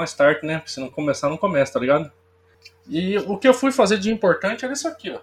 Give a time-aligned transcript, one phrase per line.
[0.00, 0.62] um start, né?
[0.66, 2.10] Se não começar, não começa, tá ligado?
[2.88, 5.20] E o que eu fui fazer de importante era isso aqui, ó.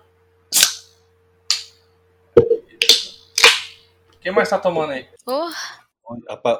[4.21, 5.07] Quem mais tá tomando aí?
[5.25, 5.49] Oh,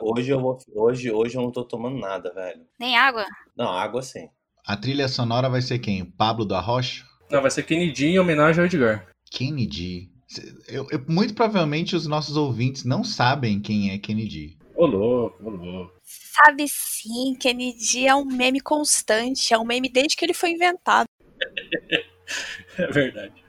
[0.01, 2.61] Hoje eu, vou, hoje, hoje eu não tô tomando nada, velho.
[2.79, 3.25] nem água.
[3.57, 4.29] Não, água sim.
[4.65, 6.05] A trilha sonora vai ser quem?
[6.05, 7.03] Pablo do Arrocha?
[7.31, 9.07] Não, vai ser Kennedy em homenagem ao Edgar.
[9.31, 10.11] Kennedy.
[10.67, 14.58] Eu, eu- muito provavelmente os nossos ouvintes não sabem quem é Kennedy.
[14.79, 15.93] Ô louco, ô louco.
[16.01, 21.05] Sabe sim, Kennedy é um meme constante, é um meme desde que ele foi inventado.
[22.77, 23.43] É verdade.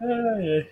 [0.00, 0.70] Ai, ai.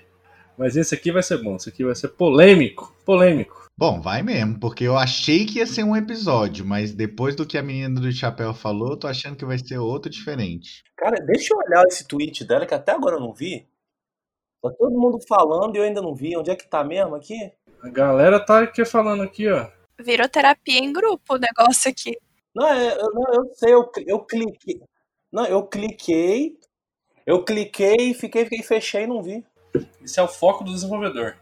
[0.56, 2.92] Mas esse aqui vai ser bom, esse aqui vai ser polêmico.
[3.04, 3.68] Polêmico.
[3.76, 7.58] Bom, vai mesmo, porque eu achei que ia ser um episódio, mas depois do que
[7.58, 10.82] a menina do chapéu falou, eu tô achando que vai ser outro diferente.
[10.96, 13.68] Cara, deixa eu olhar esse tweet dela que até agora eu não vi.
[14.62, 16.36] Tá todo mundo falando e eu ainda não vi.
[16.36, 17.52] Onde é que tá mesmo aqui?
[17.82, 19.68] A galera tá aqui falando aqui, ó.
[20.02, 22.16] Virou terapia em grupo o negócio aqui.
[22.54, 24.80] Não, é- eu, não, eu sei, eu, eu cliquei.
[25.32, 26.58] Não, eu cliquei.
[27.26, 29.44] Eu cliquei, fiquei, fiquei, fechei e não vi.
[30.02, 31.36] Esse é o foco do desenvolvedor.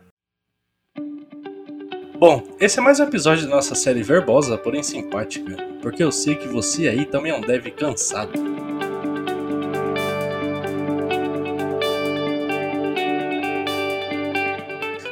[2.19, 6.35] Bom, esse é mais um episódio da nossa série verbosa, porém simpática, porque eu sei
[6.35, 8.33] que você aí também é um dev cansado.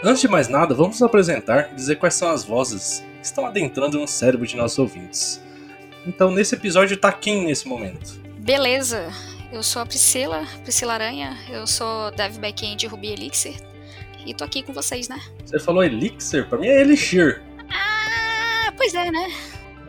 [0.06, 3.44] Antes de mais nada, vamos nos apresentar e dizer quais são as vozes que estão
[3.44, 5.42] adentrando no cérebro de nossos ouvintes.
[6.06, 8.12] Então, nesse episódio, tá quem nesse momento?
[8.38, 9.12] Beleza.
[9.52, 11.36] Eu sou a Priscila, Priscila Aranha.
[11.50, 13.56] Eu sou dev backend Ruby Elixir.
[14.24, 15.20] E tô aqui com vocês, né?
[15.44, 16.48] Você falou Elixir?
[16.48, 17.42] Pra mim é Elixir.
[17.68, 19.28] Ah, pois é, né?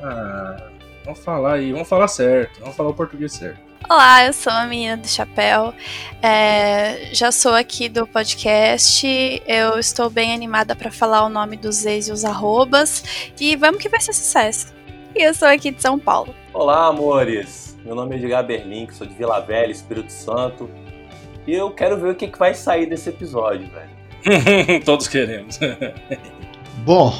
[0.01, 0.71] Ah,
[1.05, 3.66] vamos falar aí, vamos falar certo, vamos falar o português certo.
[3.89, 5.73] Olá, eu sou a menina do chapéu.
[6.21, 9.07] É, já sou aqui do podcast.
[9.47, 13.31] Eu estou bem animada para falar o nome dos ex e os arrobas.
[13.39, 14.73] E vamos que vai ser sucesso.
[15.15, 16.35] E eu sou aqui de São Paulo.
[16.51, 17.77] Olá, amores.
[17.85, 20.69] Meu nome é Edgar Berlim, sou de Vila Velha, Espírito Santo.
[21.47, 24.83] E eu quero ver o que, que vai sair desse episódio, velho.
[24.83, 25.57] Todos queremos.
[26.83, 27.17] Bom,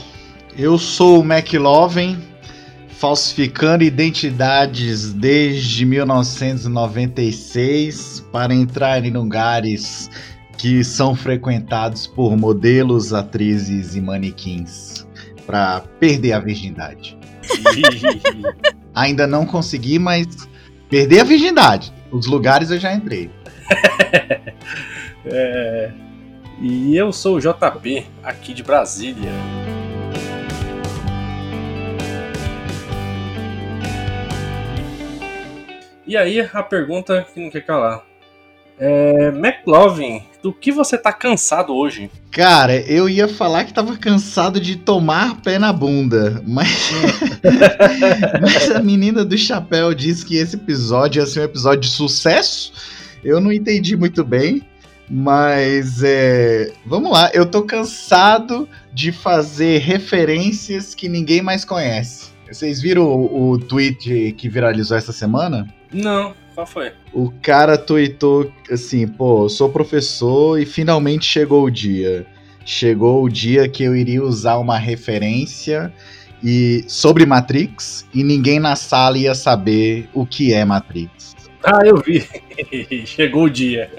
[0.57, 2.21] eu sou o McLovin,
[2.97, 10.09] falsificando identidades desde 1996 para entrar em lugares
[10.57, 15.07] que são frequentados por modelos, atrizes e manequins
[15.45, 17.15] para perder a virgindade.
[18.95, 20.25] Ainda não consegui, mas
[20.89, 21.93] perder a virgindade.
[22.11, 23.29] Os lugares eu já entrei.
[25.29, 25.91] É,
[26.61, 29.29] E eu sou o JP, aqui de Brasília.
[36.07, 38.01] E aí, a pergunta que não quer calar.
[38.79, 42.09] É, McLovin, do que você tá cansado hoje?
[42.31, 46.91] Cara, eu ia falar que tava cansado de tomar pé na bunda, mas.
[48.41, 52.71] mas a menina do chapéu disse que esse episódio ia ser um episódio de sucesso.
[53.21, 54.61] Eu não entendi muito bem,
[55.09, 56.71] mas é.
[56.85, 62.27] Vamos lá, eu tô cansado de fazer referências que ninguém mais conhece.
[62.49, 65.67] Vocês viram o, o tweet que viralizou essa semana?
[65.91, 66.91] Não, qual foi?
[67.13, 72.25] O cara tweetou assim, pô, sou professor e finalmente chegou o dia.
[72.65, 75.93] Chegou o dia que eu iria usar uma referência
[76.43, 81.35] e sobre Matrix e ninguém na sala ia saber o que é Matrix.
[81.63, 82.27] Ah, eu vi.
[83.05, 83.89] Chegou o dia.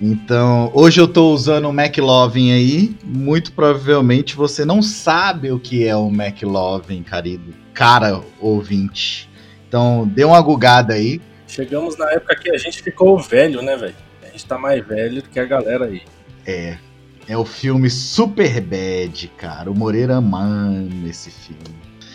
[0.00, 2.96] Então, hoje eu tô usando o McLovin aí.
[3.04, 7.54] Muito provavelmente você não sabe o que é o McLovin, querido.
[7.72, 9.28] Cara ouvinte.
[9.74, 11.20] Então, dê uma gugada aí.
[11.48, 13.96] Chegamos na época que a gente ficou velho, né, velho?
[14.22, 16.02] A gente tá mais velho do que a galera aí.
[16.46, 16.78] É.
[17.26, 19.68] É o filme Super Bad, cara.
[19.68, 20.70] O Moreira ama
[21.10, 21.74] esse filme.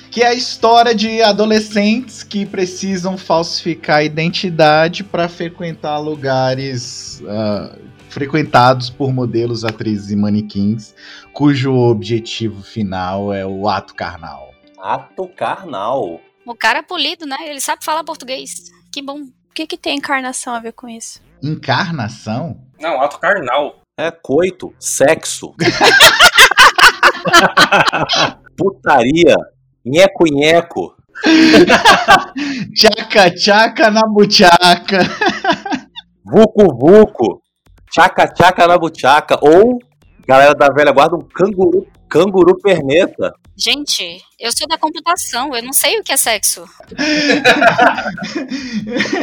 [0.10, 7.76] Que é a história de adolescentes que precisam falsificar a identidade para frequentar lugares ah,
[8.08, 10.96] frequentados por modelos, atrizes e manequins,
[11.34, 14.54] cujo objetivo final é o ato carnal.
[14.82, 16.22] Ato carnal.
[16.50, 17.38] O cara é polido, né?
[17.42, 18.72] Ele sabe falar português.
[18.92, 19.22] Que bom.
[19.22, 21.22] O que, que tem encarnação a ver com isso?
[21.44, 22.60] Encarnação?
[22.82, 23.82] Não, ato carnal.
[23.96, 25.54] É coito, sexo.
[28.58, 29.36] Putaria,
[29.86, 30.96] nheco-nheco.
[32.74, 35.02] Tchaca, tchaca na buchaca.
[36.26, 37.44] Vucu-vucu,
[37.92, 39.38] tchaca-tchaca na buchaca.
[39.40, 39.78] Ou,
[40.30, 43.34] galera da velha guarda, um canguru, canguru perneta.
[43.58, 45.56] Gente, eu sou da computação.
[45.56, 46.64] Eu não sei o que é sexo.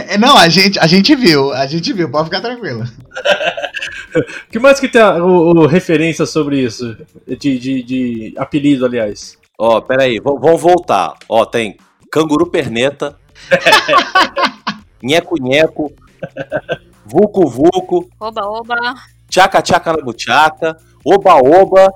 [0.09, 2.85] É, Não, a gente, a gente viu, a gente viu, pode ficar tranquilo.
[4.17, 6.97] O que mais que tem a, o, o referência sobre isso?
[7.27, 9.37] De, de, de apelido, aliás.
[9.59, 11.15] Ó, peraí, v- vamos voltar.
[11.29, 11.77] Ó, tem
[12.11, 13.17] canguru perneta,
[15.03, 15.93] Nheco-nheco,
[17.05, 18.95] vucu-vucu, Oba,
[19.37, 19.63] oba.
[19.63, 21.93] tchaca-tchaca na buchaca, oba-oba,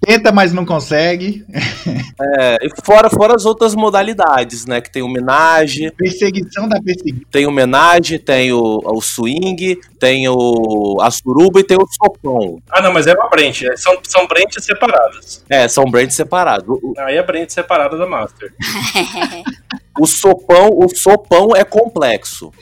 [0.00, 1.44] Tenta, mas não consegue.
[2.38, 4.80] é, e fora, fora as outras modalidades, né?
[4.80, 7.20] Que tem homenagem, Perseguição da perseguição.
[7.30, 12.60] tem homenagem, tem o, o swing, tem o a suruba e tem o sopão.
[12.70, 13.62] Ah, não, mas é uma Brent.
[13.62, 15.44] é- São, são Brents separadas.
[15.48, 16.66] É, são brands separados.
[16.82, 18.52] O, Aí é Brent separada da Master.
[19.98, 22.52] o sopão, o sopão é complexo.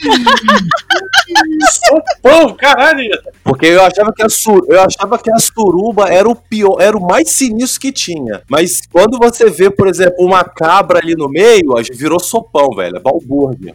[1.86, 3.08] Sopão, caralho!
[3.42, 6.96] Porque eu achava que a, su, eu achava que a suruba era o pior, era
[6.96, 8.42] o mais sinistro que tinha.
[8.48, 12.96] Mas quando você vê, por exemplo, uma cabra ali no meio, ó, virou sopão, velho.
[12.96, 13.74] É balbúrdia.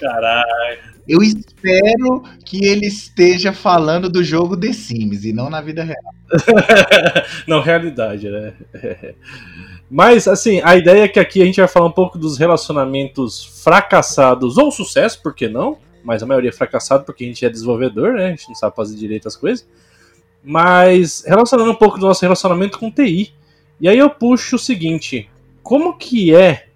[0.00, 0.96] Caralho.
[1.08, 6.14] Eu espero que ele esteja falando do jogo The Sims e não na vida real.
[7.46, 8.52] não, realidade, né?
[9.90, 13.62] Mas, assim, a ideia é que aqui a gente vai falar um pouco dos relacionamentos
[13.62, 15.78] fracassados ou sucesso, por que não?
[16.02, 18.26] Mas a maioria é fracassado porque a gente é desenvolvedor, né?
[18.26, 19.66] A gente não sabe fazer direito as coisas.
[20.42, 23.32] Mas relacionando um pouco do nosso relacionamento com TI.
[23.80, 25.28] E aí eu puxo o seguinte:
[25.62, 26.68] como que é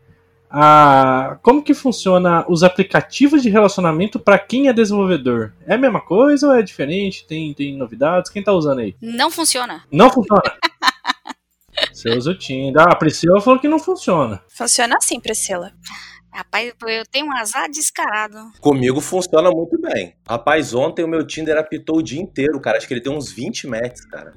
[0.50, 1.38] a.
[1.42, 5.52] Como que funciona os aplicativos de relacionamento para quem é desenvolvedor?
[5.64, 7.24] É a mesma coisa ou é diferente?
[7.24, 8.30] Tem, tem novidades?
[8.30, 8.96] Quem tá usando aí?
[9.00, 9.84] Não funciona.
[9.92, 10.42] Não funciona.
[11.92, 12.82] Você usa o Tinder.
[12.82, 14.42] Ah, a Priscila falou que não funciona.
[14.48, 15.72] Funciona assim, Priscila.
[16.32, 18.36] Rapaz, eu tenho um azar descarado.
[18.60, 20.14] Comigo funciona muito bem.
[20.26, 22.78] Rapaz, ontem o meu Tinder apitou o dia inteiro, cara.
[22.78, 24.32] Acho que ele tem uns 20 metros, cara.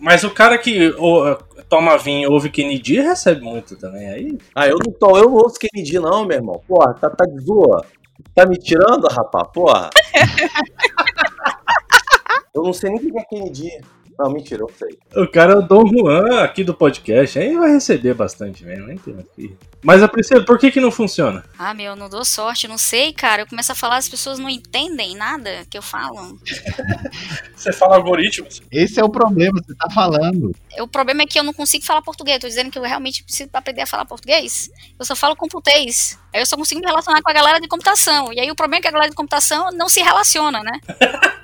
[0.00, 1.36] Mas o cara que ô,
[1.68, 4.08] toma vinho e ouve Kennedy recebe muito também.
[4.08, 4.38] Aí.
[4.54, 6.60] Ah, eu não tô, eu não ouço Kennedy, não, meu irmão.
[6.66, 7.84] Porra, tá, tá de zoa.
[8.34, 9.48] Tá me tirando, rapaz?
[9.52, 9.90] Porra.
[12.52, 13.80] eu não sei nem o que é Kennedy.
[14.18, 14.98] Não, mentira, eu sei.
[15.22, 17.38] O cara é o Dom Juan aqui do podcast.
[17.38, 18.90] Aí vai receber bastante mesmo.
[18.90, 19.56] hein, aqui.
[19.80, 21.44] Mas a Priscila, por que que não funciona?
[21.56, 23.42] Ah, meu, não dou sorte, não sei, cara.
[23.42, 26.36] Eu começo a falar, as pessoas não entendem nada que eu falo.
[27.54, 28.60] Você fala algoritmos.
[28.72, 30.54] Esse é o problema, você tá falando.
[30.80, 32.38] O problema é que eu não consigo falar português.
[32.38, 34.70] Tô dizendo que eu realmente preciso aprender a falar português.
[34.98, 36.18] Eu só falo computês.
[36.32, 38.32] Aí eu só consigo me relacionar com a galera de computação.
[38.32, 40.80] E aí o problema é que a galera de computação não se relaciona, né?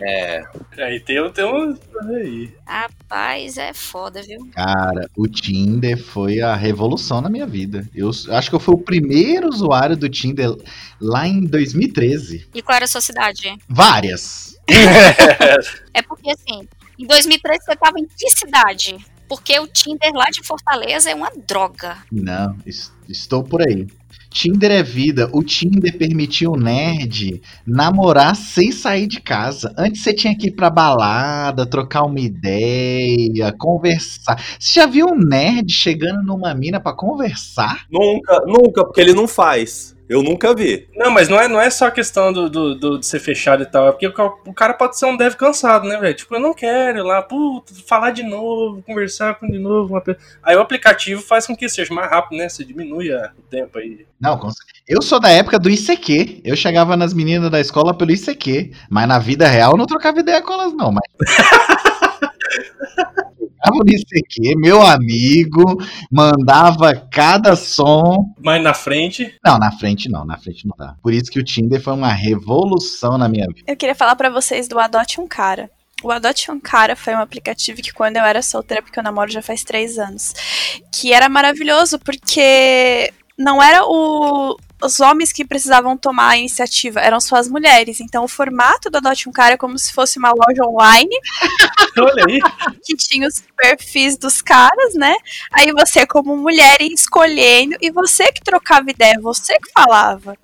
[0.00, 0.42] É.
[0.78, 1.76] Aí tem, tem um.
[2.08, 2.50] Aí.
[2.66, 4.48] Rapaz, é foda, viu?
[4.54, 7.86] Cara, o Tinder foi a revolução na minha vida.
[7.94, 10.56] Eu acho que eu fui o primeiro usuário do Tinder
[10.98, 12.48] lá em 2013.
[12.54, 13.54] E qual era a sua cidade?
[13.68, 14.58] Várias.
[15.92, 16.66] É porque assim,
[16.98, 18.96] em 2013 você tava em que cidade?
[19.28, 21.96] Porque o Tinder lá de Fortaleza é uma droga.
[22.12, 23.86] Não, es- estou por aí.
[24.30, 25.30] Tinder é vida.
[25.32, 29.72] O Tinder permitiu o nerd namorar sem sair de casa.
[29.78, 34.42] Antes você tinha que ir pra balada, trocar uma ideia, conversar.
[34.58, 37.86] Você já viu um nerd chegando numa mina pra conversar?
[37.88, 39.93] Nunca, nunca, porque ele não faz.
[40.06, 40.86] Eu nunca vi.
[40.94, 43.66] Não, mas não é, não é só questão do, do, do- de ser fechado e
[43.66, 43.88] tal.
[43.88, 44.12] É porque o
[44.46, 46.14] o cara pode ser um dev cansado, né, velho?
[46.14, 49.98] Tipo, eu não quero ir lá, puta, falar de novo, conversar com de novo.
[50.02, 52.48] Pe- Aí o aplicativo faz com que seja mais rápido, né?
[52.50, 54.04] Você diminui a- o tempo aí.
[54.20, 54.38] Não,
[54.86, 56.42] eu sou da época do ICQ.
[56.44, 58.72] Eu chegava nas meninas da escola pelo ICQ.
[58.90, 60.92] Mas na vida real eu não trocava ideia com elas, não.
[60.92, 61.02] Mas.
[63.64, 65.62] Chegava no ICQ, meu amigo,
[66.12, 68.34] mandava cada som.
[68.42, 69.34] Mas na frente.
[69.42, 70.94] Não, na frente não, na frente não dá.
[71.02, 73.62] Por isso que o Tinder foi uma revolução na minha vida.
[73.66, 75.70] Eu queria falar pra vocês do Adote um Cara.
[76.02, 79.30] O Adote um Cara foi um aplicativo que quando eu era solteira, porque eu namoro
[79.30, 80.34] já faz três anos,
[80.92, 87.20] que era maravilhoso porque não era o- os homens que precisavam tomar a iniciativa, eram
[87.20, 88.00] só as mulheres.
[88.00, 91.14] Então o formato do Adote um Cara é como se fosse uma loja online
[91.98, 92.38] Olha aí.
[92.82, 95.14] que tinha os perfis dos caras, né?
[95.52, 100.36] Aí você, como mulher, ia escolhendo e você que trocava ideia, você que falava.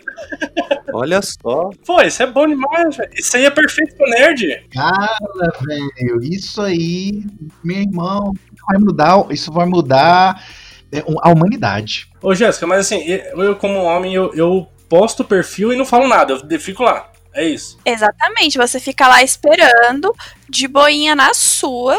[0.92, 1.70] Olha só.
[1.84, 3.10] Pô, isso é bom demais, velho.
[3.14, 4.66] Isso aí é perfeito pro nerd.
[4.72, 7.24] Cara, velho, isso aí,
[7.62, 10.42] meu irmão, isso vai mudar, isso vai mudar
[11.22, 12.08] a humanidade.
[12.22, 15.84] Ô, Jéssica, mas assim, eu, eu como homem, eu, eu posto o perfil e não
[15.84, 16.40] falo nada.
[16.48, 17.10] Eu fico lá.
[17.32, 17.78] É isso.
[17.84, 20.14] Exatamente, você fica lá esperando,
[20.48, 21.96] de boinha na sua.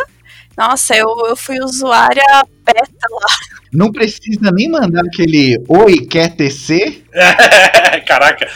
[0.58, 2.24] Nossa, eu, eu fui usuária
[2.65, 3.25] beta lá.
[3.74, 7.03] Não precisa nem mandar aquele oi, quer tecer?
[8.05, 8.50] Caraca.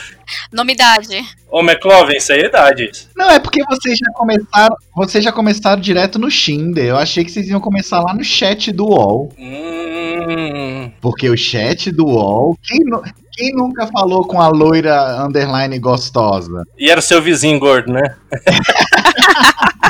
[0.52, 1.24] Nomidade.
[1.50, 2.92] Ô, McLovin, isso aí é idade.
[3.16, 6.86] Não, é porque vocês já começaram, vocês já começaram direto no Tinder.
[6.86, 9.32] Eu achei que vocês iam começar lá no chat do UOL.
[9.38, 10.92] Hum.
[11.00, 16.64] Porque o chat do UOL, quem, nu- quem nunca falou com a loira underline gostosa?
[16.78, 18.02] E era o seu vizinho gordo, né?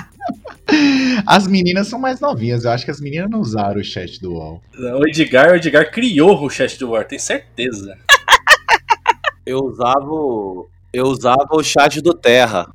[1.25, 2.65] As meninas são mais novinhas.
[2.65, 4.61] Eu acho que as meninas não usaram o chat do UOL.
[4.77, 7.97] O Edgar, o Edgar criou o chat do War, tenho certeza.
[9.45, 12.67] Eu usava o, eu usava o chat do Terra.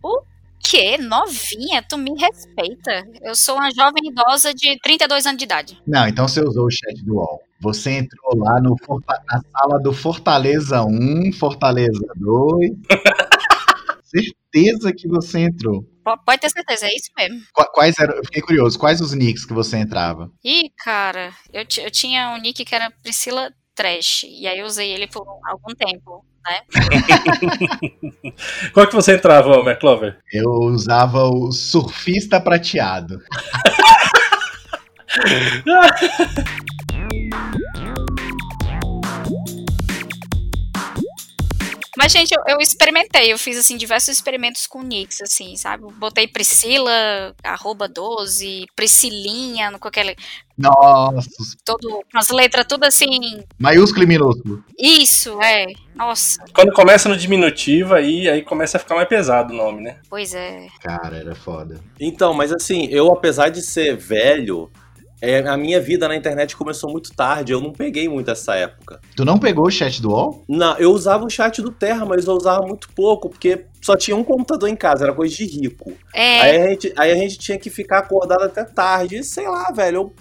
[0.62, 0.98] Que?
[0.98, 1.82] Novinha?
[1.82, 3.04] Tu me respeita.
[3.22, 5.82] Eu sou uma jovem idosa de 32 anos de idade.
[5.86, 7.40] Não, então você usou o chat do UOL.
[7.60, 8.76] Você entrou lá no
[9.26, 12.70] na sala do Fortaleza 1, Fortaleza 2.
[14.04, 15.84] Certeza que você entrou.
[16.16, 17.40] Po- Pode ter certeza, é isso mesmo.
[17.52, 18.14] Qua- Quais eram?
[18.16, 18.78] Eu fiquei curioso.
[18.78, 20.30] Quais os nicks que você entrava?
[20.44, 24.24] Ih, cara, eu, eu tinha um nick que era Priscila Trash.
[24.24, 26.60] E aí eu usei ele por um- algum tempo, né?
[28.74, 30.18] Qual que você entrava, McClover?
[30.32, 33.18] Eu usava o surfista prateado.
[42.00, 43.30] Mas, gente, eu, eu experimentei.
[43.30, 45.84] Eu fiz, assim, diversos experimentos com nicks, assim, sabe?
[45.98, 50.16] Botei Priscila, arroba 12, Priscilinha, com aquele...
[50.56, 51.28] Nossa,
[51.62, 53.44] Todo, com as letras tudo assim...
[53.58, 54.64] maiúsculo e minúsculo.
[54.78, 55.66] Isso, é.
[55.94, 59.98] Nossa, Quando começa no diminutivo, aí, aí começa a ficar mais pesado o nome, né?
[60.08, 60.68] pois é.
[60.82, 61.80] Cara, era foda.
[61.98, 64.70] Então, mas assim, eu apesar de ser velho,
[65.20, 69.00] é, a minha vida na internet começou muito tarde, eu não peguei muito essa época.
[69.14, 70.44] Tu não pegou o chat do UOL?
[70.48, 74.16] Não, eu usava o chat do Terra, mas eu usava muito pouco, porque só tinha
[74.16, 75.92] um computador em casa, era coisa de rico.
[76.14, 79.48] É, Aí, a gente, aí a gente tinha que ficar acordado até tarde, e sei
[79.48, 80.14] lá, velho, eu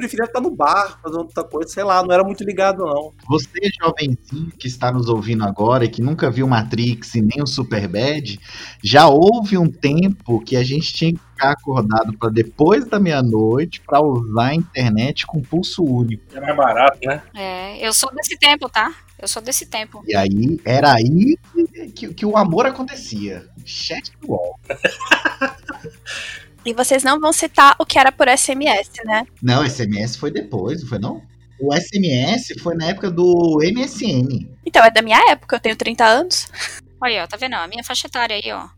[0.00, 3.12] preferia estar no bar, fazendo outra coisa, sei lá, não era muito ligado não.
[3.28, 3.48] Você,
[3.82, 8.38] jovenzinho que está nos ouvindo agora e que nunca viu Matrix e nem o Superbad,
[8.82, 13.80] já houve um tempo que a gente tinha que ficar acordado para depois da meia-noite
[13.80, 16.22] para usar a internet com pulso único.
[16.34, 17.22] É mais barato, né?
[17.34, 17.86] é.
[17.86, 18.92] Eu sou desse tempo, tá?
[19.20, 20.02] Eu sou desse tempo.
[20.06, 23.48] E aí, era aí que, que- que o amor acontecia.
[23.64, 24.58] Chat do UOL.
[26.68, 29.26] E vocês não vão citar o que era por SMS, né?
[29.42, 31.22] Não, SMS foi depois, não foi não?
[31.58, 34.46] O SMS foi na época do MSN.
[34.66, 36.46] Então, é da minha época, eu tenho 30 anos.
[37.02, 37.54] Olha, ó, tá vendo?
[37.54, 38.68] A minha faixa etária aí, ó.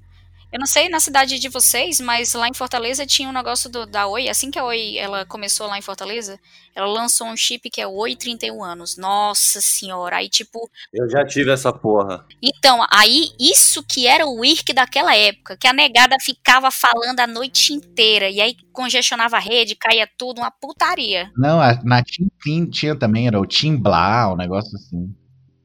[0.52, 3.86] Eu não sei na cidade de vocês, mas lá em Fortaleza tinha um negócio do-
[3.86, 4.28] da Oi.
[4.28, 6.40] Assim que a Oi ela começou lá em Fortaleza,
[6.74, 8.96] ela lançou um chip que é Oi 31 anos.
[8.96, 10.16] Nossa senhora.
[10.16, 10.68] Aí, tipo.
[10.92, 12.26] Eu já tive essa porra.
[12.42, 17.28] Então, aí, isso que era o IRC daquela época, que a negada ficava falando a
[17.28, 18.28] noite inteira.
[18.28, 21.30] E aí congestionava a rede, caía tudo, uma putaria.
[21.36, 25.14] Não, a- na Tim tinha também, era o Tim Blá, um negócio assim.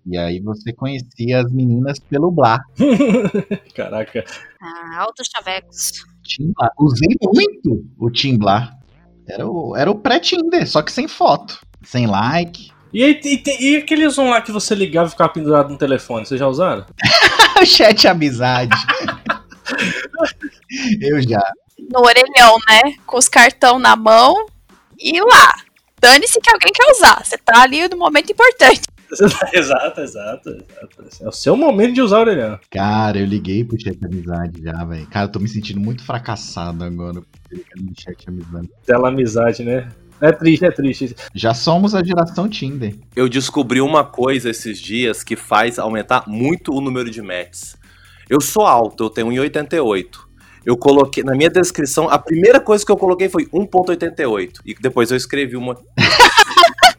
[0.05, 2.59] E aí você conhecia as meninas pelo Blá.
[3.75, 4.23] Caraca.
[4.61, 6.05] Ah, altos chavecos.
[6.79, 8.71] Usei muito o Tim Blá.
[9.27, 11.59] Era o, era o pré-Tinder, só que sem foto.
[11.83, 12.71] Sem like.
[12.93, 16.25] E, aí, e, e aqueles um lá que você ligava e ficava pendurado no telefone,
[16.25, 16.85] vocês já usaram?
[17.65, 18.75] Chat amizade.
[21.01, 21.41] Eu já.
[21.91, 22.93] No orelhão, né?
[23.05, 24.45] Com os cartão na mão
[24.99, 25.53] e lá.
[25.99, 27.23] Dane-se que alguém quer usar.
[27.25, 28.81] Você tá ali no momento importante.
[29.53, 30.57] exato, exato, exato.
[31.21, 32.59] É o seu momento de usar o orelhão.
[32.69, 35.07] Cara, eu liguei pro chat amizade já, velho.
[35.07, 37.21] Cara, eu tô me sentindo muito fracassado agora.
[37.51, 38.69] ligando no chat amizade.
[38.85, 39.89] Tela amizade, né?
[40.21, 41.15] É triste, é triste.
[41.33, 42.95] Já somos a geração Tinder.
[43.15, 47.75] Eu descobri uma coisa esses dias que faz aumentar muito o número de matches.
[48.29, 50.25] Eu sou alto, eu tenho 1,88.
[50.65, 54.61] Eu coloquei, na minha descrição, a primeira coisa que eu coloquei foi 1,88.
[54.65, 55.77] E depois eu escrevi uma.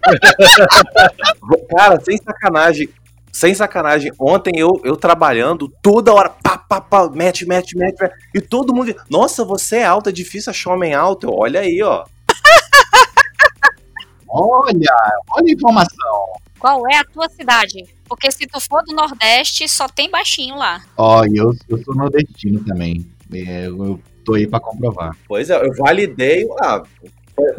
[1.77, 2.89] Cara, sem sacanagem.
[3.33, 8.15] Sem sacanagem, ontem eu, eu trabalhando, toda hora, pá, pá, pá, mete, mete, mete, mete,
[8.35, 11.29] e todo mundo, nossa, você é alto, é difícil achar homem alto.
[11.31, 12.07] Olha aí, ó.
[14.29, 14.97] Olha,
[15.31, 16.37] olha a informação.
[16.59, 17.85] Qual é a tua cidade?
[18.09, 20.83] Porque se tu for do Nordeste, só tem baixinho lá.
[20.97, 23.07] Ó, e eu, eu sou nordestino também.
[23.33, 25.17] É, eu, eu tô aí pra comprovar.
[25.29, 26.83] Pois é, eu validei, ah,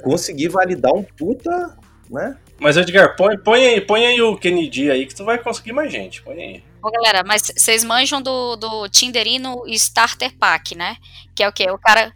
[0.03, 1.77] consegui validar um puta,
[2.09, 2.37] né?
[2.59, 5.91] Mas, Edgar, põe, põe, aí, põe aí o Kennedy aí que tu vai conseguir mais
[5.91, 6.21] gente.
[6.23, 6.63] Põe aí.
[6.81, 10.97] Ô, galera, mas vocês manjam do, do Tinderino Starter Pack, né?
[11.35, 11.69] Que é o quê?
[11.69, 12.11] O cara.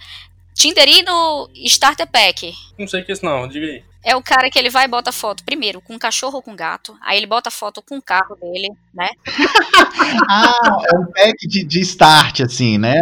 [0.53, 2.53] Tinderino Starter Pack.
[2.77, 3.47] Não sei o que é isso, não.
[3.47, 3.83] Diga aí.
[4.03, 6.51] É o cara que ele vai e bota foto, primeiro, com um cachorro ou com
[6.51, 6.97] um gato.
[7.01, 9.09] Aí ele bota foto com o carro dele, né?
[10.29, 12.95] Ah, é um pack de, de start, assim, né?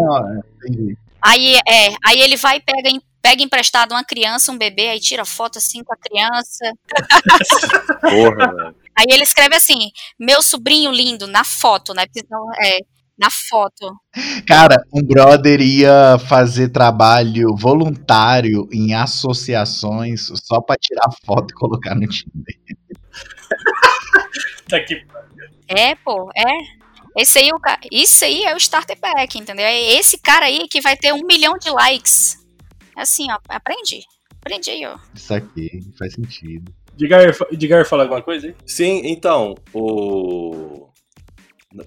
[0.58, 0.98] Entendi.
[1.22, 5.00] Aí, é, aí ele vai e pega, em- pega emprestado uma criança, um bebê, aí
[5.00, 6.74] tira foto assim com a criança.
[8.02, 8.76] Porra, velho.
[8.98, 12.06] Aí ele escreve assim: meu sobrinho lindo, na foto, né?
[12.64, 12.80] É,
[13.18, 13.94] na foto.
[14.48, 21.96] Cara, um brother ia fazer trabalho voluntário em associações só pra tirar foto e colocar
[21.96, 22.56] no Tinder.
[24.68, 25.02] Tá aqui.
[25.68, 26.80] É, pô, é.
[27.18, 29.66] Esse aí, é o ca- isso aí é o starter pack, entendeu?
[29.66, 32.39] É esse cara aí que vai ter um milhão de likes
[33.00, 34.02] Assim, ó, aprendi.
[34.42, 34.98] Aprendi ó.
[35.16, 36.74] Isso aqui faz sentido.
[36.94, 38.56] Edgar, Edgar fala alguma coisa aí?
[38.66, 40.90] Sim, então, o.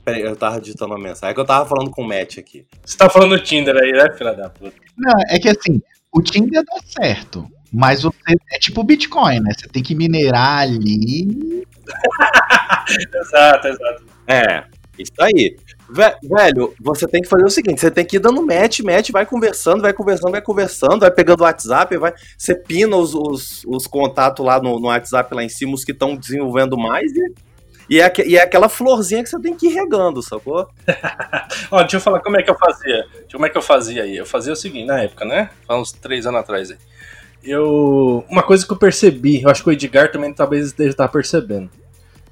[0.04, 1.32] Peraí, eu tava digitando uma mensagem.
[1.32, 2.66] É que eu tava falando com o Matt aqui.
[2.82, 4.74] Você tá falando do Tinder aí, né, filha da puta?
[4.96, 7.46] Não, é que assim, o Tinder dá certo.
[7.70, 9.52] Mas você é tipo Bitcoin, né?
[9.56, 11.66] Você tem que minerar ali.
[13.14, 14.04] exato, exato.
[14.26, 14.64] É,
[14.98, 15.56] isso aí.
[15.94, 19.26] Velho, você tem que fazer o seguinte: você tem que ir dando match, match, vai
[19.26, 23.86] conversando, vai conversando, vai conversando, vai pegando o WhatsApp, vai, você pina os, os, os
[23.86, 27.34] contatos lá no, no WhatsApp lá em cima, os que estão desenvolvendo mais, e,
[27.90, 30.66] e, é, e é aquela florzinha que você tem que ir regando, sacou?
[31.70, 33.04] Ó, deixa eu falar como é que eu fazia.
[33.30, 34.16] Como é que eu fazia aí.
[34.16, 35.50] Eu fazia o seguinte, na época, né?
[35.68, 36.78] Há uns três anos atrás aí.
[37.44, 38.24] Eu.
[38.30, 41.68] Uma coisa que eu percebi, eu acho que o Edgar também talvez esteja estar percebendo.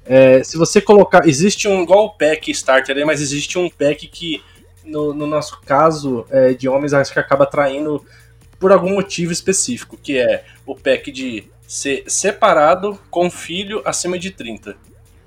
[0.05, 1.27] É, se você colocar.
[1.27, 1.83] Existe um.
[1.83, 4.43] Igual o pack starter aí, mas existe um pack que,
[4.83, 8.05] no, no nosso caso, é, de homens, acho que acaba atraindo
[8.59, 14.31] por algum motivo específico, que é o pack de ser separado com filho acima de
[14.31, 14.75] 30.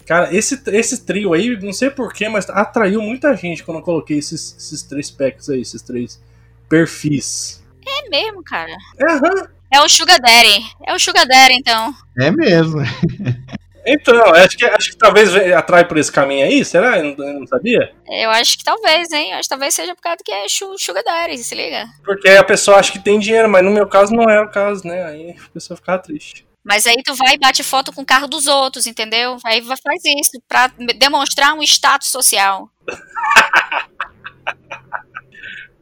[0.06, 4.18] Cara, esse, esse trio aí, não sei porquê, mas atraiu muita gente quando eu coloquei
[4.18, 6.20] esses, esses três packs aí, esses três
[6.68, 7.64] perfis.
[7.86, 8.76] É mesmo, cara.
[8.98, 9.48] É, aham.
[9.72, 10.64] É o Sugar Daddy.
[10.86, 11.94] É o Sugar Daddy, então.
[12.18, 12.80] É mesmo.
[13.86, 16.98] Então, acho que, acho que talvez venha- atrai por esse caminho aí, será?
[16.98, 17.92] Eu não, eu não sabia?
[18.08, 19.30] Eu acho que talvez, hein?
[19.32, 21.84] Eu acho que talvez seja por causa que é Su- Sugar Daddy, se liga.
[22.04, 24.86] Porque a pessoa acha que tem dinheiro, mas no meu caso não é o caso,
[24.86, 25.04] né?
[25.04, 26.46] Aí a pessoa fica triste.
[26.64, 29.36] Mas aí tu vai e bate foto com o carro dos outros, entendeu?
[29.44, 32.70] Aí vai- faz isso, pra demonstrar um status social.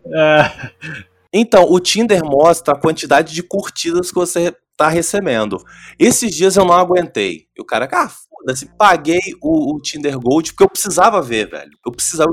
[0.05, 0.71] É,
[1.33, 5.63] Então, o Tinder mostra a quantidade de curtidas que você tá recebendo.
[5.99, 7.47] Esses dias eu não aguentei.
[7.57, 11.71] E o cara, ah, foda-se, paguei o, o Tinder Gold porque eu precisava ver, velho.
[11.85, 12.33] Eu precisava.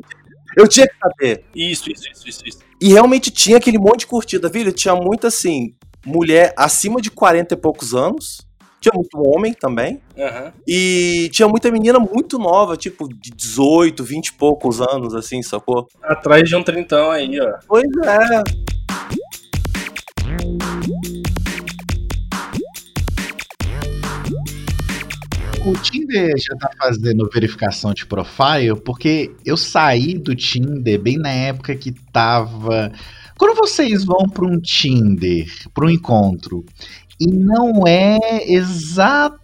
[0.57, 1.45] Eu tinha que saber.
[1.53, 2.59] isso, isso, isso, isso, isso.
[2.81, 4.71] E realmente tinha aquele monte de curtida, viu?
[4.71, 5.75] Tinha muito assim,
[6.05, 8.47] mulher acima de 40 e poucos anos.
[8.81, 10.01] Tinha muito homem também.
[10.17, 10.53] Aham.
[10.65, 15.87] E tinha muita menina muito nova, tipo de 18, 20 e poucos anos, assim, sacou?
[16.01, 17.59] Atrás de um trintão aí, ó.
[17.67, 18.68] Pois é.
[25.65, 31.31] O Tinder já tá fazendo verificação de profile, porque eu saí do Tinder bem na
[31.31, 32.91] época que tava.
[33.37, 36.65] Quando vocês vão para um Tinder, para um encontro,
[37.19, 39.35] e não é exatamente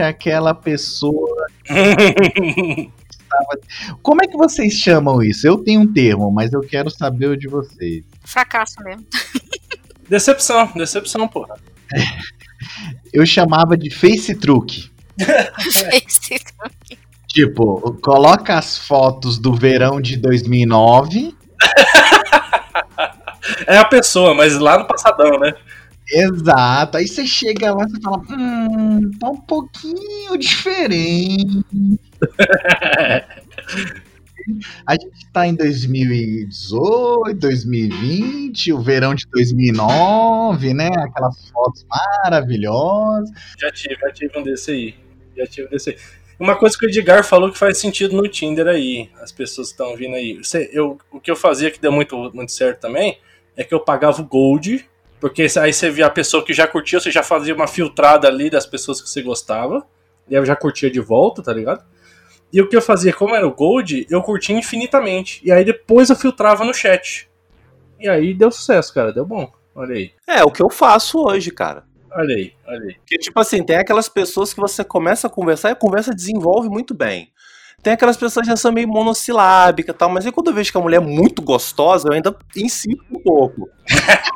[0.00, 1.46] aquela pessoa.
[4.00, 5.46] Como é que vocês chamam isso?
[5.46, 8.04] Eu tenho um termo, mas eu quero saber o de vocês.
[8.24, 9.04] Fracasso mesmo.
[10.08, 11.56] decepção, decepção, porra.
[13.12, 14.93] Eu chamava de face truque.
[17.28, 21.34] Tipo, coloca as fotos do verão de 2009.
[23.66, 25.52] É a pessoa, mas lá no passadão, né?
[26.10, 26.96] Exato.
[26.96, 31.64] Aí você chega lá e fala, hum, tá um pouquinho diferente.
[34.86, 40.90] A gente tá em 2018, 2020, o verão de 2009, né?
[40.98, 43.30] Aquelas fotos maravilhosas.
[43.58, 45.03] Já tive, já tive um desse aí.
[45.34, 45.96] Desse.
[46.38, 49.94] Uma coisa que o Edgar falou que faz sentido no Tinder aí, as pessoas estão
[49.96, 50.36] vindo aí.
[50.42, 53.18] Você- eu, o que eu fazia que deu muito, muito certo também
[53.56, 54.84] é que eu pagava o Gold,
[55.20, 58.50] porque aí você via a pessoa que já curtia, você já fazia uma filtrada ali
[58.50, 59.86] das pessoas que você gostava,
[60.28, 61.84] e aí já curtia de volta, tá ligado?
[62.52, 65.40] E o que eu fazia, como era o Gold, eu curtia infinitamente.
[65.44, 67.28] E aí depois eu filtrava no chat.
[67.98, 69.50] E aí deu sucesso, cara, deu bom.
[69.74, 71.84] Olha aí, É o que eu faço hoje, cara.
[72.16, 72.94] Olha aí, olha aí.
[72.96, 76.68] Porque, tipo assim, tem aquelas pessoas que você começa a conversar e a conversa desenvolve
[76.68, 77.30] muito bem.
[77.82, 80.72] Tem aquelas pessoas que já são meio monossilábicas e tal, mas aí quando eu vejo
[80.72, 83.68] que a mulher é muito gostosa, eu ainda insisto um pouco.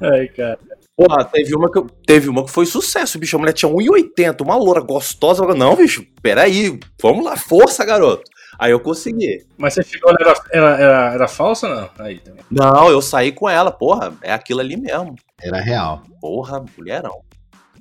[0.00, 0.58] Ai, cara.
[0.96, 3.36] Porra, teve uma que, eu- teve uma que foi sucesso, bicho.
[3.36, 5.44] A mulher tinha 1,80, uma loura gostosa.
[5.54, 8.22] Não, bicho, peraí, vamos lá, força, garoto.
[8.58, 9.44] Aí eu consegui.
[9.56, 11.90] Mas você chegou, ela era, era, era, era falsa ou não?
[11.98, 12.44] Aí também.
[12.50, 15.14] Não, eu saí com ela, porra, é aquilo ali mesmo.
[15.40, 16.02] Era real.
[16.20, 17.20] Porra, mulherão.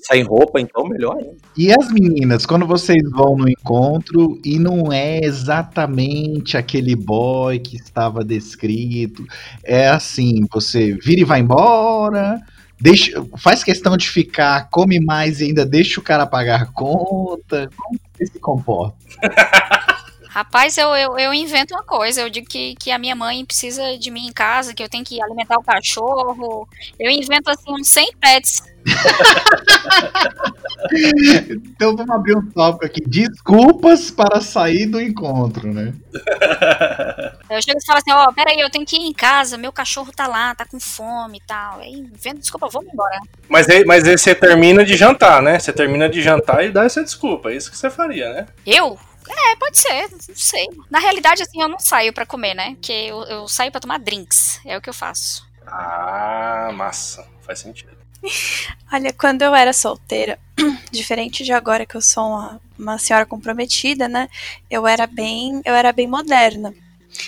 [0.05, 1.37] Sem roupa, então, melhor ainda.
[1.57, 7.77] E as meninas, quando vocês vão no encontro e não é exatamente aquele boy que
[7.77, 9.25] estava descrito,
[9.63, 12.37] é assim, você vira e vai embora,
[12.81, 17.69] deixa, faz questão de ficar, come mais e ainda deixa o cara pagar a conta.
[17.73, 18.97] Como você se comporta?
[20.33, 22.21] Rapaz, eu, eu, eu invento uma coisa.
[22.21, 25.05] Eu digo que, que a minha mãe precisa de mim em casa, que eu tenho
[25.05, 26.67] que alimentar o cachorro.
[26.99, 28.63] Eu invento assim uns 100 pets.
[30.91, 32.99] então vamos abrir um tópico aqui.
[33.07, 35.93] Desculpas para sair do encontro, né?
[37.47, 39.71] Eu chego e falo assim, ó, oh, peraí, eu tenho que ir em casa, meu
[39.71, 41.81] cachorro tá lá, tá com fome e tal.
[41.81, 43.19] Aí invento desculpa, vamos embora.
[43.47, 45.59] Mas aí, mas aí você termina de jantar, né?
[45.59, 47.51] Você termina de jantar e dá essa desculpa.
[47.51, 48.47] É isso que você faria, né?
[48.65, 48.97] Eu?
[49.29, 50.67] É, pode ser, não sei.
[50.89, 52.71] Na realidade, assim, eu não saio para comer, né?
[52.75, 54.59] Porque eu, eu saio para tomar drinks.
[54.65, 55.47] É o que eu faço.
[55.65, 57.27] Ah, massa.
[57.41, 57.97] Faz sentido.
[58.91, 60.39] Olha, quando eu era solteira,
[60.91, 64.29] diferente de agora que eu sou uma, uma senhora comprometida, né?
[64.69, 66.73] Eu era bem, eu era bem moderna.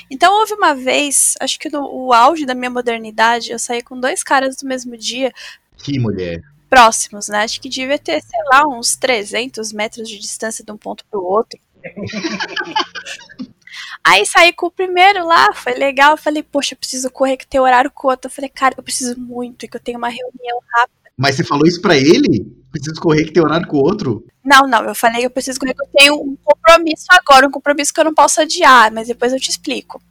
[0.10, 4.00] Então houve uma vez, acho que no o auge da minha modernidade, eu saí com
[4.00, 5.32] dois caras do mesmo dia.
[5.78, 6.42] Que mulher
[6.76, 7.44] próximos, né?
[7.44, 11.20] Acho que devia ter, sei lá, uns 300 metros de distância de um ponto para
[11.20, 11.58] o outro.
[14.04, 16.12] Aí saí com o primeiro lá, foi legal.
[16.12, 18.30] Eu falei, poxa, eu preciso correr que tem horário com o outro.
[18.30, 21.12] Eu falei, cara, eu preciso muito, que eu tenho uma reunião rápida.
[21.18, 22.46] Mas você falou isso pra ele?
[22.72, 24.26] Preciso correr que tem horário com o outro?
[24.44, 27.94] Não, não, eu falei, eu preciso correr que eu tenho um compromisso agora, um compromisso
[27.94, 30.02] que eu não posso adiar, mas depois eu te explico.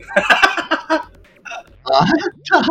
[0.16, 1.10] ah,
[2.48, 2.62] tá.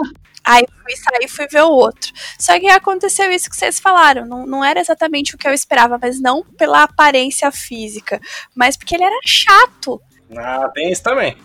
[0.45, 2.13] Aí fui sair e fui ver o outro.
[2.39, 4.25] Só que aconteceu isso que vocês falaram.
[4.25, 8.21] Não, não era exatamente o que eu esperava, mas não pela aparência física,
[8.53, 9.99] mas porque ele era chato.
[10.37, 11.35] Ah, tem isso também.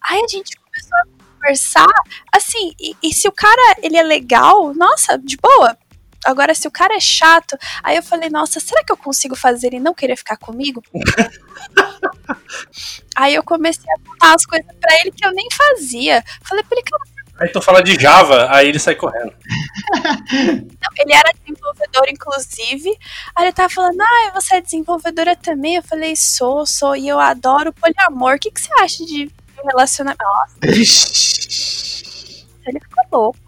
[0.00, 1.86] Aí a gente começou a conversar,
[2.32, 5.76] assim, e, e se o cara ele é legal, nossa, de boa,
[6.24, 9.66] Agora, se o cara é chato, aí eu falei, nossa, será que eu consigo fazer
[9.68, 10.82] ele não querer ficar comigo?
[13.14, 16.24] aí eu comecei a contar as coisas para ele que eu nem fazia.
[16.42, 19.32] Falei pra ele, cara, Aí tu fala de Java, aí ele sai correndo.
[20.96, 22.96] Ele era desenvolvedor, inclusive.
[23.34, 25.74] Aí ele tava falando, ah, você é desenvolvedora também?
[25.74, 28.36] Eu falei, sou, sou, e eu adoro poliamor.
[28.36, 29.30] O que, que você acha de
[29.64, 30.22] relacionamento?
[30.22, 30.58] Nossa.
[32.66, 33.38] ele ficou louco.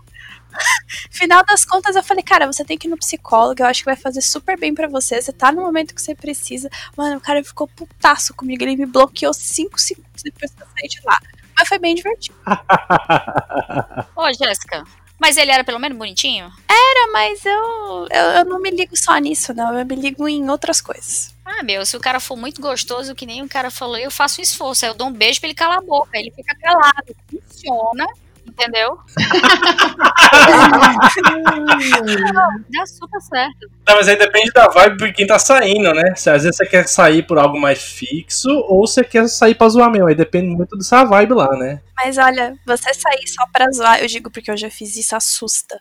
[1.11, 3.87] Final das contas, eu falei, cara, você tem que ir no psicólogo, eu acho que
[3.87, 5.21] vai fazer super bem para você.
[5.21, 6.69] Você tá no momento que você precisa.
[6.97, 10.89] Mano, o cara ficou putaço comigo, ele me bloqueou 5 segundos depois que eu saí
[10.89, 11.19] de lá.
[11.59, 12.37] Mas foi bem divertido.
[14.15, 14.85] Ô, Jéssica,
[15.19, 16.53] mas ele era pelo menos bonitinho?
[16.69, 19.79] Era, mas eu, eu, eu, não me ligo só nisso, não.
[19.79, 21.35] Eu me ligo em outras coisas.
[21.45, 24.41] Ah, meu, se o cara for muito gostoso, que nem o cara falou, eu faço
[24.41, 24.85] um esforço.
[24.85, 26.11] Aí eu dou um beijo pra ele calar a boca.
[26.15, 27.17] Aí ele fica calado.
[27.31, 28.07] Funciona
[28.47, 28.99] entendeu?
[32.71, 33.71] dá super certo.
[33.87, 36.15] Não, mas aí depende da vibe de quem tá saindo, né?
[36.15, 39.69] Se, às vezes você quer sair por algo mais fixo ou você quer sair pra
[39.69, 40.09] zoar mesmo.
[40.09, 41.81] Aí depende muito dessa vibe lá, né?
[41.97, 45.81] Mas olha, você sair só pra zoar, eu digo porque eu já fiz isso, assusta.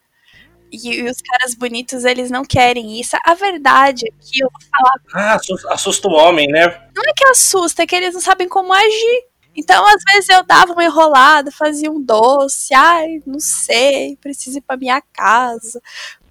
[0.71, 3.15] E, e, os caras bonitos, eles não querem isso.
[3.25, 4.99] A verdade é que eu vou falar.
[5.13, 6.65] Ah, assusta, assusta o homem, né?
[6.93, 9.23] Não é que assusta, é que eles não sabem como agir.
[9.55, 14.61] Então, às vezes eu dava uma enrolada, fazia um doce, ai, não sei, preciso ir
[14.61, 15.81] pra minha casa.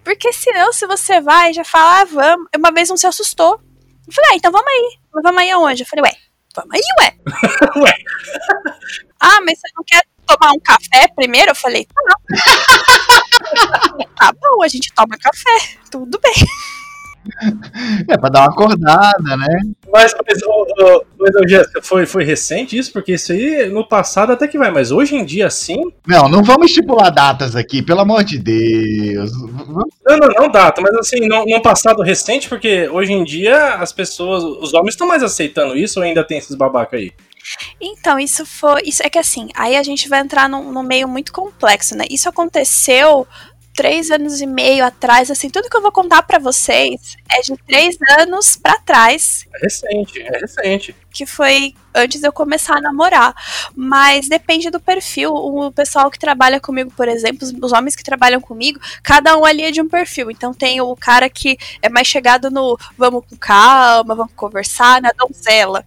[0.05, 2.47] Porque senão, se você vai já fala, ah, vamos.
[2.57, 3.59] Uma vez não se assustou.
[4.07, 4.99] Eu falei, ah, então vamos aí.
[5.13, 5.83] Mas vamos aí aonde?
[5.83, 6.13] Eu falei, ué,
[6.55, 7.17] vamos aí, ué.
[7.81, 7.95] ué.
[9.19, 11.53] ah, mas você não quer tomar um café primeiro?
[11.53, 14.07] Eu falei, tá não.
[14.17, 16.35] tá bom, a gente toma café, tudo bem.
[18.09, 19.59] É, pra dar uma acordada, né?
[19.93, 20.41] Mas, mas,
[21.19, 22.93] mas Jéssica, foi, foi recente isso?
[22.93, 25.93] Porque isso aí no passado até que vai, mas hoje em dia sim.
[26.07, 29.33] Não, não vamos estipular datas aqui, pelo amor de Deus.
[30.05, 33.93] Não, não, não data, mas assim, no, no passado recente, porque hoje em dia as
[33.93, 37.13] pessoas, os homens estão mais aceitando isso ou ainda tem esses babaca aí?
[37.81, 38.83] Então, isso foi.
[38.85, 42.05] Isso é que assim, aí a gente vai entrar num, num meio muito complexo, né?
[42.11, 43.27] Isso aconteceu
[43.75, 47.57] três anos e meio atrás, assim, tudo que eu vou contar para vocês é de
[47.67, 49.47] três anos para trás.
[49.55, 50.97] É recente, é recente.
[51.11, 53.35] Que foi antes de eu começar a namorar.
[53.75, 55.33] Mas depende do perfil.
[55.33, 59.63] O pessoal que trabalha comigo, por exemplo, os homens que trabalham comigo, cada um ali
[59.63, 60.31] é de um perfil.
[60.31, 65.11] Então tem o cara que é mais chegado no vamos com calma, vamos conversar, na
[65.11, 65.85] donzela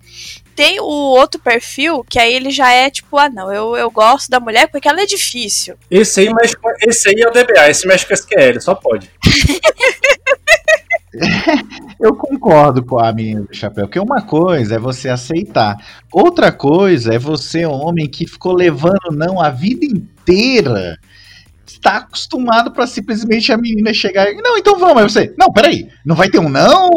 [0.57, 4.27] tem o outro perfil, que aí ele já é tipo, ah, não, eu, eu gosto
[4.27, 5.75] da mulher porque ela é difícil.
[5.89, 9.07] Esse aí, mexe, esse aí é o DBA, esse mexe com SQL, só pode.
[12.01, 15.77] eu concordo com a menina do chapéu, porque uma coisa é você aceitar,
[16.11, 20.97] outra coisa é você, homem, que ficou levando não a vida inteira
[21.77, 24.97] está acostumado para simplesmente a menina chegar e, não, então vamos.
[24.97, 26.89] Aí você, não, peraí, não vai ter um não?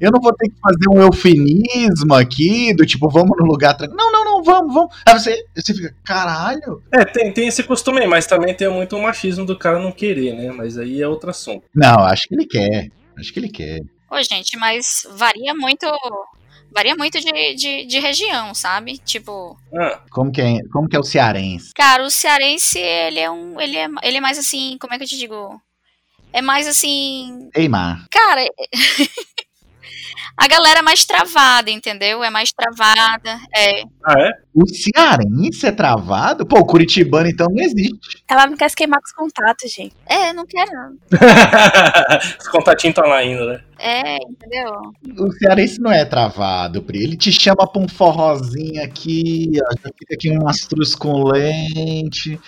[0.00, 4.12] Eu não vou ter que fazer um eufemismo aqui, do tipo, vamos no lugar Não,
[4.12, 4.94] não, não, vamos, vamos.
[5.06, 6.82] Aí você, você fica, caralho.
[6.92, 10.34] É, tem, tem esse costume, mas também tem muito o machismo do cara não querer,
[10.34, 10.52] né?
[10.52, 11.64] Mas aí é outro assunto.
[11.74, 12.88] Não, acho que ele quer.
[13.18, 13.80] Acho que ele quer.
[14.10, 15.86] Ô, gente, mas varia muito
[16.76, 18.98] Varia muito de, de, de região, sabe?
[18.98, 21.72] Tipo, Ah, Como que é, como que é o cearense?
[21.74, 23.58] cara, o cearense, ele é um.
[23.58, 24.76] Ele é, ele é mais assim.
[24.78, 25.58] Como é que eu te digo?
[26.34, 27.48] É mais assim.
[27.54, 28.04] Ei, Mar.
[28.10, 28.42] Cara.
[30.38, 32.22] A galera é mais travada, entendeu?
[32.22, 33.40] É mais travada.
[33.54, 33.82] É.
[34.04, 34.30] ah, é?
[34.56, 36.46] O cearense é travado?
[36.46, 38.24] Pô, o curitibano então não existe.
[38.26, 39.94] Ela não quer se queimar com os contatos, gente.
[40.06, 40.70] É, não quero.
[42.40, 43.60] Os contatinhos estão lá ainda, né?
[43.78, 44.72] É, entendeu?
[45.18, 47.02] O cearense não é travado, Pri.
[47.02, 52.40] Ele te chama pra um forrozinho aqui, ó, já fica aqui um astruz com lente,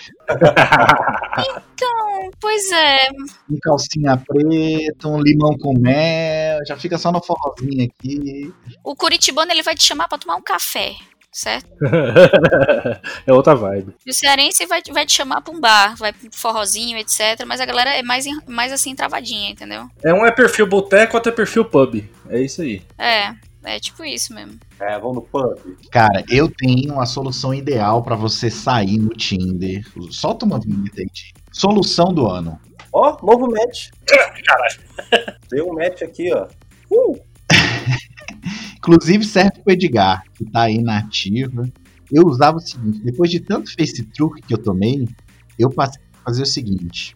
[1.75, 3.09] Então, pois é.
[3.51, 8.53] um calcinha preta, um limão com mel, já fica só no forrozinho aqui.
[8.83, 10.95] O curitibano, ele vai te chamar pra tomar um café,
[11.39, 11.69] certo?
[13.27, 13.95] é outra vibe.
[14.05, 17.45] E o cearense vai, vai te chamar pra um bar, vai pro forrozinho, etc.
[17.47, 19.89] Mas a galera é mais, mais assim, travadinha, entendeu?
[20.05, 22.05] É um é perfil boteco, outro é perfil pub.
[22.29, 22.83] É isso aí.
[22.99, 24.59] É, é tipo isso mesmo.
[24.81, 25.57] É, vamos no pub.
[25.93, 29.87] Cara, eu tenho a solução ideal pra você sair no Tinder.
[30.11, 31.09] Solta uma vinheta aí.
[31.53, 32.61] Solução do ano.
[32.93, 33.91] Ó, novo match.
[34.45, 35.39] Caralho.
[35.49, 36.49] Tem um match aqui, ó.
[36.91, 37.21] Uh,
[38.79, 41.69] Inclusive serve pro Edgar, que tá aí na ativa.
[42.11, 45.07] Eu usava o seguinte, depois de tanto face truque que eu tomei,
[45.59, 47.15] eu passei a fazer o seguinte.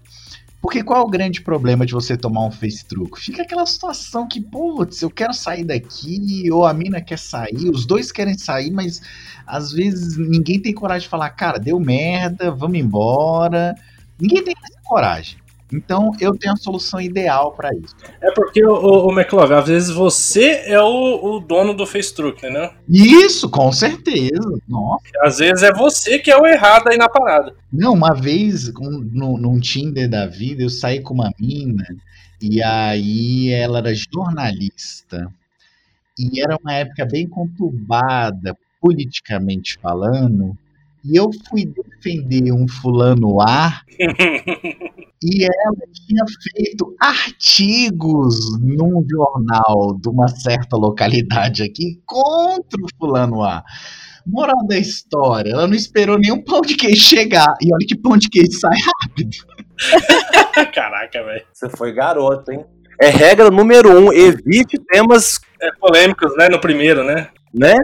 [0.60, 3.20] Porque qual é o grande problema de você tomar um face truque?
[3.20, 7.84] Fica aquela situação que, putz, eu quero sair daqui, ou a mina quer sair, os
[7.84, 9.02] dois querem sair, mas
[9.44, 13.74] às vezes ninguém tem coragem de falar, cara, deu merda, vamos embora.
[14.20, 15.41] Ninguém tem essa coragem.
[15.72, 17.94] Então eu tenho a solução ideal pra isso.
[18.20, 22.70] É porque, o, o, às vezes você é o, o dono do Facebook, né?
[22.88, 24.58] Isso, com certeza.
[24.68, 25.02] Nossa.
[25.22, 27.54] Às vezes é você que é o errado aí na parada.
[27.72, 31.84] Não, uma vez, um, no, num Tinder da vida, eu saí com uma mina
[32.40, 35.32] e aí ela era jornalista.
[36.18, 40.56] E era uma época bem conturbada, politicamente falando.
[41.04, 50.08] E eu fui defender um fulano A e ela tinha feito artigos num jornal de
[50.08, 53.62] uma certa localidade aqui contra o fulano A.
[54.26, 57.56] Moral da história, ela não esperou nenhum pão de queijo chegar.
[57.60, 59.36] E olha que pão de queijo sai rápido.
[60.72, 61.44] Caraca, velho.
[61.52, 62.64] você foi garoto, hein?
[63.00, 66.48] É regra número um, evite temas, É polêmicos, né?
[66.48, 67.30] No primeiro, né?
[67.52, 67.74] né?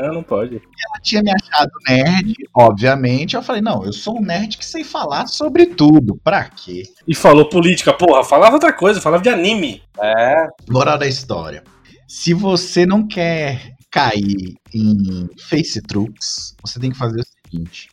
[0.00, 0.56] Não, não pode.
[0.56, 3.34] Ela tinha me achado nerd, obviamente.
[3.34, 6.18] Eu falei, não, eu sou um nerd que sei falar sobre tudo.
[6.22, 6.84] Pra quê?
[7.06, 9.82] E falou política, porra, falava outra coisa, falava de anime.
[10.00, 10.46] É.
[10.70, 11.64] Moral da história.
[12.06, 17.88] Se você não quer cair em face truques, você tem que fazer o seguinte: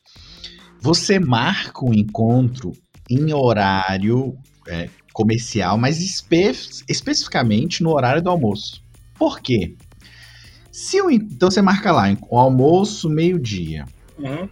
[0.80, 2.72] você marca um encontro
[3.10, 4.38] em horário
[4.68, 6.52] é, comercial, mas espe
[6.88, 8.84] especificamente no horário do almoço.
[9.18, 9.76] Por quê?
[10.76, 13.86] Se o, então você marca lá, o almoço meio-dia.
[14.20, 14.50] Uhum.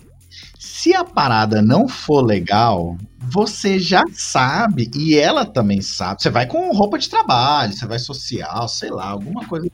[0.57, 6.21] Se a parada não for legal, você já sabe e ela também sabe.
[6.21, 9.69] Você vai com roupa de trabalho, você vai social, sei lá, alguma coisa.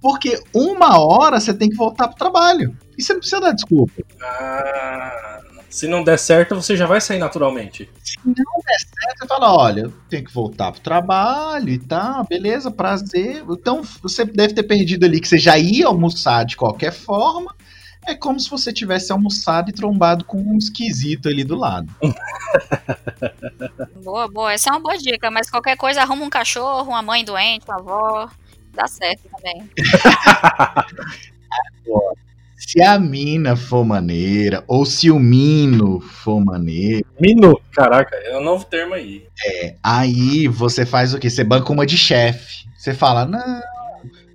[0.00, 2.74] Porque uma hora você tem que voltar pro trabalho.
[2.96, 3.92] E você não precisa dar desculpa.
[4.22, 5.40] Ah,
[5.76, 7.90] se não der certo, você já vai sair naturalmente.
[8.02, 12.26] Se não der certo, você fala: olha, eu tenho que voltar pro trabalho e tal,
[12.26, 13.44] beleza, prazer.
[13.50, 17.54] Então você deve ter perdido ali que você já ia almoçar de qualquer forma.
[18.06, 21.94] É como se você tivesse almoçado e trombado com um esquisito ali do lado.
[24.02, 24.52] Boa, boa.
[24.52, 27.80] Essa é uma boa dica, mas qualquer coisa, arruma um cachorro, uma mãe doente, uma
[27.80, 28.30] avó.
[28.72, 29.68] Dá certo também.
[32.56, 38.42] Se a mina for maneira, ou se o mino for maneiro, Minu, caraca, é um
[38.42, 39.26] novo termo aí.
[39.82, 41.28] aí você faz o quê?
[41.28, 42.66] Você banca uma de chefe.
[42.76, 43.60] Você fala, não,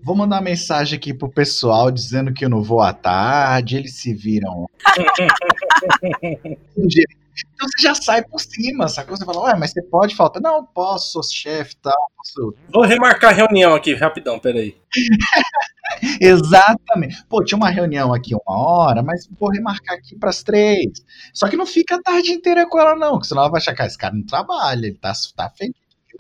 [0.04, 3.96] vou mandar uma mensagem aqui pro pessoal dizendo que eu não vou à tarde, eles
[3.96, 4.68] se viram.
[6.78, 9.18] então você já sai por cima, sacou?
[9.18, 10.42] Você fala, ué, mas você pode faltar?
[10.42, 14.76] Não, posso, sou chefe e tal, posso Vou remarcar a reunião aqui, rapidão, peraí.
[16.20, 17.24] Exatamente.
[17.30, 21.04] Pô, tinha uma reunião aqui uma hora, mas vou remarcar aqui pras três.
[21.34, 23.76] Só que não fica a tarde inteira com ela, não, porque senão ela vai achar
[23.76, 25.76] que ah, esse cara não trabalha, ele tá, tá feliz.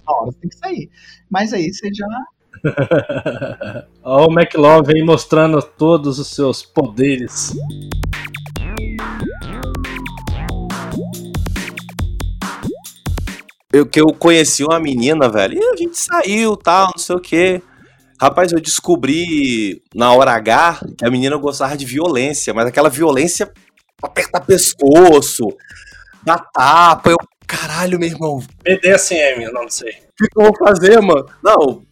[0.07, 0.89] Uma hora você tem que sair.
[1.29, 2.07] Mas aí você já.
[4.03, 7.53] Ó, o McLove aí mostrando todos os seus poderes.
[13.73, 17.19] Eu, que eu conheci uma menina, velho, e a gente saiu, tal, não sei o
[17.21, 17.61] quê.
[18.21, 23.47] Rapaz, eu descobri na hora H que a menina gostava de violência, mas aquela violência
[23.47, 25.47] pra apertar pescoço,
[26.23, 27.09] dar tapa.
[27.09, 29.93] Eu, caralho, meu irmão, o BDSM, eu não sei.
[30.15, 31.25] que, que eu vou fazer, mano?
[31.43, 31.83] Não,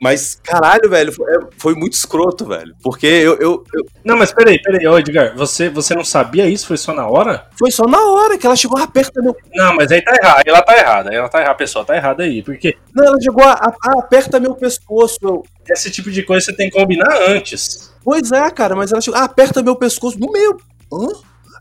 [0.00, 2.74] Mas, caralho, velho, foi, é, foi muito escroto, velho.
[2.82, 6.68] Porque eu, eu, eu, Não, mas peraí, peraí, ô Edgar, você, você não sabia isso?
[6.68, 7.46] Foi só na hora?
[7.58, 9.36] Foi só na hora que ela chegou, aperta meu.
[9.54, 12.22] Não, mas aí tá errado, ela tá errada, ela tá errada, a pessoa tá errada
[12.22, 15.18] aí, porque Não, ela chegou, a, a- aperta meu pescoço.
[15.20, 17.92] Eu, esse tipo de coisa você tem que combinar antes.
[18.04, 20.18] pois é, cara, mas ela chegou, ah, aperta meu pescoço.
[20.18, 20.56] No meu.
[20.92, 21.08] Hã?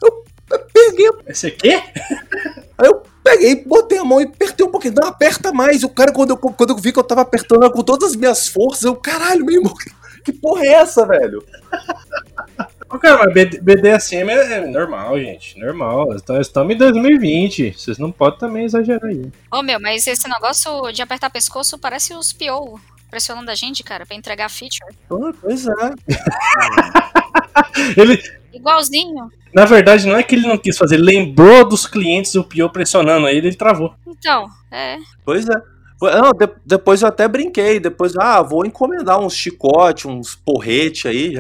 [0.04, 1.82] Eu, eu peguei, Esse quê?
[2.78, 4.96] aí eu peguei, botei a mão e apertei um pouquinho.
[4.96, 5.84] Não, aperta mais.
[5.84, 8.48] O cara, quando eu, quando eu vi que eu tava apertando com todas as minhas
[8.48, 9.74] forças, eu, caralho, meu irmão,
[10.24, 11.44] que, porra é essa, velho?
[13.02, 15.60] Cara, mas BD BDSM é, é normal, gente.
[15.60, 16.16] Normal.
[16.40, 17.74] Estamos em 2020.
[17.74, 19.30] Vocês não podem também exagerar aí.
[19.52, 24.06] Ô meu, mas esse negócio de apertar pescoço parece os PO pressionando a gente, cara,
[24.06, 24.94] pra entregar a feature.
[25.10, 25.72] Ah, Pois é.
[27.98, 28.22] Ele,
[28.58, 29.30] Igualzinho.
[29.54, 32.70] na verdade, não é que ele não quis fazer, ele lembrou dos clientes o Pio
[32.70, 33.94] pressionando ele, ele travou.
[34.08, 34.98] Então, é.
[35.26, 35.54] Pois é.
[36.00, 37.80] Não, de- depois eu até brinquei.
[37.80, 41.34] Depois, ah, vou encomendar uns chicote, uns porrete aí.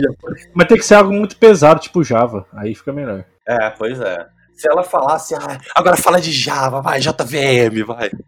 [0.52, 2.46] Mas tem que ser algo muito pesado, tipo Java.
[2.52, 3.24] Aí fica melhor.
[3.48, 4.26] É, pois é.
[4.54, 8.10] Se ela falasse, ah, agora fala de Java, vai, JVM, vai.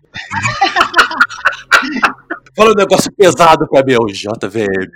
[2.56, 4.88] Fala um negócio pesado pra mim, ô, JVM.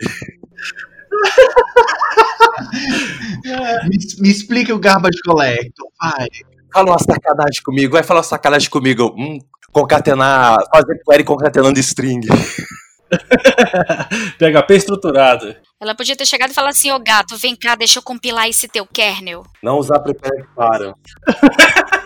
[3.88, 6.29] Me, me explica o Garbage Collector, vai.
[6.73, 9.14] Fala uma sacanagem comigo, vai falar uma sacanagem comigo.
[9.16, 9.38] Hum,
[9.73, 12.27] concatenar, fazer query concatenando string.
[14.38, 15.57] PHP estruturado.
[15.81, 18.68] Ela podia ter chegado e falado assim, ô gato, vem cá, deixa eu compilar esse
[18.68, 19.47] teu kernel.
[19.62, 20.94] Não usar prepare para.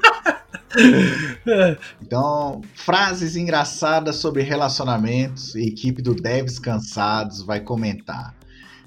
[2.00, 5.54] Então, frases engraçadas sobre relacionamentos.
[5.54, 8.34] Equipe do Devs Cansados vai comentar.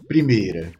[0.07, 0.71] Primeira.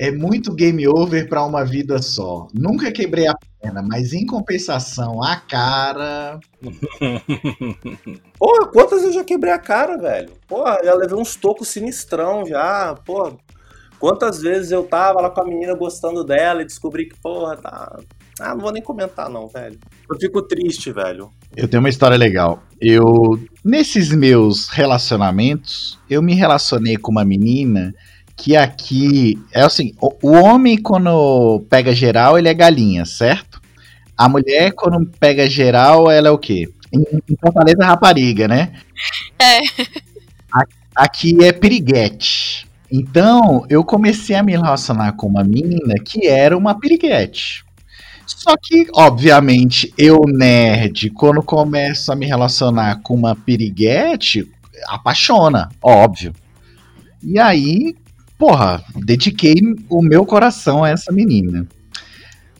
[0.00, 2.46] É muito game over pra uma vida só.
[2.54, 6.38] Nunca quebrei a perna, mas em compensação, a cara.
[8.38, 10.30] Porra, quantas eu já quebrei a cara, velho?
[10.46, 13.36] Porra, já levei uns tocos sinistrão já, porra.
[13.98, 17.98] Quantas vezes eu tava lá com a menina gostando dela e descobri que, porra, tá.
[18.38, 19.76] Ah, não vou nem comentar, não, velho.
[20.08, 21.32] Eu fico triste, velho.
[21.56, 22.62] Eu tenho uma história legal.
[22.80, 23.02] Eu,
[23.64, 27.92] nesses meus relacionamentos, eu me relacionei com uma menina
[28.38, 33.60] que aqui é assim, o, o homem quando pega geral, ele é galinha, certo?
[34.16, 36.70] A mulher quando pega geral, ela é o quê?
[36.92, 38.72] Em, em Fortaleza, rapariga, né?
[39.38, 39.58] É.
[40.94, 42.66] Aqui é piriguete.
[42.90, 47.64] Então, eu comecei a me relacionar com uma menina que era uma piriguete.
[48.24, 54.48] Só que, obviamente, eu, nerd, quando começo a me relacionar com uma piriguete,
[54.86, 56.32] apaixona, óbvio.
[57.22, 57.96] E aí,
[58.38, 59.56] porra, dediquei
[59.90, 61.66] o meu coração a essa menina.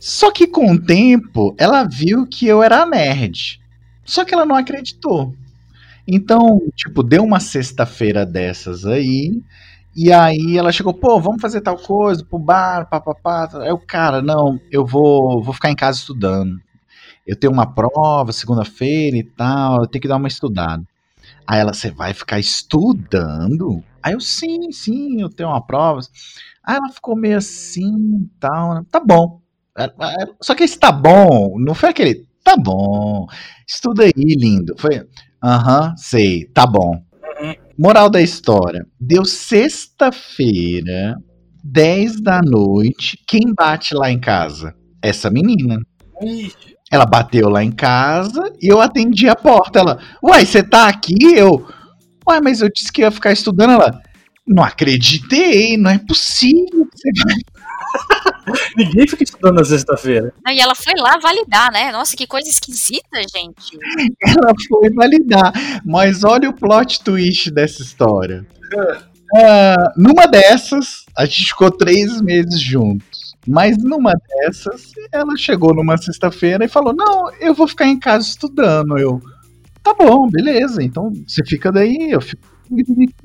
[0.01, 3.61] Só que com o tempo, ela viu que eu era nerd.
[4.05, 5.35] Só que ela não acreditou.
[6.07, 9.41] Então, tipo, deu uma sexta-feira dessas aí.
[9.95, 13.49] E aí ela chegou, pô, vamos fazer tal coisa pro bar, papapá.
[13.61, 16.59] Aí o cara, não, eu vou, vou ficar em casa estudando.
[17.27, 20.83] Eu tenho uma prova segunda-feira e tal, eu tenho que dar uma estudada.
[21.49, 23.83] Aí ela, você vai ficar estudando?
[24.03, 26.01] Aí eu, sim, sim, eu tenho uma prova.
[26.65, 28.75] Aí ela ficou meio assim tal.
[28.75, 28.83] né?
[28.91, 29.41] Tá bom.
[29.79, 33.27] É, é, Só que esse tá bom, não foi aquele, tá bom,
[33.67, 34.75] estuda aí, lindo.
[34.77, 35.07] Foi,
[35.43, 37.01] aham, sei, tá bom.
[37.79, 41.17] Moral da história: deu sexta-feira,
[41.63, 43.19] 10 da noite.
[43.27, 44.75] Quem bate lá em casa?
[45.03, 45.81] Essa menina.
[46.23, 46.53] Ih,
[46.90, 49.81] Ela bateu lá em casa e eu atendi a porta.
[49.81, 51.35] Ela, uai, você tá aqui?
[51.35, 51.66] Eu,
[52.27, 53.72] uai, mas eu disse que ia ficar estudando.
[53.72, 54.03] Ela,
[54.46, 56.87] não acreditei, não é possível.
[56.87, 57.59] que você vai-"
[58.77, 60.33] Ninguém fica estudando na sexta-feira.
[60.48, 61.92] E ela foi lá validar, né?
[61.92, 63.79] Nossa, que coisa esquisita, gente.
[64.22, 65.53] Ela foi validar.
[65.85, 68.46] Mas olha o plot twist dessa história.
[69.37, 73.08] Ah, numa dessas, a gente ficou três meses juntos.
[73.49, 78.27] Mas numa dessas, ela chegou numa sexta-feira e falou: Não, eu vou ficar em casa
[78.27, 78.99] estudando.
[78.99, 79.21] Eu,
[79.83, 80.83] tá bom, beleza.
[80.83, 82.43] Então você fica daí, eu fico.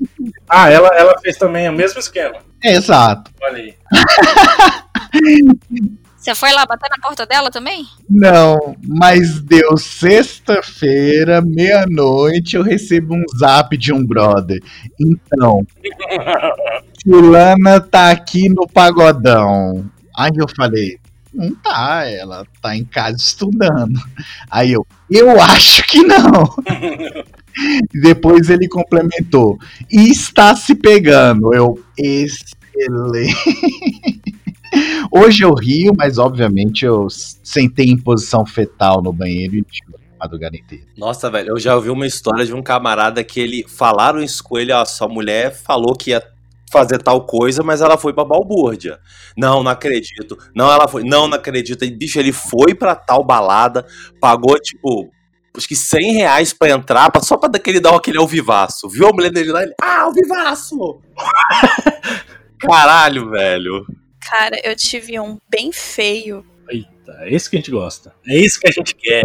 [0.48, 2.38] Ah, ela, ela fez também o mesmo esquema.
[2.62, 3.30] Exato.
[3.42, 3.74] Olha aí.
[6.24, 7.84] Você foi lá bater na porta dela também?
[8.08, 14.58] Não, mas deu sexta-feira, meia-noite, eu recebo um zap de um brother.
[14.98, 15.66] Então,
[17.04, 19.84] Fulana tá aqui no pagodão.
[20.16, 20.98] Aí eu falei,
[21.32, 24.00] não tá, ela tá em casa estudando.
[24.50, 26.54] Aí eu, eu acho que não.
[27.92, 29.58] Depois ele complementou,
[29.90, 31.54] e está se pegando.
[31.54, 33.34] Eu, excelente.
[35.10, 39.64] Hoje eu rio, mas obviamente eu sentei em posição fetal no banheiro e
[40.18, 40.84] madrugada inteira.
[40.96, 44.58] Nossa, velho, eu já ouvi uma história de um camarada que ele falaram isso com
[44.58, 46.33] ele, ó, sua mulher falou que ia
[46.72, 48.98] fazer tal coisa, mas ela foi pra balbúrdia.
[49.36, 50.36] Não, não acredito.
[50.54, 51.04] Não, ela foi.
[51.04, 51.84] Não, não acredito.
[51.84, 53.86] E, bicho, ele foi pra tal balada,
[54.20, 55.10] pagou, tipo,
[55.56, 58.88] acho que 100 reais pra entrar, pra- só pra daquele dar aquele alvivaço.
[58.88, 59.62] Viu a mulher dele lá?
[59.62, 61.00] Ele, ah, alvivaço!
[62.60, 63.86] Caralho, velho.
[64.30, 66.44] Cara, eu tive um bem feio.
[66.68, 68.14] Eita, é isso que a gente gosta.
[68.26, 69.22] É isso que a gente quer.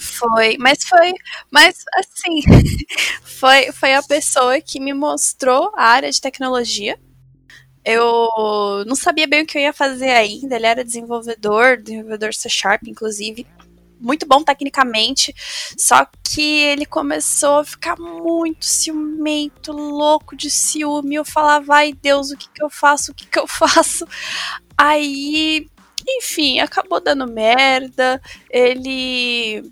[0.00, 1.12] Foi, mas foi,
[1.50, 2.42] mas assim,
[3.22, 6.98] foi, foi a pessoa que me mostrou a área de tecnologia.
[7.84, 10.56] Eu não sabia bem o que eu ia fazer ainda.
[10.56, 13.46] Ele era desenvolvedor, desenvolvedor C Sharp, inclusive.
[14.00, 15.34] Muito bom tecnicamente,
[15.76, 21.16] só que ele começou a ficar muito ciumento, louco de ciúme.
[21.16, 23.10] Eu falava, ai Deus, o que que eu faço?
[23.10, 24.06] O que que eu faço?
[24.76, 25.66] Aí,
[26.16, 28.20] enfim, acabou dando merda.
[28.50, 29.62] Ele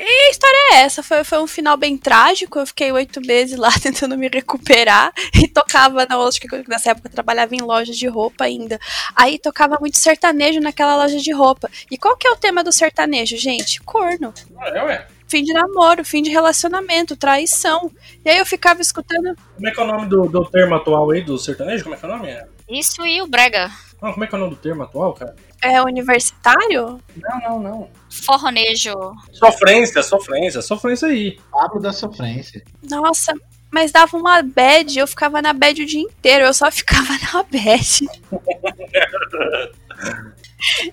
[0.00, 2.58] e a história é essa, foi, foi um final bem trágico.
[2.58, 7.08] Eu fiquei oito meses lá tentando me recuperar e tocava na acho que nessa época
[7.08, 8.78] eu trabalhava em loja de roupa ainda.
[9.16, 11.68] Aí tocava muito sertanejo naquela loja de roupa.
[11.90, 13.80] E qual que é o tema do sertanejo, gente?
[13.80, 14.32] Corno.
[14.66, 15.06] É, ué.
[15.26, 17.90] Fim de namoro, fim de relacionamento, traição.
[18.24, 19.36] E aí eu ficava escutando.
[19.56, 21.82] Como é que é o nome do, do termo atual aí do sertanejo?
[21.82, 22.36] Como é que é o nome?
[22.68, 23.70] Isso e o brega.
[24.00, 25.34] Não, como é que é o nome do termo atual, cara?
[25.60, 27.00] É universitário?
[27.16, 27.90] Não, não, não.
[28.08, 28.94] Forronejo.
[29.32, 31.38] Sofrência, sofrência, sofrência aí.
[31.50, 32.62] Pablo da sofrência.
[32.88, 33.34] Nossa,
[33.70, 37.42] mas dava uma bad, eu ficava na bad o dia inteiro, eu só ficava na
[37.42, 38.08] bad.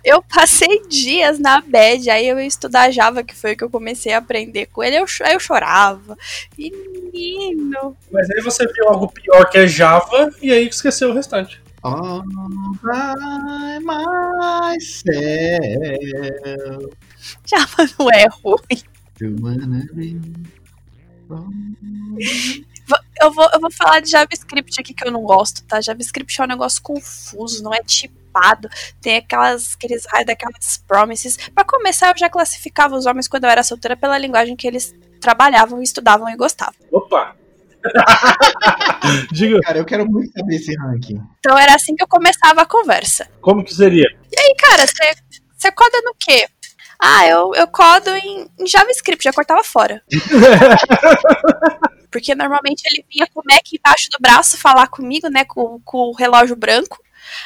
[0.03, 3.69] Eu passei dias na bad, aí eu ia estudar Java, que foi o que eu
[3.69, 6.15] comecei a aprender com ele, eu, aí eu chorava.
[6.55, 7.97] Menino.
[8.11, 11.64] Mas aí você viu algo pior que é Java e aí esqueceu o restante.
[11.87, 12.23] Oh,
[12.81, 15.13] by myself.
[17.45, 18.81] Java não é ruim.
[23.21, 25.79] Eu vou, eu vou falar de JavaScript aqui que eu não gosto, tá?
[25.79, 28.67] JavaScript é um negócio confuso, não é tipado.
[28.99, 31.37] Tem aquelas, aqueles raios daquelas promises.
[31.53, 34.95] Pra começar, eu já classificava os homens quando eu era solteira pela linguagem que eles
[35.21, 36.73] trabalhavam, estudavam e gostavam.
[36.91, 37.44] Opa!
[39.31, 41.21] Diga, Cara, eu quero muito saber esse ranking.
[41.39, 43.27] Então era assim que eu começava a conversa.
[43.41, 44.07] como que seria?
[44.31, 45.15] E cara, você
[45.57, 46.47] você coda no quê?
[46.99, 50.01] Ah, eu, eu codo em, em JavaScript, já cortava fora.
[52.11, 56.09] Porque normalmente ele vinha com o Mac embaixo do braço falar comigo, né, com, com
[56.09, 56.97] o relógio branco.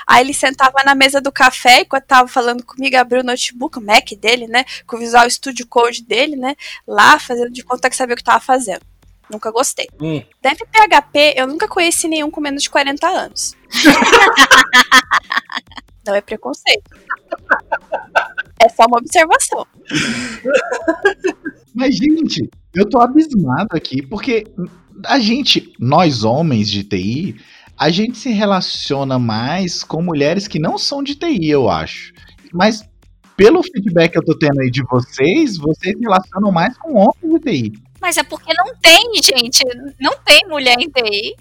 [0.05, 3.81] Aí ele sentava na mesa do café, enquanto tava falando comigo, abriu o notebook, o
[3.81, 7.95] Mac dele, né, com o Visual Studio Code dele, né, lá fazendo de conta que
[7.95, 8.81] sabia o que tava fazendo.
[9.32, 9.88] Nunca gostei.
[10.01, 13.55] Hum, Deve PHP, eu nunca conheci nenhum com menos de 40 anos.
[16.05, 16.89] Não é preconceito.
[18.59, 19.65] É só uma observação.
[21.75, 24.45] Mas, gente, eu tô abismado aqui, porque
[25.05, 27.39] a gente, nós homens de TI,
[27.77, 32.11] a gente se relaciona mais com mulheres que não são de TI, eu acho.
[32.51, 32.84] Mas,
[33.38, 37.15] pelo feedback que eu tô tendo aí de vocês, vocês se relacionam mais com homens
[37.21, 37.71] de TI.
[38.02, 39.64] Mas é porque não tem, gente.
[40.00, 41.36] Não tem mulher em TI.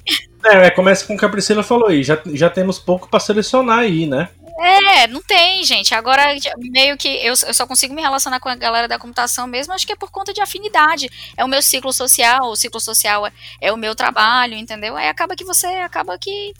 [0.44, 2.02] É, é, começa com o que a Priscila falou aí.
[2.02, 4.28] Já, já temos pouco pra selecionar aí, né?
[4.60, 5.94] É, não tem, gente.
[5.94, 9.72] Agora, meio que eu, eu só consigo me relacionar com a galera da computação mesmo,
[9.72, 11.08] acho que é por conta de afinidade.
[11.36, 14.96] É o meu ciclo social, o ciclo social é, é o meu trabalho, entendeu?
[14.96, 16.52] Aí acaba que você acaba que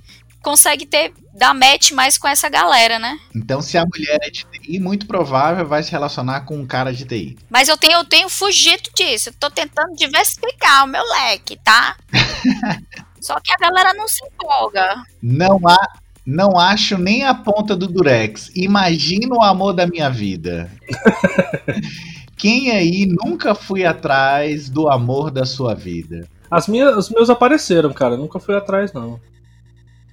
[0.43, 3.19] consegue ter, dar match mais com essa galera, né?
[3.35, 6.93] Então, se a mulher é de TI, muito provável vai se relacionar com um cara
[6.93, 7.39] de TI.
[7.51, 9.29] Mas eu tenho, eu tenho fugido disso.
[9.29, 11.97] Eu tô tentando diversificar o meu leque, tá?
[13.21, 15.03] Só que a galera não se empolga.
[15.23, 15.77] Não há.
[16.25, 18.51] Não acho nem a ponta do Durex.
[18.55, 20.71] Imagina o amor da minha vida.
[22.37, 26.29] Quem aí nunca fui atrás do amor da sua vida?
[26.51, 28.17] As minhas, os meus apareceram, cara.
[28.17, 29.19] Nunca fui atrás, não.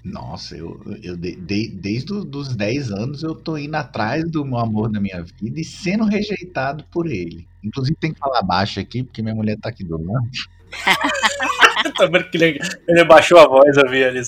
[0.06, 4.60] Nossa, eu, eu de- de- desde os 10 anos eu tô indo atrás do meu
[4.60, 7.48] amor da minha vida e sendo rejeitado por ele.
[7.64, 10.28] Inclusive tem que falar baixo aqui, porque minha mulher tá aqui do lado.
[11.98, 14.22] Tá vendo que ele, ele baixou a voz, eu vi ali.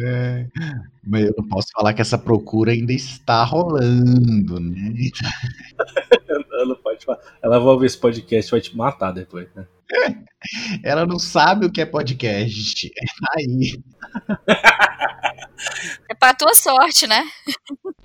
[0.00, 0.46] É,
[1.06, 4.92] mas eu não posso falar que essa procura ainda está rolando, né?
[6.28, 6.77] Ela não.
[7.42, 9.66] Ela vai ouvir esse podcast e vai te matar depois, né?
[10.84, 12.90] Ela não sabe o que é podcast.
[12.90, 13.80] Tá aí.
[16.08, 17.24] É pra tua sorte, né?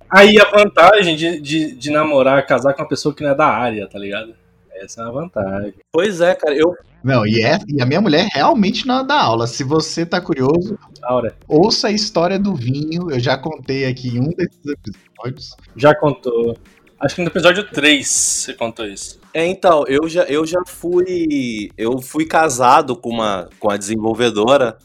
[0.10, 3.48] Aí a vantagem de, de, de namorar, casar com uma pessoa que não é da
[3.48, 4.36] área, tá ligado?
[4.76, 5.74] Essa é a vantagem.
[5.92, 9.22] Pois é, cara, eu, Não, e, é, e a minha mulher realmente não é da
[9.22, 9.48] aula.
[9.48, 13.10] Se você tá curioso, Aura, ouça a história do vinho.
[13.12, 15.56] Eu já contei aqui em um desses episódios.
[15.76, 16.58] já contou.
[17.04, 19.20] Acho que no episódio 3 você contou isso.
[19.34, 21.70] É, então, eu já, eu já fui.
[21.78, 24.78] Eu fui casado com uma com a desenvolvedora,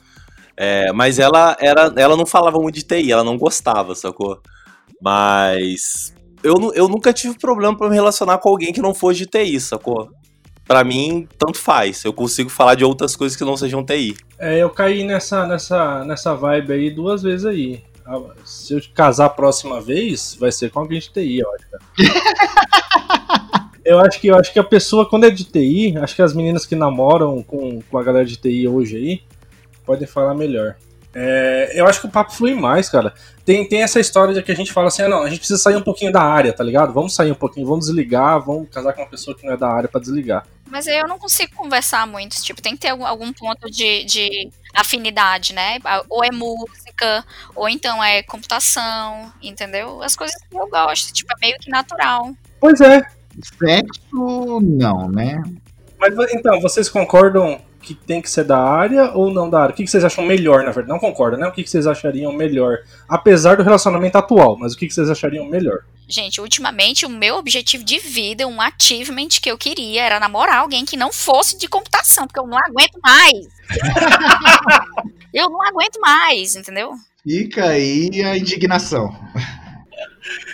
[0.56, 4.40] é, mas ela, era, ela não falava muito de TI, ela não gostava, sacou?
[5.00, 6.12] Mas
[6.42, 9.60] eu, eu nunca tive problema pra me relacionar com alguém que não fosse de TI,
[9.60, 10.10] sacou?
[10.66, 12.04] Pra mim, tanto faz.
[12.04, 14.16] Eu consigo falar de outras coisas que não sejam TI.
[14.38, 17.80] É, eu caí nessa, nessa, nessa vibe aí duas vezes aí.
[18.08, 21.66] Ah, Se eu casar a próxima vez, vai ser com alguém de TI, eu acho.
[23.84, 26.32] eu acho que eu acho que a pessoa, quando é de TI, acho que as
[26.32, 29.22] meninas que namoram com, com a galera de TI hoje aí
[29.84, 30.76] podem falar melhor.
[31.14, 33.12] É, eu acho que o papo flui mais, cara.
[33.44, 35.58] Tem, tem essa história de que a gente fala assim, ah, não, a gente precisa
[35.58, 36.94] sair um pouquinho da área, tá ligado?
[36.94, 39.68] Vamos sair um pouquinho, vamos desligar, vamos casar com uma pessoa que não é da
[39.68, 40.46] área pra desligar.
[40.66, 44.50] Mas aí eu não consigo conversar muito, tipo, tem que ter algum ponto de, de
[44.74, 45.78] afinidade, né?
[46.08, 50.02] Ou é música, ou então é computação, entendeu?
[50.02, 52.34] As coisas que eu gosto, tipo, é meio que natural.
[52.60, 53.02] Pois é,
[53.42, 55.42] Sexo, não, né?
[55.98, 57.60] Mas então, vocês concordam
[57.94, 59.72] que tem que ser da área ou não da área?
[59.72, 60.88] O que que vocês acham melhor, na verdade?
[60.88, 61.48] Não concordam, né?
[61.48, 62.78] O que que vocês achariam melhor?
[63.08, 65.80] Apesar do relacionamento atual, mas o que que vocês achariam melhor?
[66.06, 70.84] Gente, ultimamente o meu objetivo de vida, um achievement que eu queria era namorar alguém
[70.84, 73.48] que não fosse de computação, porque eu não aguento mais.
[75.32, 76.92] eu não aguento mais, entendeu?
[77.22, 79.14] Fica aí a indignação.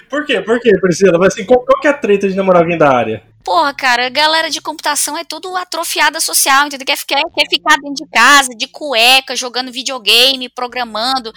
[0.09, 0.41] Por quê?
[0.41, 1.18] Por quê, Priscila?
[1.18, 3.34] Mas assim, qual, qual que é a treta de namorar alguém da área?
[3.45, 6.86] Porra, cara, a galera de computação é tudo atrofiada social, entendeu?
[6.86, 11.30] Quer ficar, quer ficar dentro de casa, de cueca, jogando videogame, programando.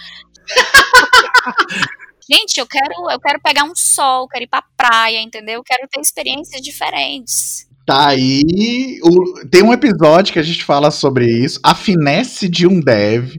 [2.30, 5.56] Gente, eu quero, eu quero pegar um sol, quero ir pra praia, entendeu?
[5.56, 7.66] Eu quero ter experiências diferentes.
[7.86, 9.00] Tá aí.
[9.02, 11.58] o- tem um episódio que a gente fala sobre isso.
[11.62, 13.34] A finesse de um dev.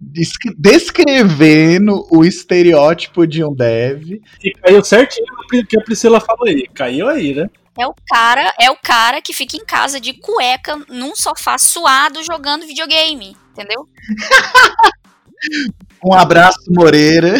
[0.00, 4.20] descre- Descrevendo o estereótipo de um dev.
[4.42, 6.66] E caiu certinho o que a Priscila falou aí.
[6.74, 7.48] Caiu aí, né?
[7.78, 12.22] É o cara, é o cara que fica em casa de cueca num sofá suado
[12.22, 13.88] jogando videogame, entendeu?
[16.04, 17.34] Um abraço, Moreira.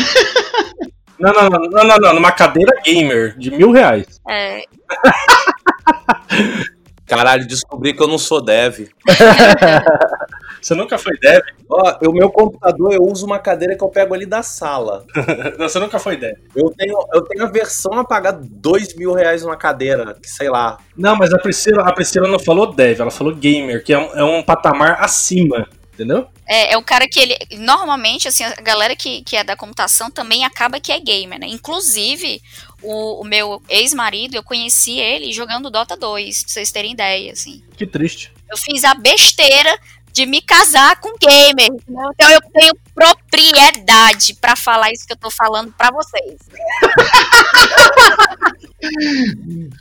[1.19, 4.21] Não, não, não, não, não, não, numa cadeira gamer de mil reais.
[4.29, 4.65] É,
[7.07, 8.89] Caralho, descobri que eu não sou dev.
[10.63, 11.43] Você nunca foi dev?
[11.69, 15.05] Ó, o meu computador eu uso uma cadeira que eu pego ali da sala.
[15.59, 16.37] Não, você nunca foi dev.
[16.55, 20.49] Eu tenho, eu tenho a versão a pagar dois mil reais numa cadeira, que sei
[20.49, 20.79] lá.
[20.97, 24.15] Não, mas a Priscila, a Priscila não falou dev, ela falou gamer, que é um,
[24.15, 26.29] é um patamar acima, entendeu?
[26.53, 27.37] é, é o cara que ele.
[27.59, 31.47] Normalmente, assim, a galera que, que é da computação também acaba que é gamer, né?
[31.49, 32.43] Inclusive,
[32.83, 37.63] o, o meu ex-marido, eu conheci ele jogando Dota 2, pra vocês terem ideia, assim.
[37.75, 38.33] Que triste.
[38.51, 39.79] Eu fiz a besteira
[40.13, 41.67] de me casar com gamer.
[41.67, 42.11] entendeu?
[42.15, 46.39] Então eu tenho propriedade pra falar isso que eu tô falando pra vocês.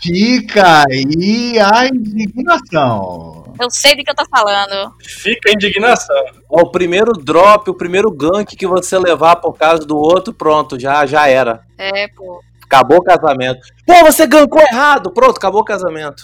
[0.01, 3.53] Fica aí a indignação.
[3.59, 4.93] Eu sei do que eu tô falando.
[5.01, 6.23] Fica a indignação.
[6.49, 10.79] Ó, o primeiro drop, o primeiro gank que você levar por causa do outro, pronto,
[10.79, 11.63] já, já era.
[11.77, 12.41] É, pô.
[12.63, 13.67] Acabou o casamento.
[13.85, 15.11] Pô, você gankou errado.
[15.11, 16.23] Pronto, acabou o casamento.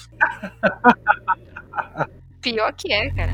[2.42, 3.34] Pior que é, cara.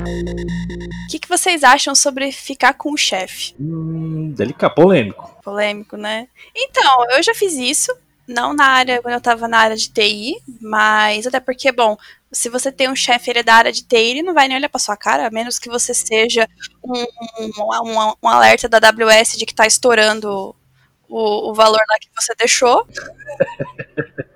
[0.00, 3.54] O que, que vocês acham sobre ficar com o chefe?
[3.60, 5.30] Hum, delicado, polêmico.
[5.42, 6.28] Polêmico, né?
[6.54, 7.94] Então, eu já fiz isso.
[8.26, 11.96] Não na área, quando eu tava na área de TI, mas até porque, bom,
[12.30, 14.56] se você tem um chefe, ele é da área de TI, ele não vai nem
[14.56, 16.46] olhar pra sua cara, a menos que você seja
[16.84, 17.00] um,
[17.40, 20.54] um, um- alerta da AWS de que tá estourando
[21.08, 22.86] o, o valor lá que você deixou.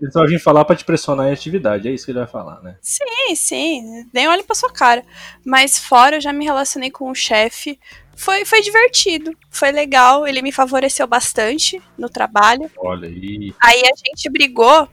[0.00, 2.60] Ele só vim falar pra te pressionar em atividade, é isso que ele vai falar,
[2.62, 2.76] né?
[2.82, 5.02] Sim, sim, nem olhe pra sua cara.
[5.44, 7.78] Mas fora, eu já me relacionei com o chefe.
[8.14, 12.70] Foi, foi divertido, foi legal, ele me favoreceu bastante no trabalho.
[12.78, 13.54] Olha aí.
[13.62, 14.88] Aí a gente brigou,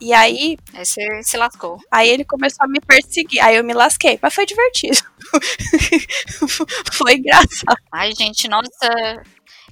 [0.00, 1.78] e aí, Aí você se lascou.
[1.90, 3.42] aí ele começou a me perseguir.
[3.42, 4.98] Aí eu me lasquei, mas foi divertido.
[6.92, 7.76] foi engraçado.
[7.92, 9.22] Ai, gente, nossa.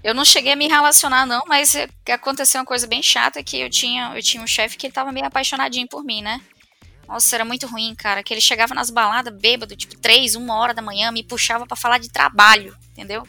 [0.07, 3.59] Eu não cheguei a me relacionar, não, mas é aconteceu uma coisa bem chata que
[3.59, 6.41] eu tinha, eu tinha um chefe que ele tava meio apaixonadinho por mim, né?
[7.09, 8.23] Nossa, era muito ruim, cara.
[8.23, 11.77] Que ele chegava nas baladas bêbado, tipo, três, uma hora da manhã, me puxava pra
[11.77, 13.27] falar de trabalho, entendeu?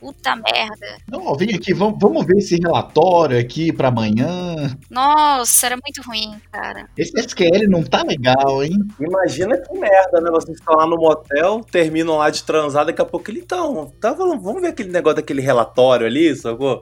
[0.00, 0.98] Puta merda.
[1.10, 4.76] Não, vem aqui, vamos, vamos ver esse relatório aqui pra amanhã.
[4.88, 6.88] Nossa, era muito ruim, cara.
[6.96, 8.78] Esse SQL não tá legal, hein?
[9.00, 10.30] Imagina que merda, né?
[10.30, 13.92] Vocês estão lá no motel, terminam lá de transar, daqui a pouco ele então.
[14.00, 16.80] Tá, falando, vamos ver aquele negócio daquele relatório ali, sacou?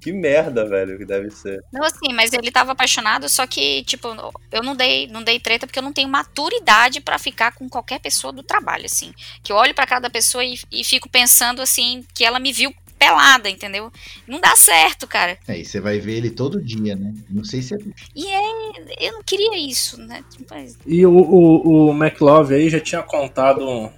[0.00, 1.62] Que merda, velho, que deve ser.
[1.72, 4.08] Não, assim, mas ele tava apaixonado, só que, tipo,
[4.50, 8.00] eu não dei, não dei treta porque eu não tenho maturidade pra ficar com qualquer
[8.00, 9.12] pessoa do trabalho, assim.
[9.42, 12.52] Que eu olho pra cara da pessoa e, e fico pensando, assim, que ela me
[12.52, 13.90] viu pelada, entendeu?
[14.28, 15.38] Não dá certo, cara.
[15.48, 17.14] Aí você vai ver ele todo dia, né?
[17.30, 17.78] Não sei se é.
[18.14, 20.22] E é, eu não queria isso, né?
[20.30, 20.54] Tipo,
[20.86, 23.90] E o, o, o McLove aí já tinha contado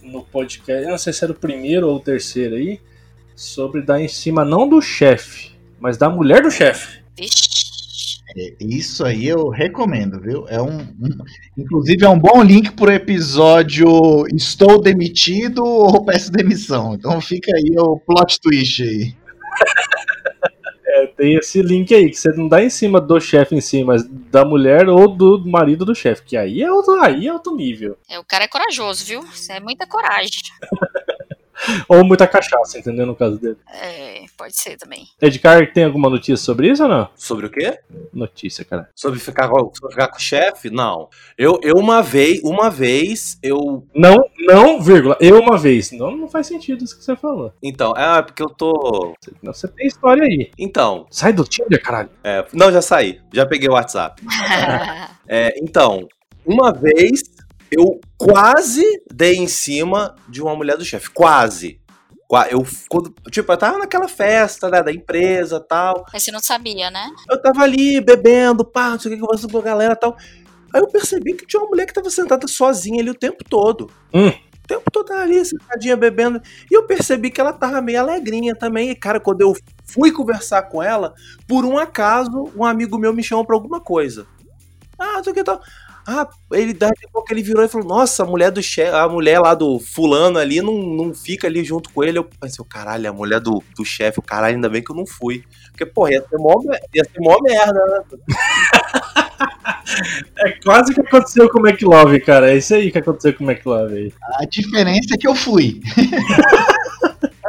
[0.00, 2.80] no podcast, eu não sei se era o primeiro ou o terceiro aí,
[3.40, 7.00] sobre dar em cima não do chefe, mas da mulher do chefe.
[8.36, 10.44] É, Isso aí eu recomendo, viu?
[10.46, 11.24] É um, um-
[11.56, 13.88] inclusive é um bom link pro episódio
[14.34, 16.94] Estou demitido ou peço demissão.
[16.94, 19.14] Então fica aí o plot twist aí.
[20.92, 23.84] É, tem esse link aí, que você não dá em cima do chefe em si,
[23.84, 27.54] mas da mulher ou do marido do chefe, que aí é outro, aí é outro
[27.54, 27.96] nível.
[28.08, 29.20] É, o cara é corajoso, viu?
[29.32, 30.40] Isso é muita coragem.
[31.88, 33.06] Ou muita cachaça, entendeu?
[33.06, 33.56] No caso dele.
[33.72, 35.06] É, pode ser também.
[35.20, 37.08] Edgar, tem alguma notícia sobre isso ou não?
[37.14, 37.78] Sobre o quê?
[38.12, 38.88] Notícia, cara.
[38.94, 40.70] Sobre ficar, com- sobre ficar com o chefe?
[40.70, 41.08] Não.
[41.36, 43.84] Eu, eu uma vez, uma vez, eu.
[43.94, 45.92] Não, não, vírgula, eu uma vez.
[45.92, 47.52] Não, não faz sentido isso que você falou.
[47.62, 49.14] Então, é porque eu tô.
[49.42, 50.50] Não, Você tem história aí.
[50.58, 52.10] Então, Sai do Tinder, caralho.
[52.24, 53.20] é, não, já saí.
[53.32, 54.22] Já peguei o WhatsApp.
[55.32, 56.08] É, então,
[56.44, 57.22] uma vez
[57.70, 61.10] eu quase dei em cima de uma mulher do chefe.
[61.10, 61.80] Quase.
[62.28, 66.04] Qua- Eu, quando, tipo, eu tava naquela festa né, da empresa tal.
[66.12, 67.08] Mas você não sabia, né?
[67.28, 70.16] Eu tava ali bebendo, pá, não sei o que, conversando com a galera e tal.
[70.72, 73.90] Aí eu percebi que tinha uma mulher que tava sentada sozinha ali o tempo todo.
[74.14, 74.28] Hum.
[74.28, 76.40] O tempo todo ali, sentadinha, bebendo.
[76.70, 78.90] E eu percebi que ela tava meio alegrinha também.
[78.90, 79.52] E, cara, quando eu
[79.84, 81.12] fui conversar com ela,
[81.48, 84.24] por um acaso, um amigo meu me chamou pra alguma coisa.
[84.96, 85.60] Ah, não sei o que tal.
[86.12, 89.08] Ah, ele daqui a pouco ele virou e falou: Nossa, a mulher do chefe, a
[89.08, 92.18] mulher lá do fulano ali não, não fica ali junto com ele.
[92.18, 95.06] Eu pensei, caralho, a mulher do, do chefe, o caralho, ainda bem que eu não
[95.06, 95.44] fui.
[95.68, 96.60] Porque, porra, ia ser mó,
[96.92, 98.18] ia ser mó merda, né?
[100.38, 102.50] É quase o que aconteceu com o McLove, cara.
[102.52, 104.12] É isso aí que aconteceu com o McLove aí.
[104.34, 105.80] A diferença é que eu fui.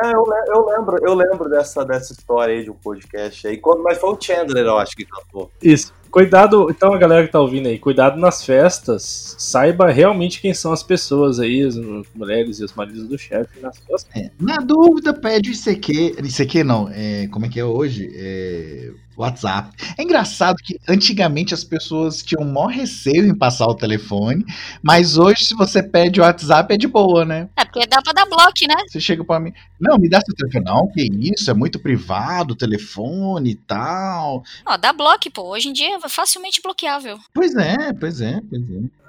[0.03, 3.57] É, eu, eu lembro, eu lembro dessa, dessa história aí de um podcast aí.
[3.57, 5.51] Quando, mas foi o Chandler, eu acho, que cantou.
[5.61, 5.93] Isso.
[6.11, 10.73] Cuidado, então a galera que tá ouvindo aí, cuidado nas festas, saiba realmente quem são
[10.73, 11.77] as pessoas aí, as
[12.13, 16.17] mulheres e os maridos do chefe nas suas É, na dúvida, pede o ICQ.
[16.21, 18.11] ICQ não, é, como é que é hoje?
[18.13, 19.69] É, WhatsApp.
[19.97, 24.45] É engraçado que antigamente as pessoas tinham maior receio em passar o telefone,
[24.81, 27.49] mas hoje, se você pede o WhatsApp, é de boa, né?
[27.55, 28.75] É porque dá pra dar bloco, né?
[28.87, 30.65] Você chega pra mim, não, me dá seu telefone.
[30.65, 34.43] Não, que isso, é muito privado o telefone e tal.
[34.65, 35.43] Ó, dá bloco, pô.
[35.49, 37.17] Hoje em dia é facilmente bloqueável.
[37.33, 39.01] Pois é, pois é, pois é.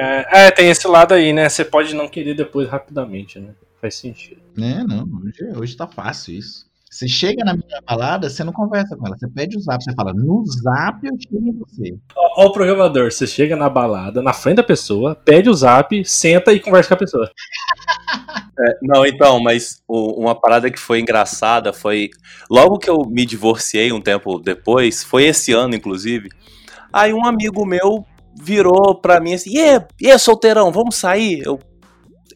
[0.00, 1.48] É, é, tem esse lado aí, né?
[1.48, 3.50] Você pode não querer depois rapidamente, né?
[3.80, 4.40] Faz sentido.
[4.56, 6.70] Né, não, hoje, hoje tá fácil isso.
[6.92, 9.94] Você chega na minha balada, você não conversa com ela, você pede o zap, você
[9.94, 11.96] fala, no zap eu chego em você.
[12.14, 16.04] Ó, ó o programador, você chega na balada, na frente da pessoa, pede o zap,
[16.04, 17.30] senta e conversa com a pessoa.
[18.82, 22.10] Não, então, mas o- uma parada que foi engraçada foi.
[22.50, 26.28] Logo que eu me divorciei um tempo depois, foi esse ano, inclusive.
[26.92, 28.04] Aí um amigo meu
[28.38, 31.42] virou pra mim assim: e yeah, yeah, solteirão, vamos sair?
[31.44, 31.58] Eu,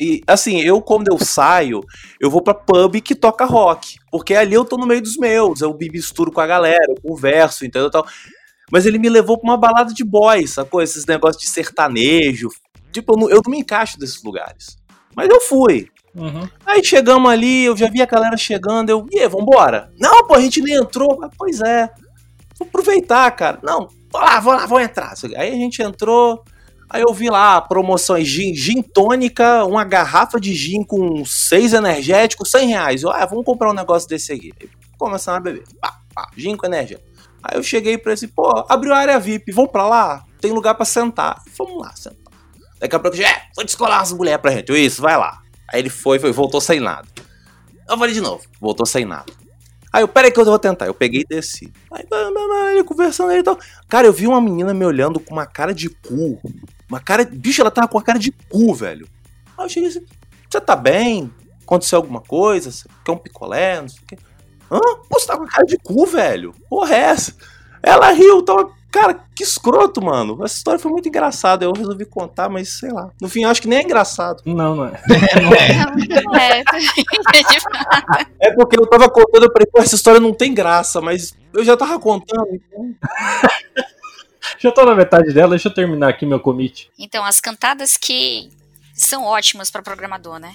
[0.00, 1.80] e assim, eu quando eu saio,
[2.20, 3.96] eu vou pra pub que toca rock.
[4.17, 7.01] Porque ali eu tô no meio dos meus, eu me misturo com a galera, eu
[7.01, 7.91] converso, entendeu?
[7.91, 8.07] Tal.
[8.71, 10.83] Mas ele me levou pra uma balada de boys, sacou?
[10.83, 12.49] Esses negócios de sertanejo.
[12.91, 14.79] Tipo, eu não, eu não me encaixo desses lugares.
[15.14, 15.89] Mas eu fui.
[16.14, 16.49] Uhum.
[16.64, 19.93] Aí chegamos ali, eu já vi a galera chegando, eu, e aí, vambora?
[20.01, 21.19] Não, pô, a gente nem entrou.
[21.23, 21.91] Ah, Pois é.
[22.59, 23.59] Vou aproveitar, cara.
[23.62, 25.12] Não, vou lá, vou lá, vou entrar.
[25.37, 26.43] Aí a gente entrou,
[26.89, 32.51] aí eu vi lá promoções gin, gin tônica, uma garrafa de gin com seis energéticos,
[32.51, 33.03] 100 reais.
[33.03, 34.53] Eu, ah, vamos comprar um negócio desse aqui.
[34.61, 34.68] Aí
[34.99, 35.64] começamos a beber.
[35.80, 37.09] Pá, pá, gin com energético.
[37.43, 40.24] Aí eu cheguei pra esse, pô, abriu a área VIP, vamos pra lá?
[40.41, 41.43] Tem lugar pra sentar.
[41.57, 42.32] Vamos lá, sentar.
[42.78, 44.68] Daqui a pouco, é, vou descolar as mulheres pra gente.
[44.68, 45.41] Eu, Isso, vai lá.
[45.68, 47.09] Aí ele foi, foi, voltou sem nada.
[47.89, 49.32] Eu falei de novo, voltou sem nada.
[49.93, 50.87] Aí eu, peraí que eu vou tentar.
[50.87, 51.72] Eu peguei e desci.
[51.91, 52.05] Aí,
[52.84, 53.59] conversando aí e tal.
[53.89, 56.41] Cara, eu vi uma menina me olhando com uma cara de cu.
[56.89, 57.24] Uma cara.
[57.24, 59.09] Bicho, ela tava com a cara de cu, velho.
[59.59, 60.05] Aí eu cheguei assim:
[60.49, 61.30] você tá bem?
[61.62, 62.70] Aconteceu alguma coisa?
[62.70, 63.80] Você quer um picolé?
[63.80, 64.18] Não sei o quê.
[64.70, 64.80] Hã?
[65.09, 66.55] Pô, você tá com a cara de cu, velho.
[66.68, 67.34] Porra, é essa?
[67.82, 68.70] Ela riu, tava.
[68.91, 70.43] Cara, que escroto, mano.
[70.43, 71.64] Essa história foi muito engraçada.
[71.64, 73.11] Eu resolvi contar, mas sei lá.
[73.20, 74.43] No fim, eu acho que nem é engraçado.
[74.47, 75.03] Não, não é.
[75.43, 75.74] não é?
[75.84, 76.64] Não, não é.
[78.41, 81.64] É porque eu tava contando, eu falei, pô, essa história não tem graça, mas eu
[81.64, 82.49] já tava contando.
[82.53, 82.95] Então...
[84.59, 86.90] Já tô na metade dela, deixa eu terminar aqui meu commit.
[86.99, 88.51] Então, as cantadas que
[88.94, 90.55] são ótimas pra programador, né?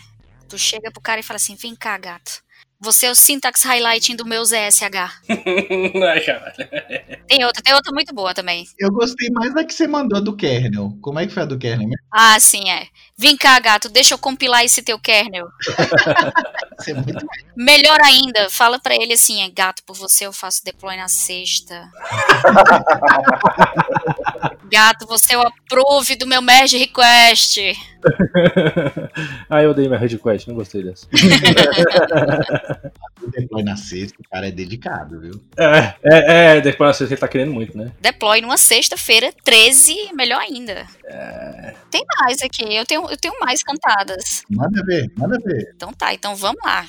[0.50, 2.44] Tu chega pro cara e fala assim: vem cá, gato.
[2.84, 5.22] Você é o syntax highlighting do meu ZSH.
[5.30, 6.56] Ai, caralho.
[7.28, 8.66] Tem outra, tem outra muito boa também.
[8.80, 10.98] Eu gostei mais da que você mandou do kernel.
[11.00, 11.88] Como é que foi a do kernel?
[11.88, 12.04] mesmo?
[12.12, 12.88] Ah, sim, é.
[13.18, 15.48] Vem cá, gato, deixa eu compilar esse teu kernel.
[16.88, 20.98] É muito Melhor ainda, fala pra ele assim, é gato, por você eu faço deploy
[20.98, 21.88] na sexta.
[24.72, 27.60] gato, você é o approve do meu merge request.
[29.50, 31.06] ah, eu dei minha red quest, não gostei dessa.
[33.22, 35.44] O deploy na sexta, o cara é dedicado, viu?
[35.58, 37.92] É, é, é depois você tá querendo muito, né?
[38.00, 40.88] Deploy numa sexta-feira, 13, melhor ainda.
[41.92, 44.44] Tem mais aqui, eu tenho, eu tenho mais cantadas.
[44.50, 45.72] Manda ver, manda ver.
[45.76, 46.86] Então tá, então vamos lá.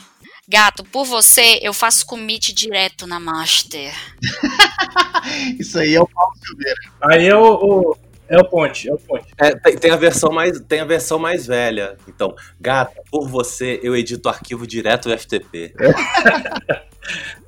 [0.48, 3.94] Gato, por você eu faço commit direto na master.
[5.58, 6.80] Isso aí é o Paulo Silveira.
[7.00, 7.96] Aí é o, o-
[8.28, 9.26] é o ponte, é o ponte.
[9.38, 11.96] É, tem, tem a versão mais, tem a versão mais velha.
[12.08, 15.74] Então, gata, por você eu edito arquivo direto do FTP.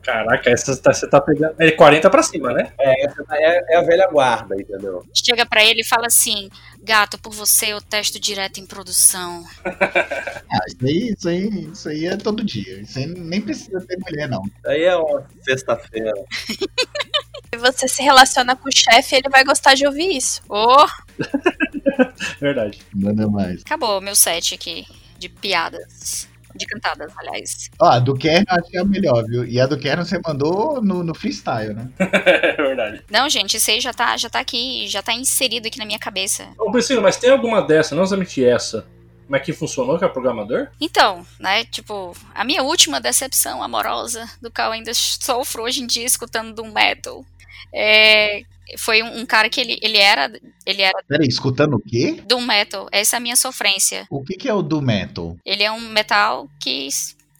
[0.04, 1.54] Caraca, essa tá- você tá pegando.
[1.58, 2.72] É 40 pra cima, né?
[2.78, 5.04] É, essa é, é a velha guarda, entendeu?
[5.14, 6.48] Chega pra ele e fala assim:
[6.82, 9.44] Gato, por você eu testo direto em produção.
[10.56, 12.80] Ah, isso aí, isso aí, isso aí é todo dia.
[12.80, 14.40] Isso aí nem precisa ter mulher, não.
[14.64, 16.12] Aí é uma sexta-feira.
[17.52, 20.40] Se você se relaciona com o chefe, ele vai gostar de ouvir isso.
[20.48, 20.86] Ô,
[22.40, 22.78] Verdade.
[22.94, 23.62] Manda mais.
[23.62, 24.86] acabou meu set aqui
[25.18, 26.28] de piadas.
[26.54, 27.70] De cantadas, aliás.
[27.80, 29.44] Ó, a do Kern eu acho que é a melhor, viu?
[29.44, 31.88] E a do Kern você mandou no, no freestyle, né?
[32.44, 33.02] É verdade.
[33.10, 35.98] Não, gente, isso aí já tá, já tá aqui, já tá inserido aqui na minha
[35.98, 36.46] cabeça.
[36.58, 38.86] Ô, Priscila, mas tem alguma dessa, não exatamente essa,
[39.28, 40.68] mas que funcionou que é programador?
[40.80, 46.04] Então, né, tipo, a minha última decepção amorosa do qual ainda sofro hoje em dia
[46.04, 47.24] escutando do metal.
[47.72, 48.42] É,
[48.78, 50.32] foi um, um cara que ele, ele era
[50.66, 52.22] ele era Peraí, escutando o quê?
[52.26, 52.88] do metal.
[52.90, 54.06] Essa é a minha sofrência.
[54.10, 55.36] O que, que é o do metal?
[55.44, 56.88] Ele é um metal que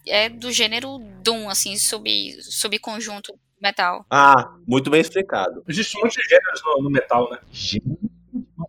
[0.07, 2.07] é do gênero Doom, assim, sub,
[2.41, 4.05] subconjunto metal.
[4.11, 5.63] Ah, muito bem explicado.
[5.67, 7.39] Existe um monte de gêneros no, no metal, né?
[7.51, 7.83] Gente,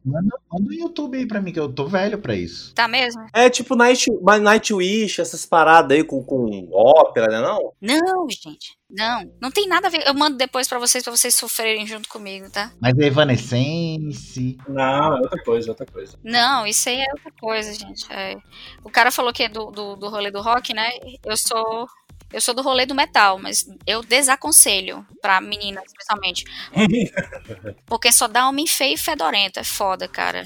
[0.05, 2.75] manda, manda o YouTube aí pra mim, que eu tô velho pra isso.
[2.75, 3.27] Tá mesmo?
[3.33, 4.11] É tipo Night,
[4.43, 7.73] Nightwish, essas paradas aí com, com ópera, né não?
[7.81, 8.77] Não, gente.
[8.89, 10.07] Não, não tem nada a ver.
[10.07, 12.73] Eu mando depois pra vocês, pra vocês sofrerem junto comigo, tá?
[12.81, 14.57] Mas é Evanescence.
[14.69, 16.19] Não, é outra coisa, é outra coisa.
[16.23, 18.07] Não, isso aí é outra coisa, gente.
[18.13, 18.37] É.
[18.85, 20.89] O cara falou que é do, do, do rolê do rock, né?
[21.25, 21.87] Eu sou.
[22.33, 26.45] Eu sou do rolê do metal, mas eu desaconselho pra meninas, especialmente.
[27.87, 29.61] Porque só dá homem feio e fedorento.
[29.61, 30.45] É foda, cara.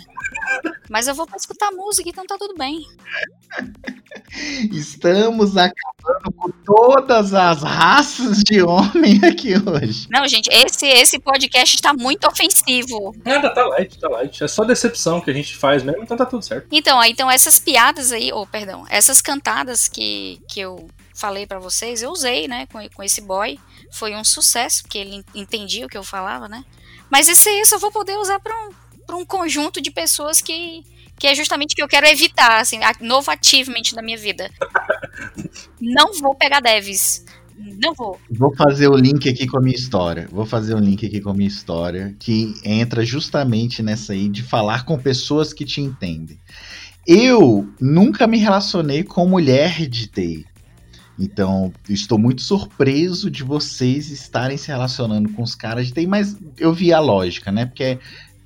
[0.90, 2.84] Mas eu vou pra escutar música, então tá tudo bem.
[4.72, 10.06] Estamos acabando com todas as raças de homem aqui hoje.
[10.10, 13.14] Não, gente, esse, esse podcast está muito ofensivo.
[13.24, 14.44] Nada, tá light, tá light.
[14.44, 16.68] É só decepção que a gente faz mesmo, então tá tudo certo.
[16.70, 22.02] Então, então essas piadas aí, ou perdão, essas cantadas que, que eu falei pra vocês,
[22.02, 23.58] eu usei, né, com, com esse boy.
[23.92, 26.64] Foi um sucesso, porque ele en- entendia o que eu falava, né?
[27.10, 28.70] Mas esse aí eu só vou poder usar pra um,
[29.06, 30.84] pra um conjunto de pessoas que,
[31.18, 34.50] que é justamente o que eu quero evitar, assim, a- novo achievement da minha vida.
[35.80, 37.24] Não vou pegar devs.
[37.82, 38.18] Não vou.
[38.30, 40.26] Vou fazer o link aqui com a minha história.
[40.32, 44.42] Vou fazer o link aqui com a minha história, que entra justamente nessa aí de
[44.42, 46.38] falar com pessoas que te entendem.
[47.06, 50.46] Eu nunca me relacionei com mulher de TI.
[51.20, 56.36] Então, estou muito surpreso de vocês estarem se relacionando com os caras de TI, mas
[56.58, 57.66] eu vi a lógica, né?
[57.66, 57.98] Porque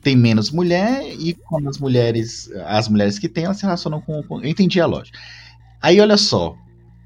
[0.02, 4.22] tem menos mulher e quando as mulheres, as mulheres que têm, elas se relacionam com,
[4.24, 5.18] com eu entendi a lógica.
[5.80, 6.56] Aí olha só,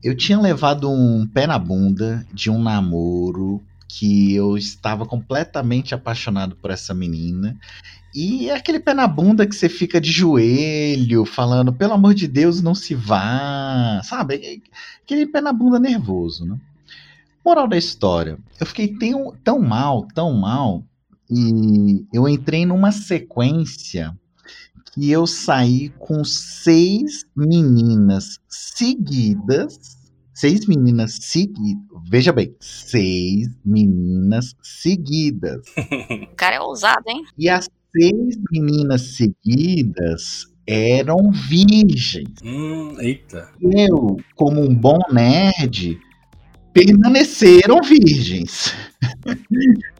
[0.02, 6.56] eu tinha levado um pé na bunda de um namoro que eu estava completamente apaixonado
[6.56, 7.56] por essa menina.
[8.20, 12.26] E é aquele pé na bunda que você fica de joelho, falando, pelo amor de
[12.26, 14.00] Deus, não se vá.
[14.02, 14.60] Sabe?
[15.04, 16.58] Aquele pé na bunda nervoso, né?
[17.44, 20.82] Moral da história, eu fiquei tão, tão mal, tão mal,
[21.30, 24.12] e eu entrei numa sequência
[24.92, 29.96] que eu saí com seis meninas seguidas.
[30.34, 31.84] Seis meninas seguidas.
[32.08, 35.62] Veja bem, seis meninas seguidas.
[36.32, 37.24] O cara é ousado, hein?
[37.36, 42.34] E as seis meninas seguidas eram virgens.
[42.44, 43.48] Hum, eita.
[43.60, 45.98] Eu, como um bom nerd,
[46.72, 48.74] permaneceram virgens.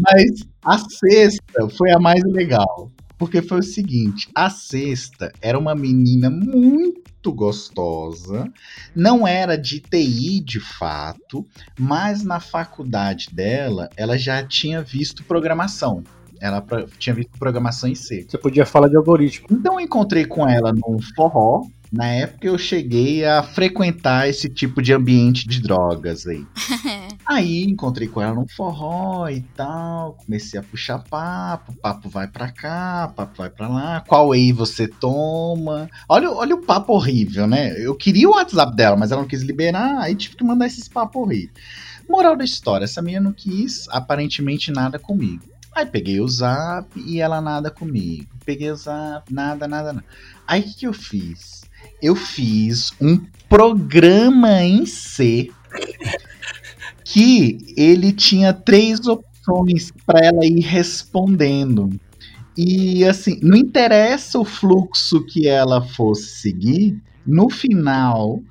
[0.00, 2.92] Mas a sexta foi a mais legal.
[3.18, 8.50] Porque foi o seguinte: a sexta era uma menina muito gostosa,
[8.94, 11.44] não era de TI de fato,
[11.78, 16.02] mas na faculdade dela ela já tinha visto programação.
[16.40, 18.24] Ela pra- tinha visto programação em C.
[18.28, 19.48] Você podia falar de algoritmo.
[19.50, 21.66] Então eu encontrei com ela num forró.
[21.90, 26.46] Na época eu cheguei a frequentar esse tipo de ambiente de drogas aí.
[27.28, 32.50] Aí encontrei com ela num forró e tal, comecei a puxar papo, papo vai pra
[32.50, 35.90] cá, papo vai pra lá, qual whey você toma?
[36.08, 37.78] Olha, olha o papo horrível, né?
[37.78, 40.88] Eu queria o WhatsApp dela, mas ela não quis liberar, aí tive que mandar esses
[40.88, 41.50] papos horríveis.
[42.08, 45.44] Moral da história, essa menina não quis aparentemente nada comigo.
[45.74, 48.26] Aí peguei o zap e ela nada comigo.
[48.46, 50.04] Peguei o zap, nada, nada, nada.
[50.46, 51.66] Aí o que, que eu fiz?
[52.00, 53.20] Eu fiz um
[53.50, 55.50] programa em C
[57.10, 61.88] que ele tinha três opções para ela ir respondendo.
[62.54, 68.42] E assim, não interessa o fluxo que ela fosse seguir, no final,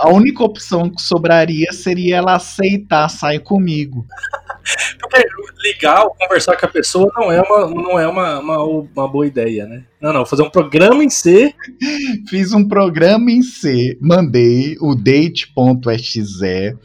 [0.00, 4.04] a única opção que sobraria seria ela aceitar sair comigo.
[5.00, 5.24] Porque
[5.62, 9.26] ligar ou conversar com a pessoa não é uma, não é uma, uma, uma boa
[9.26, 9.84] ideia, né?
[10.00, 11.54] Não, não, fazer um programa em C.
[12.28, 16.76] Fiz um programa em C, mandei o date.exe.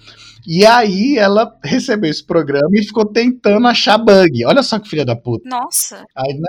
[0.48, 4.46] E aí ela recebeu esse programa e ficou tentando achar bug.
[4.46, 5.48] Olha só que filha da puta.
[5.50, 6.48] Nossa, Aí, né?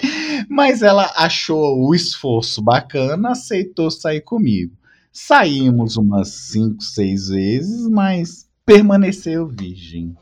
[0.50, 4.72] Mas ela achou o esforço bacana, aceitou sair comigo.
[5.12, 10.16] Saímos umas 5, 6 vezes, mas permaneceu virgem.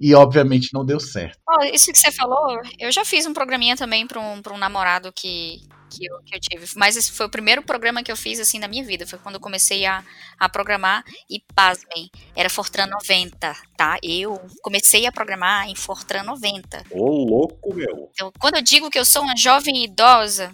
[0.00, 1.38] E obviamente não deu certo.
[1.46, 4.58] Ó, isso que você falou, eu já fiz um programinha também pra um, pra um
[4.58, 6.66] namorado que, que, eu, que eu tive.
[6.76, 9.06] Mas esse foi o primeiro programa que eu fiz assim na minha vida.
[9.06, 10.02] Foi quando eu comecei a,
[10.38, 13.98] a programar e pasmem, era Fortran 90, tá?
[14.02, 16.84] Eu comecei a programar em Fortran 90.
[16.90, 18.08] Ô, louco, meu.
[18.14, 20.50] Então, quando eu digo que eu sou uma jovem idosa,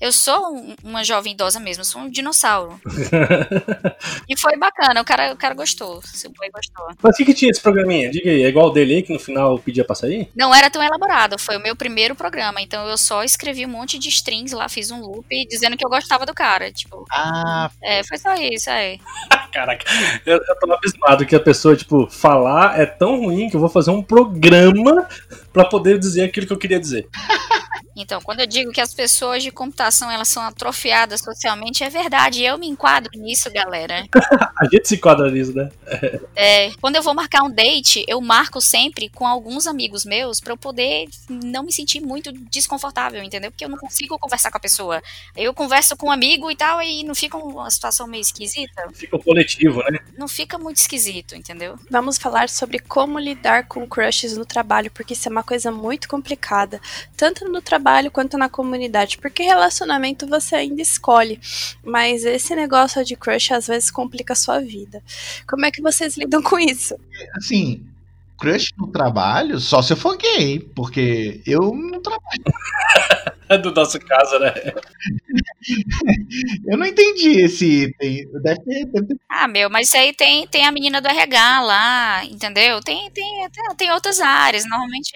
[0.00, 2.80] eu sou um- uma jovem idosa mesmo, eu sou um dinossauro.
[4.28, 5.98] e foi bacana, o cara, o cara gostou.
[5.98, 6.86] O seu boy gostou.
[7.02, 8.10] Mas o que, que tinha esse programinha?
[8.10, 10.28] Diga aí, é igual o dele aí que no final pedia pra sair?
[10.34, 13.98] Não era tão elaborado, foi o meu primeiro programa, então eu só escrevi um monte
[13.98, 16.72] de strings lá, fiz um loop dizendo que eu gostava do cara.
[16.72, 18.96] Tipo, Ah, é, foi só isso, é.
[19.52, 19.84] Caraca,
[20.24, 23.68] eu, eu tô abismado que a pessoa, tipo, falar é tão ruim que eu vou
[23.68, 25.08] fazer um programa
[25.52, 27.08] pra poder dizer aquilo que eu queria dizer.
[28.00, 32.42] Então, quando eu digo que as pessoas de computação elas são atrofiadas socialmente, é verdade.
[32.42, 34.04] Eu me enquadro nisso, galera.
[34.58, 35.70] A gente se enquadra nisso, né?
[36.34, 40.52] É, quando eu vou marcar um date, eu marco sempre com alguns amigos meus pra
[40.52, 43.50] eu poder não me sentir muito desconfortável, entendeu?
[43.50, 45.02] Porque eu não consigo conversar com a pessoa.
[45.36, 48.88] Eu converso com um amigo e tal, e não fica uma situação meio esquisita.
[48.92, 49.98] Fica o coletivo, né?
[50.16, 51.78] Não fica muito esquisito, entendeu?
[51.90, 56.08] Vamos falar sobre como lidar com crushes no trabalho, porque isso é uma coisa muito
[56.08, 56.80] complicada,
[57.16, 61.40] tanto no trabalho quanto na comunidade, porque relacionamento você ainda escolhe,
[61.84, 65.02] mas esse negócio de crush às vezes complica a sua vida.
[65.48, 66.94] Como é que vocês lidam com isso?
[67.34, 67.84] assim,
[68.38, 72.44] crush no trabalho, só se eu for gay, porque eu não trabalho.
[73.48, 74.52] É do nosso caso, né?
[76.66, 78.30] Eu não entendi esse item.
[78.42, 81.60] Deve ter, deve ter Ah, meu, mas isso aí tem, tem a menina do RH
[81.62, 82.80] lá, entendeu?
[82.80, 85.12] Tem, tem, tem, tem outras áreas, normalmente.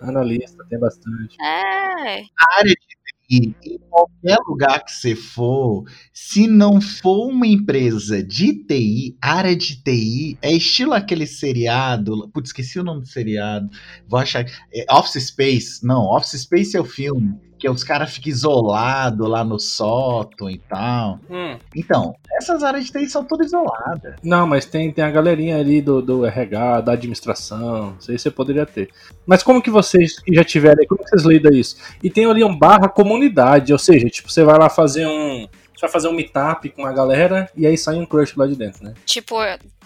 [0.00, 1.36] Analista, tem bastante.
[1.40, 2.24] É.
[2.56, 3.00] área de
[3.30, 9.54] TI, em qualquer lugar que você for, se não for uma empresa de TI, área
[9.54, 12.28] de TI, é estilo aquele seriado.
[12.30, 13.70] Putz, esqueci o nome do seriado.
[14.08, 14.44] Vou achar.
[14.74, 15.86] é Office Space.
[15.86, 17.38] Não, Office Space é o filme.
[17.60, 21.20] Que os caras ficam isolados lá no sótão e tal.
[21.30, 21.58] Hum.
[21.76, 24.14] Então, essas áreas de TI são todas isoladas.
[24.22, 28.30] Não, mas tem, tem a galerinha ali do, do RH, da administração, isso aí você
[28.30, 28.88] poderia ter.
[29.26, 31.76] Mas como que vocês que já tiveram aí, como que vocês lidam isso?
[32.02, 35.46] E tem ali um barra comunidade, ou seja, tipo, você vai lá fazer um.
[35.74, 38.54] Você vai fazer um meetup com a galera e aí sai um crush lá de
[38.54, 38.94] dentro, né?
[39.06, 39.36] Tipo,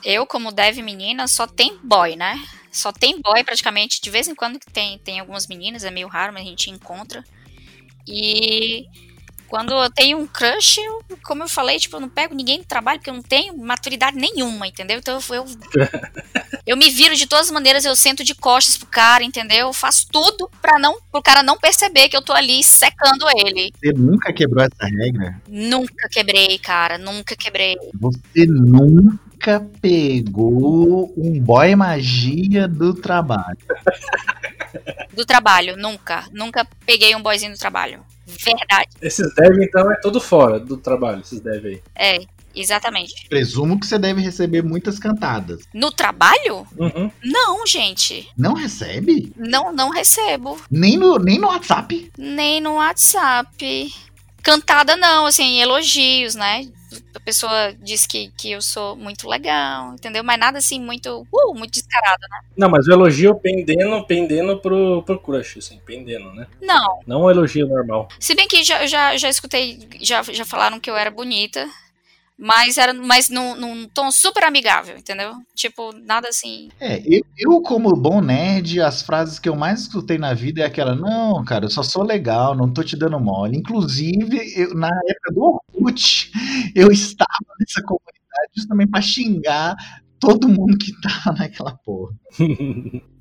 [0.04, 2.36] eu, como dev menina, só tem boy, né?
[2.72, 4.00] Só tem boy praticamente.
[4.02, 6.68] De vez em quando que tem, tem algumas meninas, é meio raro, mas a gente
[6.68, 7.22] encontra.
[8.06, 8.86] E
[9.54, 12.64] quando eu tenho um crush, eu, como eu falei, tipo, eu não pego ninguém do
[12.64, 14.98] trabalho, porque eu não tenho maturidade nenhuma, entendeu?
[14.98, 15.44] Então eu,
[16.66, 19.68] eu, me viro de todas as maneiras, eu sento de costas pro cara, entendeu?
[19.68, 23.72] Eu faço tudo pra não, pro cara não perceber que eu tô ali secando ele.
[23.78, 25.40] Você nunca quebrou essa regra?
[25.48, 27.76] Nunca quebrei, cara, nunca quebrei.
[28.00, 33.58] Você nunca pegou um boy magia do trabalho.
[35.12, 36.24] Do trabalho, nunca.
[36.32, 38.04] Nunca peguei um boyzinho do trabalho.
[38.26, 38.88] Verdade.
[39.02, 41.82] Esses dev, então, é todo fora do trabalho, esses dev aí.
[41.94, 42.20] É,
[42.54, 43.28] exatamente.
[43.28, 45.60] Presumo que você deve receber muitas cantadas.
[45.74, 46.66] No trabalho?
[46.76, 47.10] Uhum.
[47.22, 48.28] Não, gente.
[48.36, 49.32] Não recebe?
[49.36, 50.60] Não, não recebo.
[50.70, 52.10] Nem no, nem no WhatsApp?
[52.16, 53.92] Nem no WhatsApp.
[54.42, 56.66] Cantada não, assim, elogios, né?
[57.14, 60.22] A pessoa diz que, que eu sou muito legal, entendeu?
[60.24, 62.40] Mas nada assim muito, uh, muito descarado, né?
[62.56, 66.46] Não, mas o elogio pendendo, pendendo pro, pro crush, assim, pendendo, né?
[66.60, 67.00] Não.
[67.06, 68.08] Não um elogio normal.
[68.18, 71.68] Se bem que já, já, já escutei, já, já falaram que eu era bonita,
[72.38, 75.34] mas era mas num, num tom super amigável, entendeu?
[75.54, 76.68] Tipo, nada assim.
[76.80, 80.66] É, eu, eu, como bom nerd, as frases que eu mais escutei na vida é
[80.66, 83.56] aquela, não, cara, eu só sou legal, não tô te dando mole.
[83.56, 86.30] Inclusive, eu, na época do Orkut,
[86.74, 87.28] eu estava
[87.60, 89.76] nessa comunidade justamente pra xingar
[90.18, 92.14] todo mundo que tava naquela porra.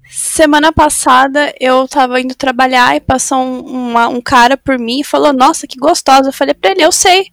[0.09, 5.03] Semana passada eu tava indo trabalhar e passou um, uma- um cara por mim e
[5.03, 6.29] falou, nossa, que gostosa.
[6.29, 7.27] Eu falei pra ele, eu sei.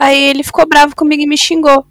[0.00, 1.84] Aí ele ficou bravo comigo e me xingou.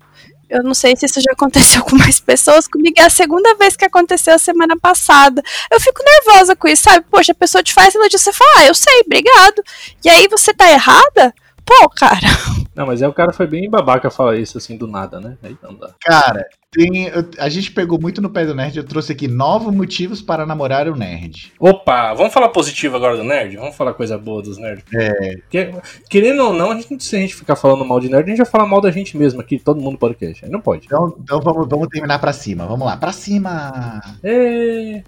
[0.50, 2.68] Eu não sei se isso já aconteceu com mais pessoas.
[2.68, 5.44] Comigo é a segunda vez que aconteceu a semana passada.
[5.72, 7.06] Eu fico nervosa com isso, sabe?
[7.10, 9.64] Poxa, a pessoa te faz elogio, você fala, ah, eu sei, obrigado.
[10.04, 11.34] E aí você tá errada?
[11.64, 12.18] Pô, cara.
[12.80, 15.38] Não, mas aí o cara foi bem babaca falar isso assim do nada, né?
[15.44, 15.94] Aí não dá.
[16.00, 20.22] Cara, tem, a gente pegou muito no pé do nerd, eu trouxe aqui nove motivos
[20.22, 21.52] para namorar o nerd.
[21.60, 23.58] Opa, vamos falar positivo agora do nerd?
[23.58, 24.86] Vamos falar coisa boa dos nerds?
[24.94, 25.36] É.
[25.40, 25.74] Porque,
[26.10, 28.38] querendo ou não, a gente, se a gente ficar falando mal de nerd, a gente
[28.38, 30.46] vai falar mal da gente mesmo aqui, todo mundo podcast.
[30.46, 30.86] Aí não pode.
[30.86, 32.66] Então, então vamos, vamos terminar pra cima.
[32.66, 34.00] Vamos lá, pra cima!
[34.24, 35.04] É...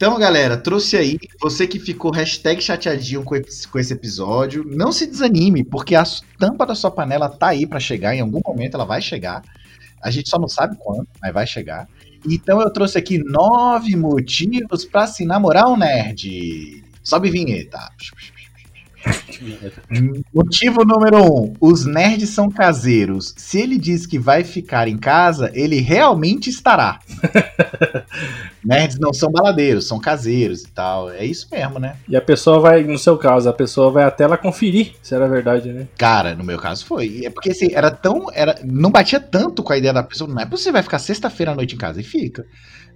[0.00, 1.18] Então, galera, trouxe aí.
[1.38, 6.04] Você que ficou chateadinho com esse, com esse episódio, não se desanime, porque a
[6.38, 8.14] tampa da sua panela tá aí pra chegar.
[8.14, 9.42] Em algum momento ela vai chegar.
[10.02, 11.86] A gente só não sabe quando, mas vai chegar.
[12.26, 16.82] Então eu trouxe aqui nove motivos pra se namorar um nerd.
[17.04, 17.78] Sobe vinheta.
[20.32, 23.34] Motivo número um: os nerds são caseiros.
[23.36, 27.00] Se ele diz que vai ficar em casa, ele realmente estará.
[28.64, 31.10] nerds não são baladeiros, são caseiros e tal.
[31.10, 31.96] É isso mesmo, né?
[32.08, 35.28] E a pessoa vai, no seu caso, a pessoa vai até lá conferir se era
[35.28, 35.88] verdade, né?
[35.96, 37.22] Cara, no meu caso foi.
[37.24, 38.26] É porque assim, era tão.
[38.32, 40.32] Era, não batia tanto com a ideia da pessoa.
[40.32, 42.00] Não é possível, vai ficar sexta-feira à noite em casa.
[42.00, 42.44] E fica.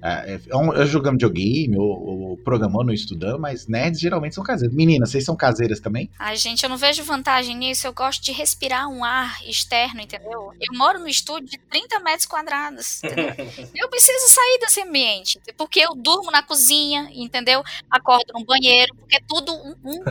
[0.05, 4.45] É, é, um- eu jogando videogame, ou, ou programando, ou estudando, mas nerds geralmente são
[4.45, 4.75] caseiros.
[4.77, 6.11] Meninas, vocês são caseiras também?
[6.19, 7.87] Ai, gente, eu não vejo vantagem nisso.
[7.87, 10.53] Eu gosto de respirar um ar externo, entendeu?
[10.61, 13.35] Eu moro no estúdio de 30 metros quadrados, entendeu?
[13.75, 17.63] Eu preciso sair desse ambiente, porque eu durmo na cozinha, entendeu?
[17.91, 20.05] Acordo no banheiro, porque é tudo um, um,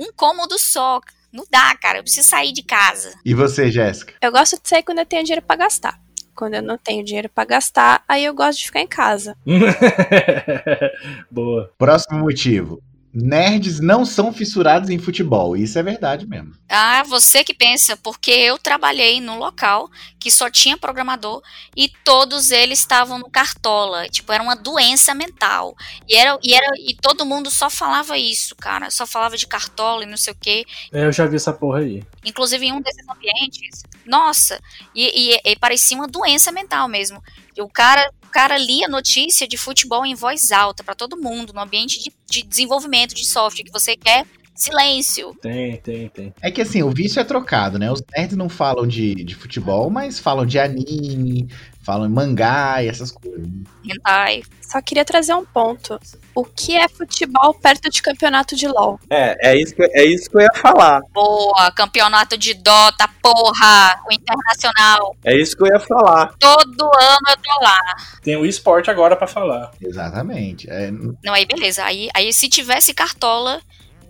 [0.06, 1.00] um cômodo só.
[1.32, 1.98] Não dá, cara.
[1.98, 3.12] Eu preciso sair de casa.
[3.24, 4.14] E você, Jéssica?
[4.20, 6.00] Eu gosto de sair quando eu tenho dinheiro pra gastar.
[6.34, 9.36] Quando eu não tenho dinheiro pra gastar, aí eu gosto de ficar em casa.
[11.30, 11.72] Boa.
[11.78, 12.82] Próximo motivo.
[13.14, 15.56] Nerds não são fissurados em futebol.
[15.56, 16.52] Isso é verdade mesmo.
[16.68, 21.40] Ah, você que pensa, porque eu trabalhei num local que só tinha programador
[21.76, 24.08] e todos eles estavam no cartola.
[24.08, 25.76] Tipo, era uma doença mental.
[26.08, 28.90] E, era, e, era, e todo mundo só falava isso, cara.
[28.90, 30.64] Só falava de cartola e não sei o quê.
[30.92, 32.02] É, eu já vi essa porra aí.
[32.24, 33.84] Inclusive em um desses ambientes.
[34.06, 34.60] Nossa,
[34.94, 37.22] e, e- e parecia uma doença mental mesmo.
[37.58, 41.60] O cara, o cara lia notícia de futebol em voz alta pra todo mundo, no
[41.60, 44.26] ambiente de, de desenvolvimento de software que você quer.
[44.54, 45.34] Silêncio.
[45.42, 46.34] Tem, tem, tem.
[46.40, 47.90] É que assim, o vício é trocado, né?
[47.90, 51.48] Os nerds não falam de, de futebol, mas falam de anime,
[51.82, 53.46] falam em mangá e essas coisas.
[53.84, 54.42] Hentai.
[54.60, 55.98] Só queria trazer um ponto.
[56.34, 58.98] O que é futebol perto de campeonato de LOL?
[59.10, 61.00] É, é isso, que, é isso que eu ia falar.
[61.12, 65.16] Boa, campeonato de Dota, porra, o internacional.
[65.24, 66.34] É isso que eu ia falar.
[66.38, 67.78] Todo ano eu tô lá.
[68.22, 69.72] Tem o esporte agora pra falar.
[69.80, 70.68] Exatamente.
[70.70, 71.84] É, Não, aí beleza.
[71.84, 73.60] Aí, aí se tivesse cartola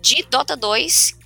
[0.05, 1.17] de Dota 2,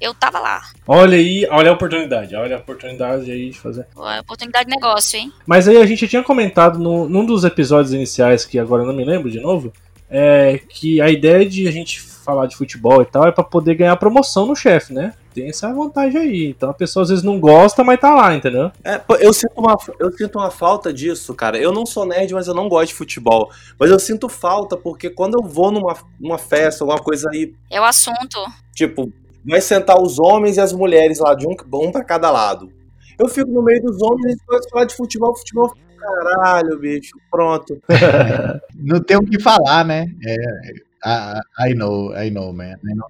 [0.00, 0.62] eu tava lá.
[0.86, 2.36] Olha aí, olha a oportunidade.
[2.36, 3.88] Olha a oportunidade aí de fazer.
[3.92, 5.32] Boa, Oportunidade de negócio, hein?
[5.44, 8.94] Mas aí a gente tinha comentado no, num dos episódios iniciais, que agora eu não
[8.94, 9.72] me lembro de novo,
[10.08, 13.74] é que a ideia de a gente falar de futebol e tal é pra poder
[13.74, 15.14] ganhar promoção no chefe, né?
[15.34, 16.46] Tem essa vantagem aí.
[16.48, 18.70] Então a pessoa às vezes não gosta, mas tá lá, entendeu?
[18.84, 21.58] É, eu, sinto uma, eu sinto uma falta disso, cara.
[21.58, 23.50] Eu não sou nerd, mas eu não gosto de futebol.
[23.78, 27.80] Mas eu sinto falta porque quando eu vou numa, numa festa, alguma coisa aí, É
[27.80, 28.38] o assunto.
[28.74, 29.12] tipo,
[29.44, 32.72] vai sentar os homens e as mulheres lá, de um, um pra cada lado.
[33.18, 35.72] Eu fico no meio dos homens e a falar de futebol, futebol.
[35.98, 37.78] Caralho, bicho, pronto.
[38.74, 40.06] não tem o que falar, né?
[40.26, 40.72] É,
[41.04, 42.76] I, I know, I know, man.
[42.84, 43.06] I know.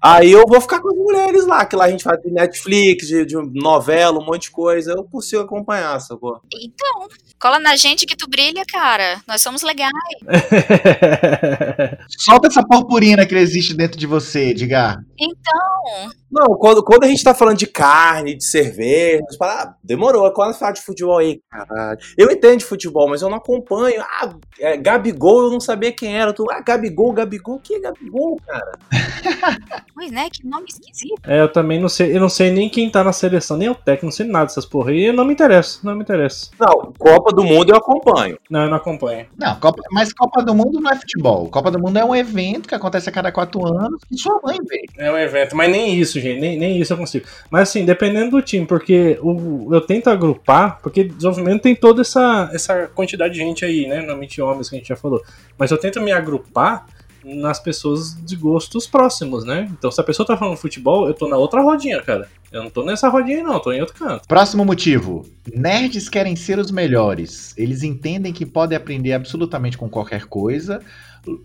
[0.00, 3.08] Aí eu vou ficar com as mulheres lá, que lá a gente faz de Netflix,
[3.08, 4.92] de, de novela, um monte de coisa.
[4.92, 6.40] Eu consigo acompanhar, sacou?
[6.54, 7.08] Então,
[7.40, 9.20] cola na gente que tu brilha, cara.
[9.26, 9.90] Nós somos legais.
[12.08, 15.04] Solta essa purpurina que existe dentro de você, Edgar.
[15.18, 19.74] Então, Não, quando, quando a gente tá falando de carne, de cerveja, você fala, ah,
[19.82, 20.30] demorou.
[20.32, 21.98] Quando fala de futebol aí, caralho.
[22.14, 24.02] Eu entendo de futebol, mas eu não acompanho.
[24.02, 26.34] Ah, é, Gabigol, eu não sabia quem era.
[26.34, 28.78] Tu, ah, Gabigol, Gabigol, que é Gabigol, cara?
[29.94, 31.22] Pois né, que nome esquisito.
[31.26, 33.74] É, eu também não sei, eu não sei nem quem tá na seleção, nem o
[33.74, 34.92] técnico, não sei nada dessas porra.
[34.92, 36.50] E não me interessa, não me interessa.
[36.60, 38.38] Não, Copa do Mundo eu acompanho.
[38.50, 39.26] Não, eu não acompanho.
[39.38, 41.48] Não, Copa, mas Copa do Mundo não é futebol.
[41.48, 44.58] Copa do Mundo é um evento que acontece a cada quatro anos que sua mãe
[44.68, 44.84] vê.
[44.98, 47.26] É um evento, mas nem isso, gente, nem, nem isso eu consigo.
[47.50, 52.50] Mas assim, dependendo do time, porque o, eu tento agrupar, porque desenvolvimento tem toda essa,
[52.52, 53.98] essa quantidade de gente aí, né?
[53.98, 55.22] Normalmente homens que a gente já falou.
[55.58, 56.86] Mas eu tento me agrupar
[57.24, 59.68] nas pessoas de gostos próximos, né?
[59.76, 62.28] Então, se a pessoa tá falando futebol, eu tô na outra rodinha, cara.
[62.52, 64.28] Eu não tô nessa rodinha, não, tô em outro canto.
[64.28, 65.26] Próximo motivo.
[65.52, 67.52] Nerds querem ser os melhores.
[67.56, 70.80] Eles entendem que podem aprender absolutamente com qualquer coisa.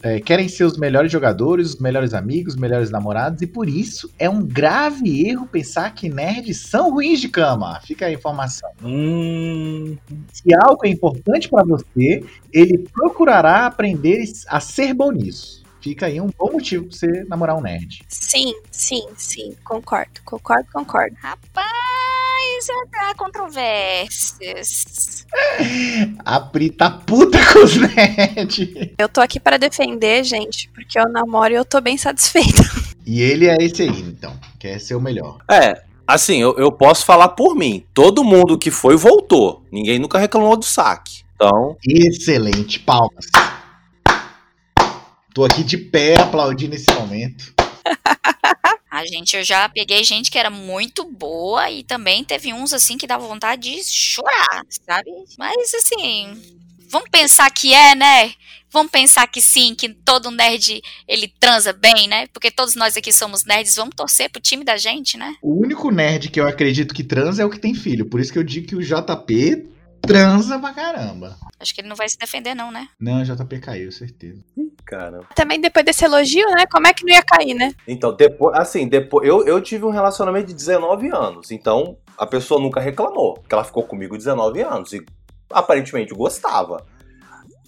[0.03, 3.41] É, querem ser os melhores jogadores, os melhores amigos, os melhores namorados.
[3.41, 7.79] E por isso é um grave erro pensar que nerds são ruins de cama.
[7.81, 8.69] Fica a informação.
[8.83, 9.97] Hum.
[10.31, 15.61] Se algo é importante pra você, ele procurará aprender a ser bom nisso.
[15.81, 18.03] Fica aí um bom motivo pra você namorar um nerd.
[18.07, 19.55] Sim, sim, sim.
[19.63, 21.15] Concordo, concordo, concordo.
[21.19, 21.90] Rapaz,
[22.95, 25.25] há controvérsias.
[26.25, 28.69] A Pri tá puta com os nerds.
[28.97, 32.61] Eu tô aqui para defender, gente, porque eu namoro e eu tô bem satisfeita.
[33.03, 34.39] E ele é esse aí, então.
[34.59, 35.39] Quer ser o melhor.
[35.49, 37.83] É, assim, eu, eu posso falar por mim.
[37.95, 39.63] Todo mundo que foi, voltou.
[39.71, 41.23] Ninguém nunca reclamou do saque.
[41.35, 43.25] Então, Excelente, palmas.
[45.33, 47.51] Tô aqui de pé aplaudindo esse momento.
[49.05, 53.07] Gente, eu já peguei gente que era muito boa e também teve uns assim que
[53.07, 55.11] dava vontade de chorar, sabe?
[55.37, 56.41] Mas assim,
[56.89, 58.33] vamos pensar que é, né?
[58.71, 62.27] Vamos pensar que sim, que todo nerd ele transa bem, né?
[62.27, 65.35] Porque todos nós aqui somos nerds, vamos torcer pro time da gente, né?
[65.41, 68.05] O único nerd que eu acredito que transa é o que tem filho.
[68.05, 69.70] Por isso que eu digo que o JP
[70.01, 71.37] transa pra caramba.
[71.59, 72.87] Acho que ele não vai se defender, não, né?
[72.99, 74.41] Não, o JP caiu, certeza.
[74.85, 75.21] cara.
[75.35, 76.65] Também depois desse elogio, né?
[76.65, 77.73] Como é que não ia cair, né?
[77.87, 81.51] Então, depois, assim, depois eu, eu tive um relacionamento de 19 anos.
[81.51, 83.35] Então, a pessoa nunca reclamou.
[83.35, 84.93] Porque ela ficou comigo 19 anos.
[84.93, 85.05] E
[85.51, 86.85] aparentemente gostava.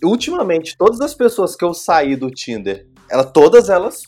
[0.04, 4.02] Ultimamente, todas as pessoas que eu saí do Tinder, ela, todas elas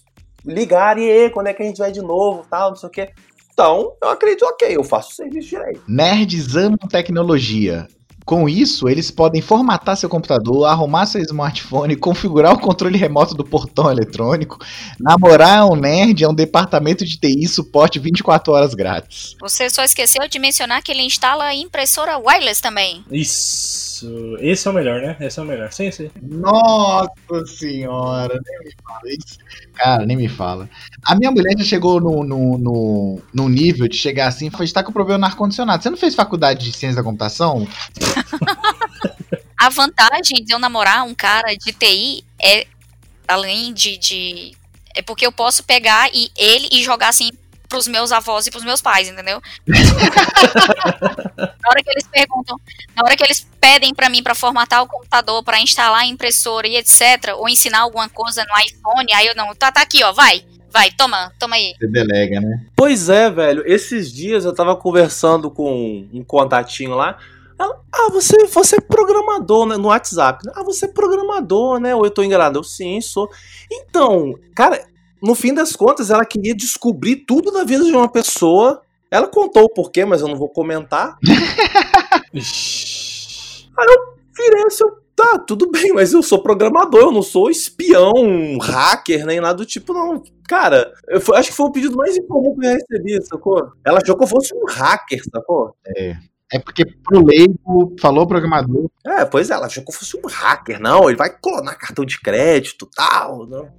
[0.45, 2.91] ligaram e "Ê, quando é que a gente vai de novo, tal, não sei o
[2.91, 3.09] quê.
[3.53, 5.82] Então, eu acredito, ok, eu faço o serviço direito.
[5.88, 7.88] Nerds amam tecnologia.
[8.26, 13.43] Com isso, eles podem formatar seu computador, arrumar seu smartphone, configurar o controle remoto do
[13.43, 14.57] portão eletrônico.
[14.99, 19.36] Namorar um nerd é um departamento de TI e suporte 24 horas grátis.
[19.39, 23.05] Você só esqueceu de mencionar que ele instala impressora wireless também.
[23.11, 23.84] Isso.
[24.39, 25.15] Esse é o melhor, né?
[25.19, 25.71] Esse é o melhor.
[25.71, 26.09] Sim, sim.
[26.21, 29.37] Nossa senhora, nem me fala isso.
[29.73, 30.69] Cara, nem me fala.
[31.05, 34.83] A minha mulher já chegou no, no, no, no nível de chegar assim, foi estar
[34.83, 35.83] com problema no ar-condicionado.
[35.83, 37.67] Você não fez faculdade de ciência da computação?
[39.57, 42.67] A vantagem de eu namorar um cara de TI é,
[43.27, 44.51] além de, de.
[44.93, 47.31] É porque eu posso pegar e ele e jogar assim
[47.68, 49.39] pros meus avós e pros meus pais, entendeu?
[49.68, 49.78] na
[51.70, 52.59] hora que eles perguntam,
[52.95, 56.68] na hora que eles pedem pra mim pra formatar o computador, pra instalar a impressora
[56.68, 60.11] e etc, ou ensinar alguma coisa no iPhone, aí eu não, tá, tá aqui, ó,
[60.11, 60.43] vai.
[60.72, 61.74] Vai, toma, toma aí.
[61.80, 62.66] Você delega, né?
[62.76, 63.63] Pois é, velho.
[63.66, 67.18] Esses dias eu tava conversando com um contatinho lá.
[67.57, 69.78] Ela, ah, você, você é programador, né?
[69.78, 70.45] No WhatsApp.
[70.45, 70.51] né?
[70.53, 71.95] Ah, você é programador, né?
[71.95, 72.59] Ou eu tô enganado?
[72.59, 73.30] Eu sim, sou.
[73.72, 74.86] Então, cara,
[75.26, 78.82] no fim das contas, ela queria descobrir tudo da vida de uma pessoa.
[79.09, 81.17] Ela contou o porquê, mas eu não vou comentar.
[83.78, 88.57] Aí eu virei assim, tá, tudo bem, mas eu sou programador, eu não sou espião,
[88.61, 90.21] hacker, nem nada do tipo, não.
[90.47, 93.71] Cara, eu acho que foi o pedido mais incomum que eu recebi, sacou?
[93.84, 95.76] Ela achou que eu fosse um hacker, sacou?
[95.97, 96.15] É
[96.59, 98.89] porque pro leigo, falou programador.
[99.05, 102.05] É, pois é, ela achou que eu fosse um hacker, não, ele vai clonar cartão
[102.05, 103.71] de crédito tal, não.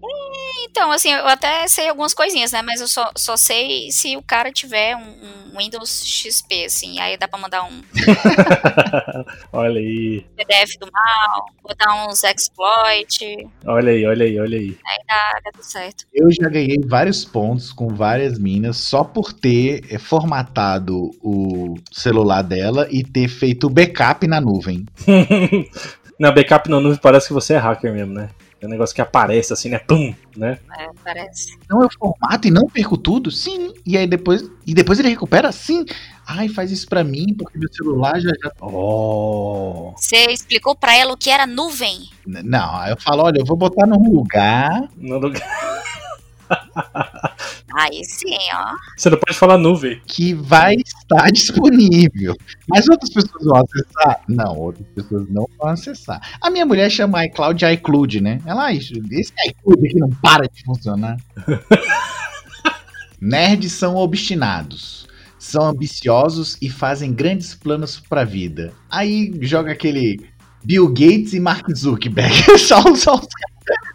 [0.68, 2.60] Então, assim, eu até sei algumas coisinhas, né?
[2.62, 6.98] Mas eu só, só sei se o cara tiver um, um Windows XP, assim.
[6.98, 7.82] Aí dá pra mandar um
[9.52, 10.26] olha aí.
[10.36, 14.78] PDF do mal, botar uns exploit, Olha aí, olha aí, olha aí.
[14.86, 16.04] aí dá, dá tudo certo.
[16.12, 22.42] Eu já ganhei vários pontos com várias minas só por ter é, formatado o celular
[22.42, 22.55] dela
[22.90, 24.86] e ter feito o backup na nuvem.
[26.18, 28.30] Na backup na nuvem parece que você é hacker mesmo, né?
[28.58, 29.78] É um negócio que aparece assim, né?
[29.78, 30.58] Pum, né?
[30.78, 31.58] É, parece.
[31.62, 33.30] Então eu formato e não perco tudo?
[33.30, 33.74] Sim.
[33.84, 34.50] E aí depois.
[34.66, 35.52] E depois ele recupera?
[35.52, 35.84] Sim.
[36.26, 38.30] Ai, faz isso pra mim, porque meu celular já.
[38.42, 38.50] já...
[38.60, 39.92] Oh.
[39.96, 42.08] Você explicou pra ela o que era nuvem.
[42.26, 44.88] Não, aí eu falo, olha, eu vou botar num lugar.
[44.96, 45.46] No lugar.
[47.76, 48.74] Aí sim, ó.
[48.96, 50.00] Você não pode falar nuvem.
[50.06, 52.34] Que vai estar disponível.
[52.66, 54.20] Mas outras pessoas vão acessar?
[54.26, 56.20] Não, outras pessoas não vão acessar.
[56.40, 58.40] A minha mulher chama iCloud de iCloud, né?
[58.46, 61.18] Ela, esse iCloud aqui não para de funcionar.
[63.20, 65.06] Nerds são obstinados.
[65.38, 68.72] São ambiciosos e fazem grandes planos pra vida.
[68.90, 70.18] Aí joga aquele
[70.64, 72.58] Bill Gates e Mark Zuckerberg.
[72.58, 73.28] só, só os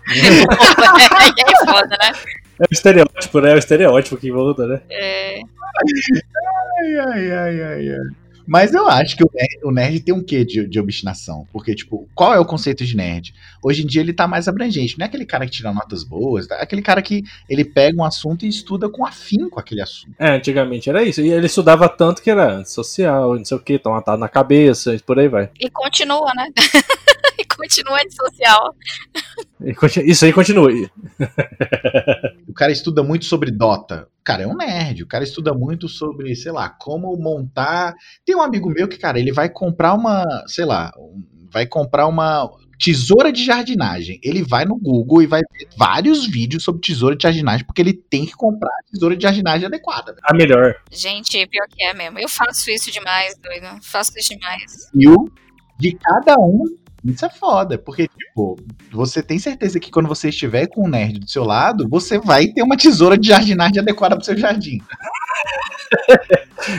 [0.08, 2.14] Aí é foda, né?
[2.62, 3.52] É o estereótipo, né?
[3.52, 4.82] É o estereótipo que volta, né?
[4.90, 5.40] É,
[6.80, 8.22] Ai, ai, ai, ai, ai.
[8.46, 11.48] Mas eu acho que o nerd, o nerd tem um quê de, de obstinação?
[11.54, 13.34] Porque, tipo, qual é o conceito de nerd?
[13.64, 14.98] Hoje em dia ele tá mais abrangente.
[15.00, 18.04] Não é aquele cara que tira notas boas, é aquele cara que ele pega um
[18.04, 20.14] assunto e estuda com afinco aquele assunto.
[20.20, 21.22] É, antigamente era isso.
[21.22, 25.00] E ele estudava tanto que era antissocial, não sei o que, tomatado na cabeça, e
[25.00, 25.50] por aí vai.
[25.60, 26.50] e continua, né?
[27.40, 28.76] e continua antissocial.
[30.04, 30.72] Isso aí continua.
[32.52, 34.10] O cara estuda muito sobre Dota.
[34.20, 35.04] O cara é um nerd.
[35.04, 37.96] O cara estuda muito sobre, sei lá, como montar.
[38.26, 40.92] Tem um amigo meu que, cara, ele vai comprar uma, sei lá,
[41.50, 44.20] vai comprar uma tesoura de jardinagem.
[44.22, 47.94] Ele vai no Google e vai ver vários vídeos sobre tesoura de jardinagem, porque ele
[47.94, 50.14] tem que comprar a tesoura de jardinagem adequada.
[50.26, 50.76] A melhor.
[50.92, 52.20] Gente, pior que é mesmo.
[52.20, 53.82] Eu faço isso demais, doido.
[53.82, 54.90] Faço isso demais.
[54.94, 55.32] E o
[55.80, 56.66] de cada um,
[57.04, 57.78] isso é foda.
[57.78, 58.60] Porque, tipo,
[58.92, 62.48] você tem certeza que quando você estiver com um nerd do seu lado, você vai
[62.48, 64.80] ter uma tesoura de jardinagem adequada pro seu jardim.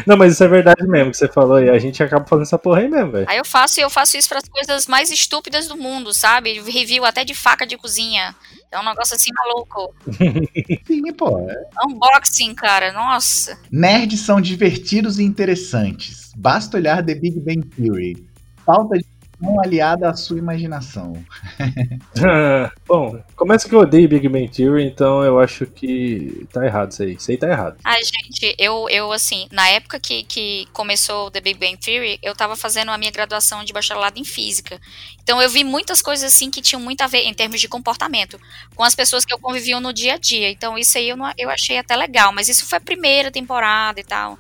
[0.06, 1.60] Não, mas isso é verdade mesmo que você falou.
[1.60, 3.26] E a gente acaba fazendo essa porra aí mesmo, velho.
[3.28, 6.60] Aí eu faço e eu faço isso para as coisas mais estúpidas do mundo, sabe?
[6.60, 8.34] Review até de faca de cozinha.
[8.70, 9.94] É um negócio assim maluco.
[10.86, 11.38] Sim, pô.
[11.40, 11.64] é.
[11.84, 12.92] Unboxing, cara.
[12.92, 13.58] Nossa.
[13.70, 16.32] Nerds são divertidos e interessantes.
[16.36, 18.26] Basta olhar The Big Bang Theory.
[18.64, 19.04] Falta de
[19.42, 21.12] não aliada à sua imaginação.
[22.86, 27.02] Bom, começa que eu odeio Big Bang Theory, então eu acho que tá errado isso
[27.02, 27.14] aí.
[27.14, 27.76] Isso aí tá errado.
[27.82, 32.20] Ai, gente, eu, eu assim, na época que, que começou o The Big Bang Theory,
[32.22, 34.80] eu tava fazendo a minha graduação de bacharelado em física.
[35.22, 38.40] Então eu vi muitas coisas assim que tinham muito a ver em termos de comportamento
[38.76, 40.50] com as pessoas que eu convivia no dia a dia.
[40.50, 43.98] Então isso aí eu, não, eu achei até legal, mas isso foi a primeira temporada
[43.98, 44.38] e tal.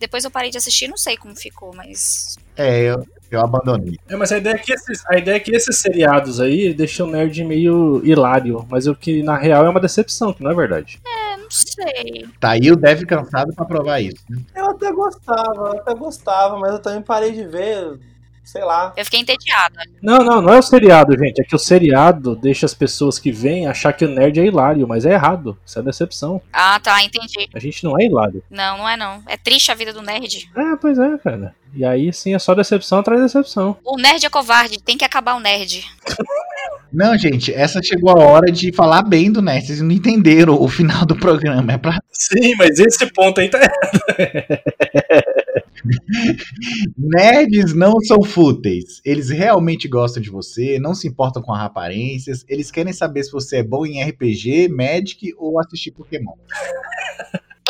[0.00, 3.06] Depois eu parei de assistir, não sei como ficou, mas É, eu,
[3.36, 3.98] eu abandonei.
[4.08, 7.06] É, mas a ideia é que esses, a ideia é que esses seriados aí deixam
[7.08, 10.54] o nerd meio hilário, mas o que na real é uma decepção, que não é
[10.54, 11.00] verdade.
[11.04, 12.26] eu não sei.
[12.38, 14.22] Tá aí o Dev cansado pra provar isso.
[14.28, 14.38] né?
[14.56, 17.98] Eu até gostava, eu até gostava, mas eu também parei de ver,
[18.44, 18.92] sei lá.
[18.96, 19.82] Eu fiquei entediada.
[20.02, 21.40] Não, não, não é o seriado, gente.
[21.40, 24.86] É que o seriado deixa as pessoas que vêm achar que o nerd é hilário,
[24.86, 25.58] mas é errado.
[25.64, 26.40] Isso é decepção.
[26.52, 27.48] Ah, tá, entendi.
[27.54, 28.42] A gente não é hilário.
[28.50, 29.22] Não, não é não.
[29.26, 30.50] É triste a vida do nerd.
[30.56, 31.54] É, pois é, cara.
[31.74, 33.76] E aí sim é só decepção atrás de decepção.
[33.84, 35.84] O nerd é covarde, tem que acabar o nerd.
[36.92, 39.66] Não, gente, essa chegou a hora de falar bem do nerd.
[39.66, 41.72] Vocês não entenderam o final do programa.
[41.72, 44.00] É pra Sim, mas esse ponto aí tá errado.
[46.98, 49.00] Nerds não são fúteis.
[49.04, 52.44] Eles realmente gostam de você, não se importam com as aparências.
[52.48, 56.34] Eles querem saber se você é bom em RPG, Magic ou assistir Pokémon.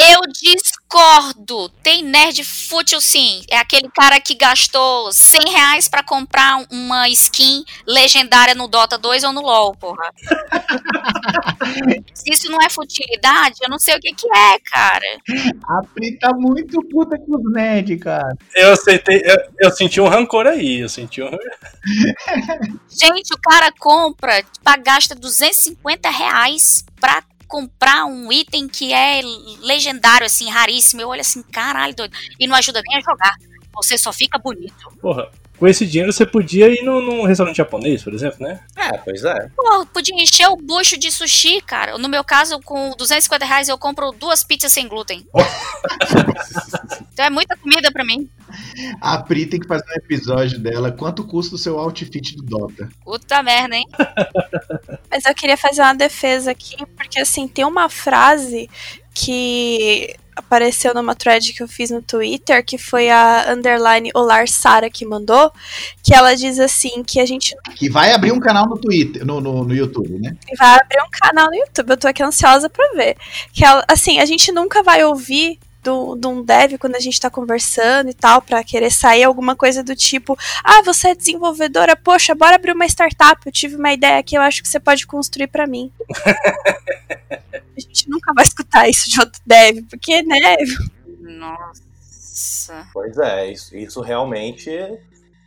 [0.01, 1.69] Eu discordo.
[1.83, 3.43] Tem nerd fútil sim.
[3.51, 9.25] É aquele cara que gastou 100 reais pra comprar uma skin legendária no Dota 2
[9.25, 10.11] ou no LoL, porra.
[12.15, 15.07] Se isso não é futilidade, eu não sei o que que é, cara.
[15.69, 18.37] A Pri tá muito puta com os nerds, cara.
[18.55, 21.31] Eu aceitei, eu, eu senti um rancor aí, eu senti um
[22.89, 29.21] Gente, o cara compra, tipo, gasta 250 reais pra comprar um item que é
[29.61, 31.03] legendário, assim, raríssimo.
[31.03, 32.17] Eu olho assim, caralho, doido.
[32.39, 33.35] E não ajuda nem a jogar.
[33.75, 34.89] Você só fica bonito.
[35.03, 35.29] Porra,
[35.61, 38.61] com esse dinheiro você podia ir num, num restaurante japonês, por exemplo, né?
[38.75, 39.51] É, pois é.
[39.55, 41.99] Pô, podia encher o bucho de sushi, cara.
[41.99, 45.27] No meu caso, com 250 reais, eu compro duas pizzas sem glúten.
[47.13, 48.27] então é muita comida pra mim.
[49.03, 50.91] A Pri tem que fazer um episódio dela.
[50.91, 52.89] Quanto custa o seu outfit do Dota?
[53.05, 53.87] Puta merda, hein?
[55.13, 58.71] Mas eu queria fazer uma defesa aqui, porque assim, tem uma frase
[59.13, 64.91] que apareceu numa thread que eu fiz no Twitter, que foi a underline Olar Sara
[64.91, 65.53] que mandou,
[66.03, 69.41] que ela diz assim, que a gente Que vai abrir um canal no Twitter, no,
[69.41, 70.37] no, no YouTube, né?
[70.59, 73.17] vai abrir um canal no YouTube, eu tô aqui ansiosa pra ver.
[73.53, 77.21] Que ela, assim, a gente nunca vai ouvir do, de um dev quando a gente
[77.21, 81.97] tá conversando e tal, pra querer sair alguma coisa do tipo, ah, você é desenvolvedora,
[81.97, 85.07] poxa, bora abrir uma startup, eu tive uma ideia que eu acho que você pode
[85.07, 85.93] construir pra mim.
[87.77, 90.57] a gente nunca vai escutar isso de outro dev, porque, né,
[91.21, 92.87] Nossa.
[92.93, 94.71] Pois é, isso, isso realmente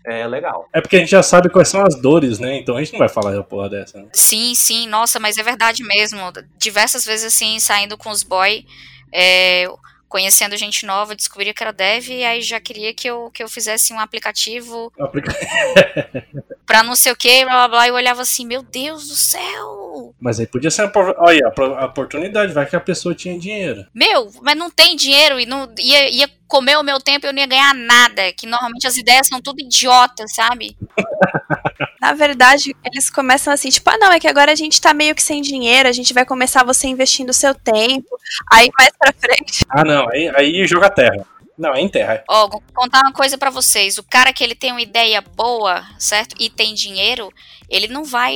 [0.05, 0.68] É legal.
[0.73, 2.57] É porque a gente já sabe quais são as dores, né?
[2.57, 3.97] Então a gente não vai falar uma porra dessa.
[3.99, 4.10] Né?
[4.14, 6.19] Sim, sim, nossa, mas é verdade mesmo.
[6.57, 8.65] Diversas vezes assim, saindo com os boy,
[9.14, 9.65] é,
[10.14, 13.49] conhecendo gente nova, descobri que era dev e aí já queria que eu, que eu
[13.49, 15.34] fizesse um aplicativo Aplica-
[16.65, 19.15] pra não sei o que, blá blá blá, e eu olhava assim, meu Deus do
[19.15, 20.14] céu!
[20.19, 23.85] Mas aí podia ser uma olha, a oportunidade, vai que a pessoa tinha dinheiro.
[23.94, 27.34] Meu, mas não tem dinheiro e não ia, ia comer o meu tempo e eu
[27.34, 28.31] não ia ganhar nada.
[28.34, 30.76] Que normalmente as ideias são tudo idiotas, sabe?
[32.02, 35.15] Na verdade, eles começam assim, tipo, ah, não, é que agora a gente tá meio
[35.15, 38.07] que sem dinheiro, a gente vai começar você investindo o seu tempo.
[38.52, 39.65] Aí mais pra frente.
[39.69, 41.26] Ah, não, aí, aí joga terra.
[41.57, 42.23] Não, é em terra.
[42.27, 43.97] Ó, vou contar uma coisa pra vocês.
[43.99, 46.35] O cara que ele tem uma ideia boa, certo?
[46.39, 47.31] E tem dinheiro,
[47.69, 48.35] ele não vai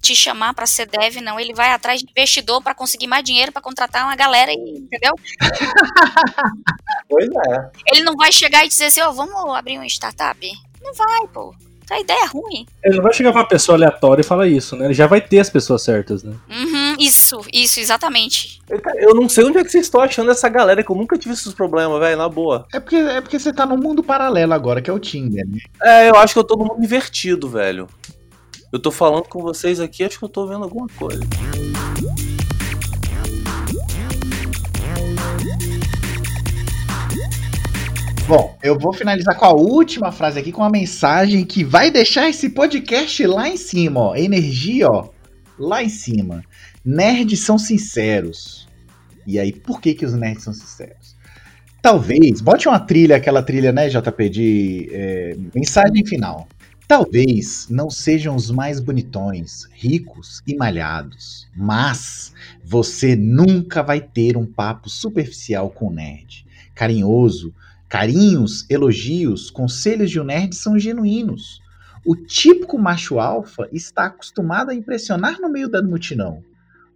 [0.00, 1.38] te chamar pra ser dev, não.
[1.38, 5.12] Ele vai atrás de investidor pra conseguir mais dinheiro pra contratar uma galera, e- entendeu?
[7.08, 7.70] Pois é.
[7.92, 10.38] Ele não vai chegar e dizer assim, ó, vamos abrir uma startup?
[10.82, 11.54] Não vai, pô.
[11.90, 12.66] A ideia é ruim.
[12.82, 14.86] Ele não vai chegar pra uma pessoa aleatória e falar isso, né?
[14.86, 16.34] Ele já vai ter as pessoas certas, né?
[16.50, 18.60] Uhum, isso, isso, exatamente.
[18.68, 20.96] Eu, cara, eu não sei onde é que vocês estão achando essa galera, que eu
[20.96, 22.66] nunca tive esses problemas, velho, na boa.
[22.72, 25.58] É porque, é porque você tá num mundo paralelo agora, que é o Tinder, né?
[25.80, 27.88] É, eu acho que eu tô no mundo invertido, velho.
[28.72, 31.20] Eu tô falando com vocês aqui, acho que eu tô vendo alguma coisa.
[38.28, 42.28] Bom, eu vou finalizar com a última frase aqui, com uma mensagem que vai deixar
[42.28, 44.16] esse podcast lá em cima, ó.
[44.16, 45.10] Energia, ó.
[45.56, 46.42] Lá em cima.
[46.84, 48.66] Nerds são sinceros.
[49.24, 51.14] E aí, por que, que os nerds são sinceros?
[51.80, 56.48] Talvez, bote uma trilha, aquela trilha, né, JP, de é, mensagem final.
[56.88, 62.32] Talvez não sejam os mais bonitões, ricos e malhados, mas
[62.64, 66.44] você nunca vai ter um papo superficial com o nerd.
[66.74, 67.54] Carinhoso,
[67.96, 71.62] carinhos, elogios, conselhos de um nerd são genuínos.
[72.04, 76.44] O típico macho alfa está acostumado a impressionar no meio da multidão.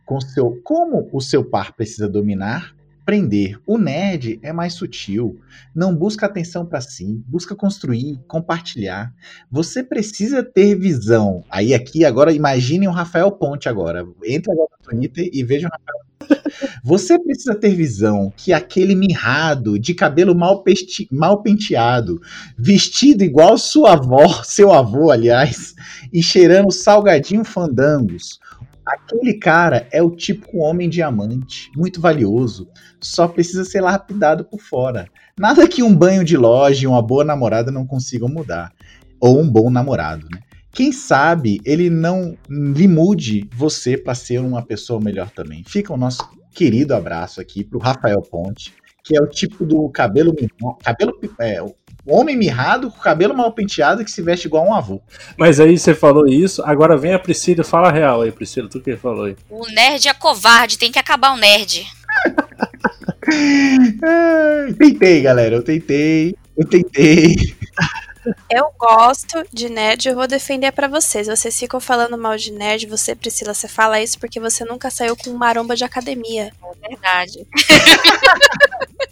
[0.05, 2.77] Com seu, como o seu par precisa dominar,
[3.11, 5.41] prender, o nerd é mais sutil.
[5.75, 9.13] Não busca atenção para si, busca construir, compartilhar.
[9.51, 11.43] Você precisa ter visão.
[11.51, 14.07] Aí aqui agora imaginem o Rafael Ponte agora.
[14.25, 16.11] Entre agora no Twitter e veja o Rafael
[16.85, 20.63] você precisa ter visão que aquele mirrado, de cabelo mal,
[21.11, 22.21] mal penteado,
[22.57, 25.75] vestido igual sua avó, seu avô, aliás,
[26.13, 28.39] e cheirando salgadinho fandangos.
[28.87, 32.69] Aquele cara é o típico homem diamante, muito valioso,
[33.01, 35.07] só precisa ser lapidado por fora.
[35.39, 38.73] Nada que um banho de loja e uma boa namorada não consigam mudar.
[39.21, 40.41] Ou um bom namorado, né?
[40.73, 45.65] Quem sabe ele não lhe mude você para ser uma pessoa melhor também.
[45.67, 50.35] Fica o nosso querido abraço aqui pro Rafael Ponte, que é o tipo do cabelo
[50.83, 51.61] cabelo é,
[52.07, 55.01] homem mirrado com cabelo mal penteado que se veste igual um avô.
[55.37, 58.81] Mas aí você falou isso, agora vem a Priscila, fala a real aí, Priscila, tu
[58.81, 59.37] que falou aí.
[59.49, 61.87] O nerd é covarde, tem que acabar o nerd.
[64.79, 67.37] Tentei, galera, eu tentei, eu tentei.
[68.51, 71.27] Eu gosto de nerd, eu vou defender pra vocês.
[71.27, 75.17] Vocês ficam falando mal de nerd, você, Priscila, você fala isso porque você nunca saiu
[75.17, 76.53] com maromba de academia.
[76.83, 77.47] É verdade.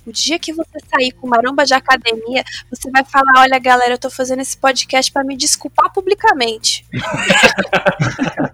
[0.06, 3.98] O dia que você sair com maromba de academia, você vai falar: olha, galera, eu
[3.98, 6.86] tô fazendo esse podcast pra me desculpar publicamente.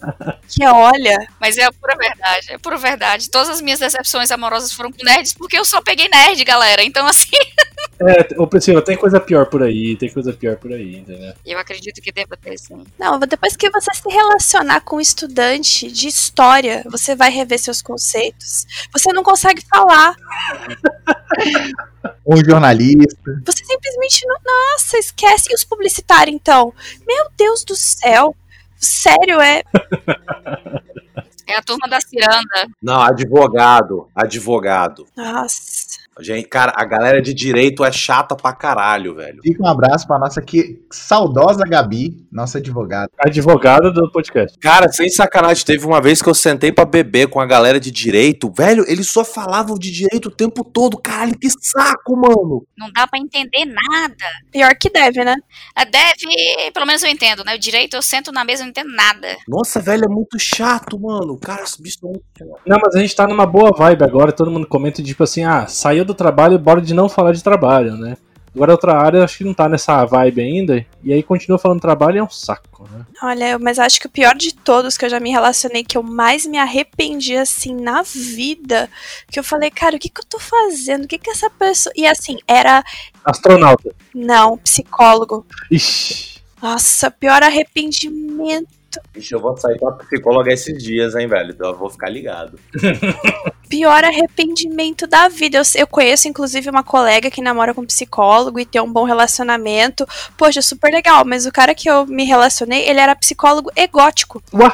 [0.55, 3.31] que olha, Mas é a pura verdade, é pura verdade.
[3.31, 6.83] Todas as minhas decepções amorosas foram com nerds porque eu só peguei nerd, galera.
[6.83, 7.29] Então, assim,
[8.01, 11.33] É, ô Priscila, tem coisa pior por aí, tem coisa pior por aí, entendeu?
[11.47, 12.85] eu acredito que deva ter sim.
[12.99, 17.81] Não, depois que você se relacionar com um estudante de história, você vai rever seus
[17.81, 18.67] conceitos.
[18.93, 20.15] Você não consegue falar.
[22.27, 23.43] Um jornalista.
[23.47, 24.37] Você simplesmente não.
[24.45, 25.51] Nossa, esquece.
[25.51, 26.73] E os publicitários, então?
[27.07, 28.37] Meu Deus do céu.
[28.85, 29.63] Sério, é.
[31.47, 32.67] É a turma da ciranda.
[32.83, 34.09] Não, advogado.
[34.15, 35.07] Advogado.
[35.15, 35.74] Nossa.
[36.21, 39.41] Gente, cara, a galera de direito é chata pra caralho, velho.
[39.43, 43.11] Fica um abraço pra nossa que, saudosa Gabi, nossa advogada.
[43.19, 44.57] Advogada do podcast.
[44.59, 47.91] Cara, sem sacanagem, teve uma vez que eu sentei pra beber com a galera de
[47.91, 52.65] direito, velho, eles só falavam de direito o tempo todo, caralho, que saco, mano.
[52.79, 54.15] Não dá pra entender nada.
[54.53, 55.35] Pior que deve, né?
[55.75, 57.57] A deve, pelo menos eu entendo, né?
[57.57, 59.37] O direito eu sento na mesa e não entendo nada.
[59.49, 61.39] Nossa, velho, é muito chato, mano.
[61.39, 62.61] Cara, esse bicho é muito chato.
[62.67, 65.67] Não, mas a gente tá numa boa vibe agora, todo mundo comenta tipo assim, ah,
[65.67, 68.17] saiu do trabalho, bora de não falar de trabalho, né?
[68.55, 72.17] Agora outra área acho que não tá nessa vibe ainda, e aí continua falando trabalho
[72.17, 73.05] e é um saco, né?
[73.21, 76.05] Olha, mas acho que o pior de todos que eu já me relacionei, que eu
[76.05, 78.89] mais me arrependi assim na vida,
[79.29, 81.05] que eu falei, cara, o que que eu tô fazendo?
[81.05, 81.93] O que que essa pessoa.
[81.97, 82.85] E assim, era.
[83.25, 83.93] Astronauta.
[84.15, 85.45] Não, psicólogo.
[85.69, 86.41] Ixi.
[86.63, 88.69] Nossa, pior arrependimento.
[89.17, 91.55] Ixi, eu vou sair pra psicóloga esses dias, hein, velho?
[91.59, 92.59] Eu vou ficar ligado.
[93.69, 95.59] Pior arrependimento da vida.
[95.59, 99.05] Eu, eu conheço, inclusive, uma colega que namora com um psicólogo e tem um bom
[99.05, 100.07] relacionamento.
[100.37, 101.25] Poxa, super legal.
[101.25, 104.43] Mas o cara que eu me relacionei, ele era psicólogo egótico.
[104.53, 104.71] Ué?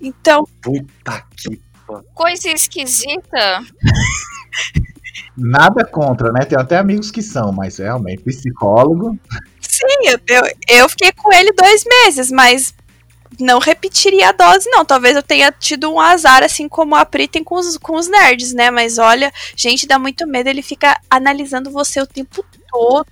[0.00, 1.60] Então, Puta que.
[2.14, 3.60] Coisa esquisita.
[5.36, 6.44] Nada contra, né?
[6.44, 9.18] Tem até amigos que são, mas realmente, psicólogo.
[9.60, 12.72] sim, eu, eu, eu fiquei com ele dois meses, mas
[13.40, 14.84] não repetiria a dose, não.
[14.84, 18.08] Talvez eu tenha tido um azar, assim como a Pri tem com os, com os
[18.08, 18.70] nerds, né?
[18.70, 20.48] Mas olha, gente, dá muito medo.
[20.48, 23.06] Ele fica analisando você o tempo todo.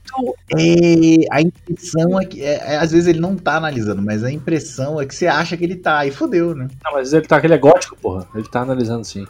[0.58, 2.42] É, a impressão é que.
[2.42, 5.56] é- é, às vezes ele não tá analisando, mas a impressão é que você acha
[5.56, 5.98] que ele tá.
[6.00, 6.68] Aí fudeu, né?
[6.84, 8.28] Não, mas ele tá aquele é gótico, porra.
[8.34, 9.26] Ele tá analisando sim.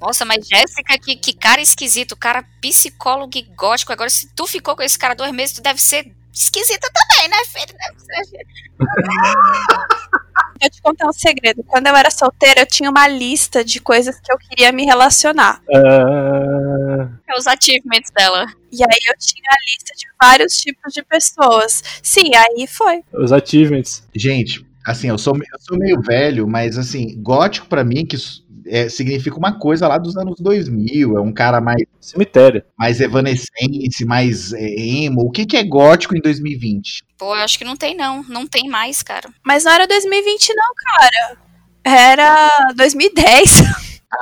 [0.00, 2.16] Nossa, mas Jéssica, que, que cara esquisito.
[2.16, 3.92] Cara psicólogo e gótico.
[3.92, 7.36] Agora, se tu ficou com esse cara dois meses, tu deve ser esquisita também, né,
[7.46, 7.74] filho?
[7.76, 8.46] Deve ser-
[10.60, 11.64] Deixa eu te contar um segredo.
[11.66, 15.62] Quando eu era solteira, eu tinha uma lista de coisas que eu queria me relacionar.
[15.74, 18.46] Ah, É os achievements dela.
[18.70, 21.82] E aí eu tinha a lista de vários tipos de pessoas.
[22.02, 23.02] Sim, aí foi.
[23.14, 24.02] os achievements.
[24.14, 28.42] Gente, assim, eu sou, eu sou meio velho, mas assim, gótico pra mim que s-
[28.70, 31.16] é, significa uma coisa lá dos anos 2000.
[31.16, 32.62] É um cara mais, Cemitério.
[32.78, 35.22] mais evanescente, mais é, emo.
[35.22, 37.04] O que, que é gótico em 2020?
[37.18, 38.22] Pô, eu acho que não tem, não.
[38.28, 39.28] Não tem mais, cara.
[39.44, 41.38] Mas não era 2020, não, cara.
[41.84, 43.62] Era 2010.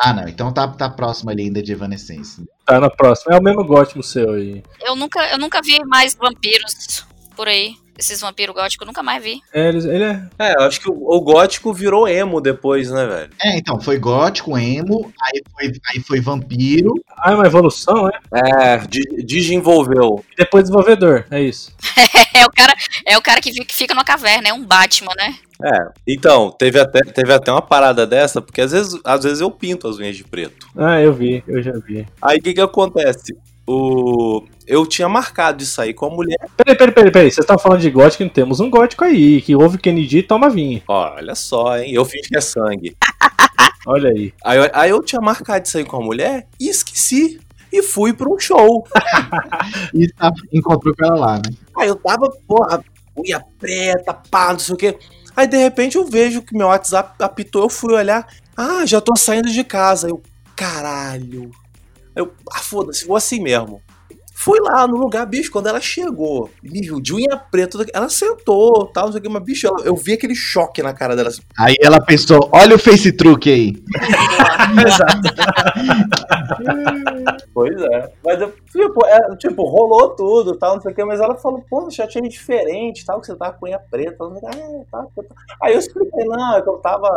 [0.02, 0.28] Ah, não.
[0.28, 2.44] Então tá, tá próximo ali ainda de evanescência.
[2.66, 3.34] Tá na próxima.
[3.34, 4.62] É o mesmo gótico seu aí.
[4.82, 7.06] Eu nunca, eu nunca vi mais vampiros
[7.38, 7.76] por aí.
[7.96, 9.40] Esses vampiros góticos, eu nunca mais vi.
[9.52, 10.22] É, ele, ele é.
[10.38, 13.30] É, eu acho que o, o gótico virou emo depois, né, velho?
[13.42, 16.94] É, então, foi gótico, emo, aí foi, aí foi vampiro.
[17.16, 18.12] Ah, é uma evolução, é?
[18.32, 20.24] É, de- desenvolveu.
[20.32, 21.24] E depois desenvolvedor.
[21.30, 21.72] É isso.
[22.34, 22.72] É o cara,
[23.04, 25.34] é o cara que fica numa caverna, é um Batman, né?
[25.60, 29.50] É, então, teve até, teve até uma parada dessa, porque às vezes, às vezes eu
[29.50, 30.68] pinto as unhas de preto.
[30.76, 32.06] Ah, eu vi, eu já vi.
[32.22, 33.36] Aí o que que acontece?
[33.66, 34.44] O...
[34.68, 36.38] Eu tinha marcado de sair com a mulher.
[36.56, 37.30] Peraí, peraí, peraí, peraí.
[37.30, 40.50] Vocês estão falando de gótico e temos um gótico aí, que ouve Kennedy e toma
[40.50, 40.82] vinho.
[40.86, 41.92] Olha só, hein?
[41.94, 42.94] Eu fingi que é sangue.
[43.86, 44.34] Olha aí.
[44.44, 47.40] Aí, eu- aí eu tinha marcado de sair com a mulher e esqueci.
[47.72, 48.86] E fui pra um show.
[49.94, 51.50] E tá- encontrou com ela lá, né?
[51.76, 52.82] Aí eu tava, porra,
[53.16, 54.98] unha preta, pá, não sei o quê.
[55.36, 58.26] Aí de repente eu vejo que meu WhatsApp apitou, eu fui olhar.
[58.56, 60.08] Ah, já tô saindo de casa.
[60.08, 60.22] Eu,
[60.56, 61.50] caralho.
[62.14, 63.80] Aí Eu, ah, foda-se, vou assim mesmo.
[64.40, 68.86] Fui lá no lugar, bicho, quando ela chegou, me viu de unha preta, ela sentou,
[68.86, 71.28] tal, não sei o que, mas bicho, ela- eu vi aquele choque na cara dela.
[71.28, 73.72] assim, Aí ela pensou, olha o face truque aí.
[77.52, 78.12] Pois é.
[78.24, 81.64] Mas eu, tipo, é, tipo, rolou tudo, tal, não sei o que, mas ela falou,
[81.68, 84.16] pô, já achei diferente, tal, que você tava com unha preta.
[84.22, 85.34] Eu falei, ah, tá, tá, tá.
[85.62, 87.08] Aí eu expliquei, não, é que eu tava.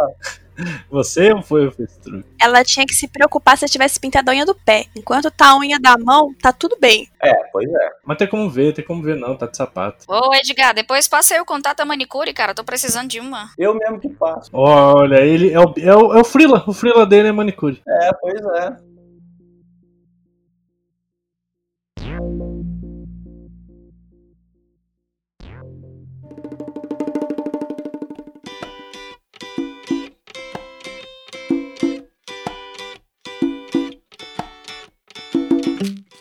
[0.90, 2.28] Você ou foi o fez truque?
[2.40, 4.86] Ela tinha que se preocupar se ela tivesse pintado a unha do pé.
[4.96, 7.08] Enquanto tá a unha da mão, tá tudo bem.
[7.22, 7.90] É, pois é.
[8.06, 10.06] Mas tem como ver, tem como ver não, tá de sapato.
[10.08, 12.54] Ô, Edgar, depois passa aí o contato da manicure, cara.
[12.54, 13.52] Tô precisando de uma.
[13.58, 14.50] Eu mesmo que faço.
[14.54, 16.64] Olha, ele é o, é o, é o Frila.
[16.68, 17.82] O Frila dele é manicure.
[17.88, 18.92] É, pois é.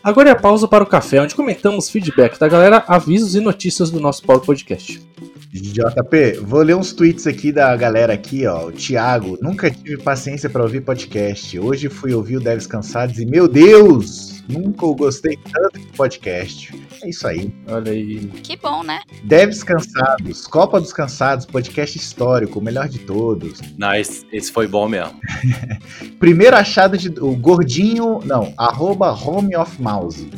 [0.02, 3.90] Agora é a pausa para o café, onde comentamos feedback da galera, avisos e notícias
[3.90, 5.09] do nosso Paulo Podcast.
[5.52, 8.68] JP, vou ler uns tweets aqui da galera aqui, ó.
[8.68, 11.59] O Thiago, nunca tive paciência pra ouvir podcast.
[11.59, 16.72] Hoje fui ouvir o Deves Cansados e, meu Deus, nunca eu gostei tanto de podcast.
[17.02, 17.52] É isso aí.
[17.66, 18.28] Olha aí.
[18.44, 19.01] Que bom, né?
[19.24, 23.60] Deves Cansados, Copa dos Cansados, podcast histórico, o melhor de todos.
[23.77, 25.18] Não, esse, esse foi bom mesmo.
[26.20, 27.09] Primeiro achado de.
[27.18, 28.20] O gordinho.
[28.24, 30.31] Não, arroba home of mouse.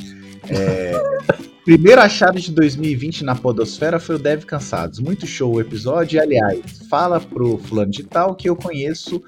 [0.49, 0.95] É,
[1.65, 4.99] primeiro achado de 2020 na Podosfera foi o Dev Cansados.
[4.99, 6.17] Muito show o episódio.
[6.17, 9.23] E, aliás, fala pro fulano de tal que eu conheço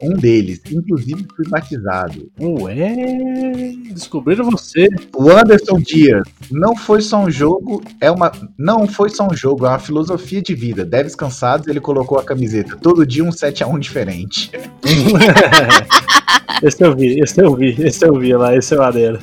[0.00, 0.60] um deles.
[0.70, 2.30] Inclusive fui batizado.
[2.40, 4.88] Ué, descobriram você.
[5.14, 6.22] O Anderson Dias.
[6.50, 8.32] Não foi só um jogo, é uma.
[8.58, 10.84] Não foi só um jogo, é uma filosofia de vida.
[10.84, 12.76] Devs cansados, ele colocou a camiseta.
[12.76, 14.50] Todo dia um 7x1 diferente.
[16.62, 19.18] esse eu vi, esse eu vi, esse eu vi lá, esse é maneiro.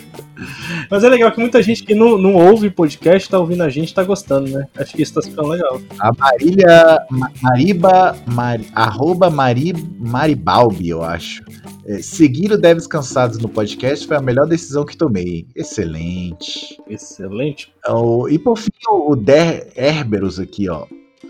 [0.93, 3.91] Mas é legal que muita gente que não, não ouve podcast tá ouvindo a gente
[3.91, 4.67] tá gostando, né?
[4.77, 5.81] Acho que isso tá ficando legal.
[5.99, 11.43] A Marília Ma- Mariba, Mari, arroba Mari, Maribalbi, eu acho.
[11.87, 15.47] É, seguir o Devs Cansados no podcast foi a melhor decisão que tomei.
[15.55, 16.77] Excelente.
[16.87, 17.73] Excelente.
[17.89, 20.85] O- e por fim, o Der Herberus aqui, ó.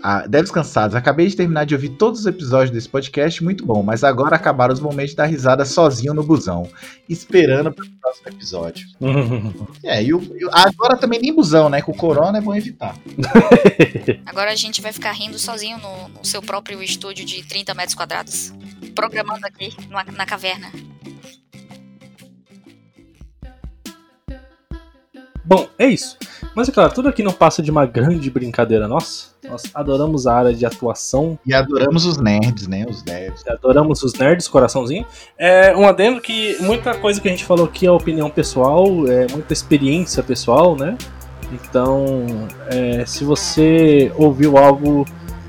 [0.06, 3.82] Ah, Devs Cansados, acabei de terminar de ouvir todos os episódios desse podcast, muito bom,
[3.82, 6.68] mas agora acabaram os momentos de dar risada sozinho no busão,
[7.08, 8.86] esperando pro próximo episódio.
[9.82, 11.80] É, e, o, o- agora também nem busão, né?
[11.80, 12.94] Com o corona é bom evitar.
[14.26, 17.94] Agora a gente vai ficar rindo sozinho no, no seu próprio estúdio de 30 metros
[17.94, 18.52] quadrados.
[18.94, 20.70] Programando aqui numa- na caverna.
[25.44, 26.16] Bom, é isso.
[26.54, 29.34] Mas é claro, tudo aqui não passa de uma grande brincadeira nossa.
[29.48, 32.86] Nós adoramos a área de atuação, E adoramos os nerds, né?
[32.88, 33.46] Os devs.
[33.46, 35.04] adoramos os nerds, coraçãozinho.
[35.36, 39.26] É um adendo que muita coisa que a gente falou aqui é opinião pessoal, é
[39.30, 40.96] muita experiência pessoal, né?
[41.52, 42.24] Então,
[42.68, 45.04] é, se você ouviu algo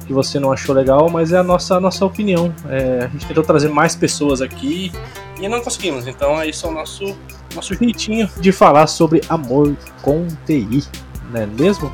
[0.06, 2.54] que você não achou legal, mas é a nossa, a nossa opinião.
[2.70, 4.92] É, a gente tentou trazer mais pessoas aqui
[5.40, 6.08] e não conseguimos.
[6.08, 7.18] Então, é isso é o nosso,
[7.56, 10.84] nosso jeitinho de falar sobre amor com TI,
[11.32, 11.92] não é mesmo?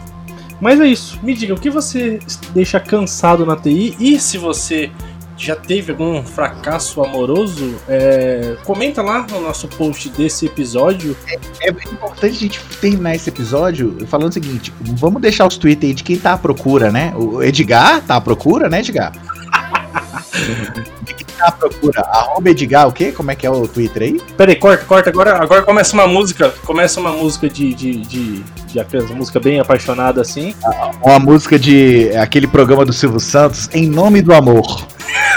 [0.59, 1.19] Mas é isso.
[1.23, 2.19] Me diga, o que você
[2.53, 4.91] deixa cansado na TI e se você
[5.35, 11.17] já teve algum fracasso amoroso, é, comenta lá no nosso post desse episódio.
[11.59, 15.95] É importante a gente terminar esse episódio falando o seguinte: vamos deixar os tweets aí
[15.95, 17.11] de quem tá à procura, né?
[17.15, 19.13] O Edgar tá à procura, né, Edgar?
[21.41, 22.01] quem tá à procura?
[22.01, 23.11] Arroba Edgar, o quê?
[23.11, 24.21] Como é que é o Twitter aí?
[24.37, 25.09] Peraí, corta, corta.
[25.09, 26.49] Agora, agora começa uma música.
[26.65, 27.73] Começa uma música de.
[27.73, 30.53] de, de, de aquela música bem apaixonada assim.
[31.01, 34.85] Uma música de aquele programa do Silvio Santos, Em Nome do Amor.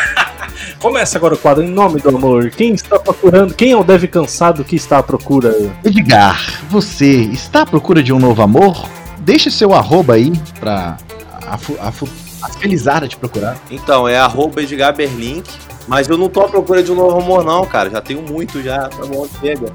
[0.80, 2.50] Começa agora o quadro Em Nome do Amor.
[2.50, 3.54] Quem está procurando?
[3.54, 5.54] Quem é o deve cansado que está à procura?
[5.82, 8.86] Edgar, você está à procura de um novo amor?
[9.20, 10.98] Deixe seu arroba aí pra
[11.46, 11.92] a, a,
[12.42, 13.56] a felizarda te procurar.
[13.70, 15.48] Então, é arroba Edgar Berlink.
[15.86, 17.90] Mas eu não tô à procura de um novo amor, não, cara.
[17.90, 18.88] Já tenho muito já.
[18.88, 19.72] Tá bom, chega.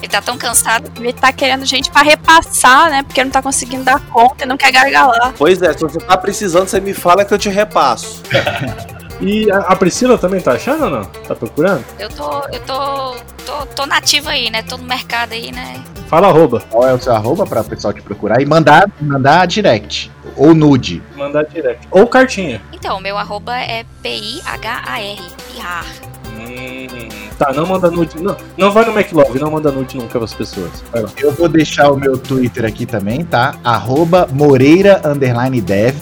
[0.00, 0.90] Ele tá tão cansado.
[0.98, 3.02] Ele tá querendo gente pra repassar, né?
[3.02, 5.34] Porque não tá conseguindo dar conta e não quer gargalar.
[5.36, 8.22] Pois é, se você tá precisando, você me fala que eu te repasso.
[9.22, 11.04] E a, Priscila também tá achando ou não?
[11.04, 11.84] Tá procurando?
[11.98, 12.40] Eu tô.
[12.46, 13.16] Eu tô.
[13.44, 14.62] tô, tô nativa aí, né?
[14.62, 15.84] Tô no mercado aí, né?
[16.08, 16.62] Fala arroba.
[16.70, 20.54] Qual é o seu arroba para o pessoal te procurar e mandar, mandar direct ou
[20.54, 21.02] nude.
[21.16, 21.86] Mandar direct.
[21.90, 22.60] Ou cartinha.
[22.72, 25.20] Então, meu arroba é P-I-H-A-R.
[25.52, 25.84] Piar.
[26.28, 27.08] Hum,
[27.38, 28.20] tá, não manda nude.
[28.22, 30.82] Não, não vai no McLove, não manda nude nunca pras pessoas.
[30.92, 31.10] Vai lá.
[31.16, 33.54] Eu vou deixar o meu Twitter aqui também, tá?
[33.62, 35.96] Arroba Moreira underline dev.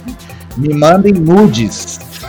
[0.56, 1.98] Me mandem nudes.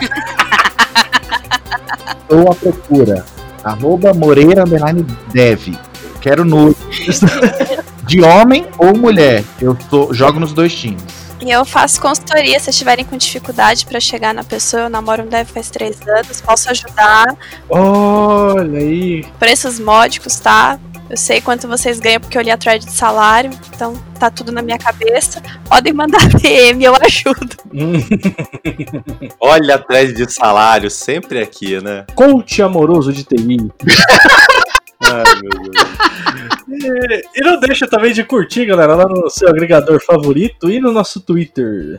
[2.22, 3.24] Estou à procura.
[3.64, 5.76] Arroba Moreira underline dev.
[6.20, 7.20] Quero nudes.
[8.06, 9.44] De homem ou mulher.
[9.60, 11.19] Eu tô, jogo nos dois times.
[11.42, 15.26] E eu faço consultoria, se estiverem com dificuldade pra chegar na pessoa, eu namoro um
[15.26, 17.34] dev faz três anos, posso ajudar.
[17.68, 19.24] Olha aí.
[19.38, 20.78] Preços módicos, tá?
[21.10, 24.52] Eu sei quanto vocês ganham porque eu li a thread de salário, então tá tudo
[24.52, 25.42] na minha cabeça.
[25.68, 27.56] Podem mandar DM, eu ajudo.
[29.40, 32.06] Olha a thread de salário, sempre aqui, né?
[32.14, 33.56] coach amoroso de TI.
[35.02, 36.59] Ai, meu Deus.
[36.70, 40.92] E, e não deixa também de curtir, galera, lá no seu agregador favorito e no
[40.92, 41.98] nosso Twitter.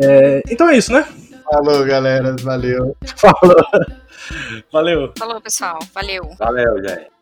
[0.00, 1.06] É, então é isso, né?
[1.50, 2.36] Falou, galera.
[2.42, 2.96] Valeu.
[3.16, 3.56] Falou.
[4.72, 5.12] Valeu.
[5.18, 5.78] Falou, pessoal.
[5.94, 6.30] Valeu.
[6.38, 7.17] Valeu, gente.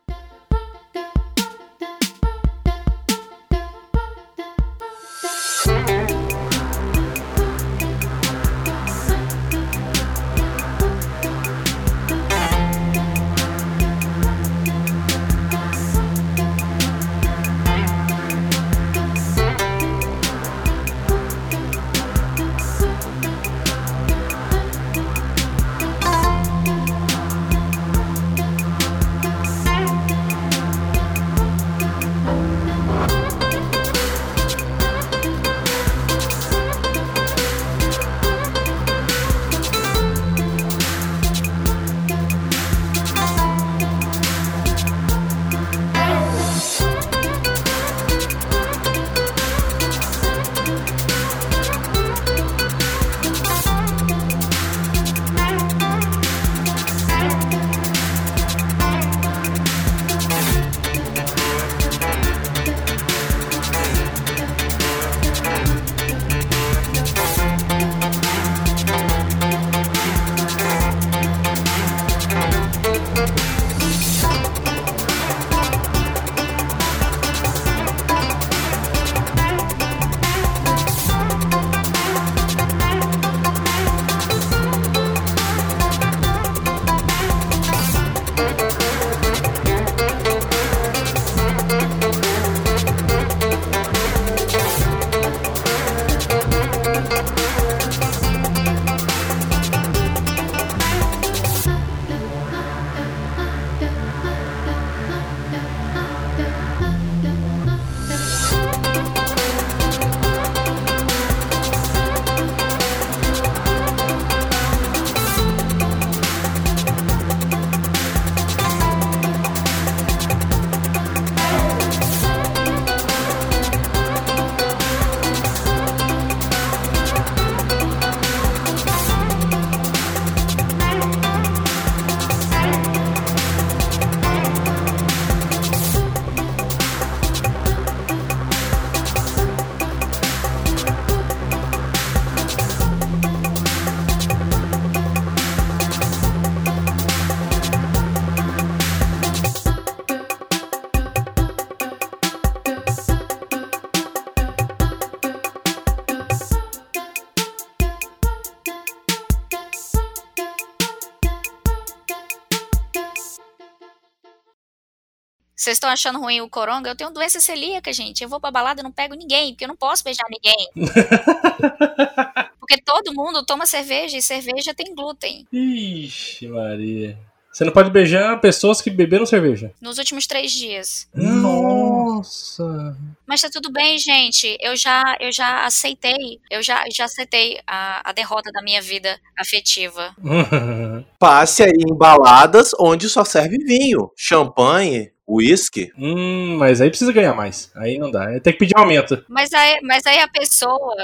[165.66, 166.90] Vocês estão achando ruim o coronga?
[166.90, 168.22] Eu tenho doença celíaca, gente.
[168.22, 170.70] Eu vou pra balada e não pego ninguém, porque eu não posso beijar ninguém.
[172.60, 175.44] porque todo mundo toma cerveja e cerveja tem glúten.
[175.52, 177.18] Ixi, Maria.
[177.50, 179.72] Você não pode beijar pessoas que beberam cerveja.
[179.80, 181.08] Nos últimos três dias.
[181.12, 182.96] Nossa.
[183.26, 184.56] Mas tá tudo bem, gente.
[184.60, 186.38] Eu já, eu já aceitei.
[186.48, 190.14] Eu já, já aceitei a, a derrota da minha vida afetiva.
[191.18, 195.92] Passe aí em baladas onde só serve vinho, champanhe, uísque.
[195.98, 197.70] hum, mas aí precisa ganhar mais.
[197.74, 198.26] Aí não dá.
[198.40, 199.24] Tem que pedir aumento.
[199.28, 200.94] Mas aí, mas aí a pessoa.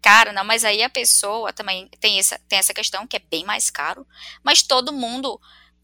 [0.00, 3.44] Cara, não, mas aí a pessoa também tem essa, tem essa questão que é bem
[3.44, 4.06] mais caro.
[4.44, 5.40] Mas todo mundo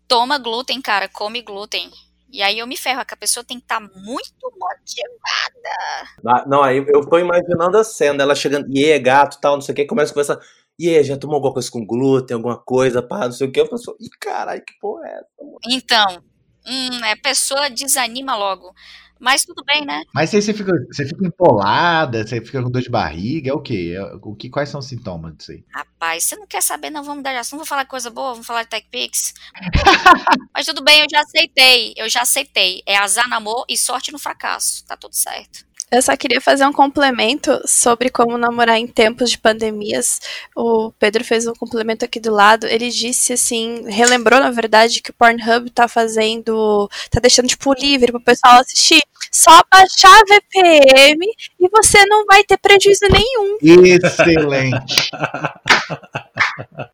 [0.07, 1.91] toma glúten, cara, come glúten.
[2.31, 6.49] E aí eu me ferro, que a pessoa tem que estar muito motivada.
[6.49, 9.73] Não, aí eu tô imaginando a cena, ela chegando, e aí, gato, tal, não sei
[9.73, 10.41] o que, começa a conversar.
[10.77, 13.61] E aí, já tomou alguma coisa com glúten, alguma coisa, pá, não sei o que.
[13.61, 15.27] A pessoa, ih, caralho, que porra é essa?
[15.41, 16.25] mano?" Então,
[16.67, 18.75] hum, a pessoa desanima logo.
[19.19, 20.03] Mas tudo bem, né?
[20.13, 23.61] Mas aí você fica, você fica empolada, você fica com dor de barriga, é o
[23.61, 23.95] quê?
[23.97, 25.65] É o que, quais são os sintomas disso aí?
[25.71, 28.33] Rapaz, você não quer saber, não vamos dar de assunto, vamos falar de coisa boa,
[28.33, 29.33] vamos falar de TechPix.
[30.53, 32.83] Mas tudo bem, eu já aceitei, eu já aceitei.
[32.85, 35.65] É azar no amor e sorte no fracasso, tá tudo certo.
[35.91, 40.21] Eu só queria fazer um complemento sobre como namorar em tempos de pandemias.
[40.57, 42.67] O Pedro fez um complemento aqui do lado.
[42.67, 48.11] Ele disse assim, relembrou na verdade que o Pornhub tá fazendo, tá deixando tipo livre
[48.11, 49.03] pro pessoal assistir.
[49.31, 51.27] Só baixar a VPN
[51.61, 53.59] e você não vai ter prejuízo nenhum.
[53.85, 55.11] Excelente.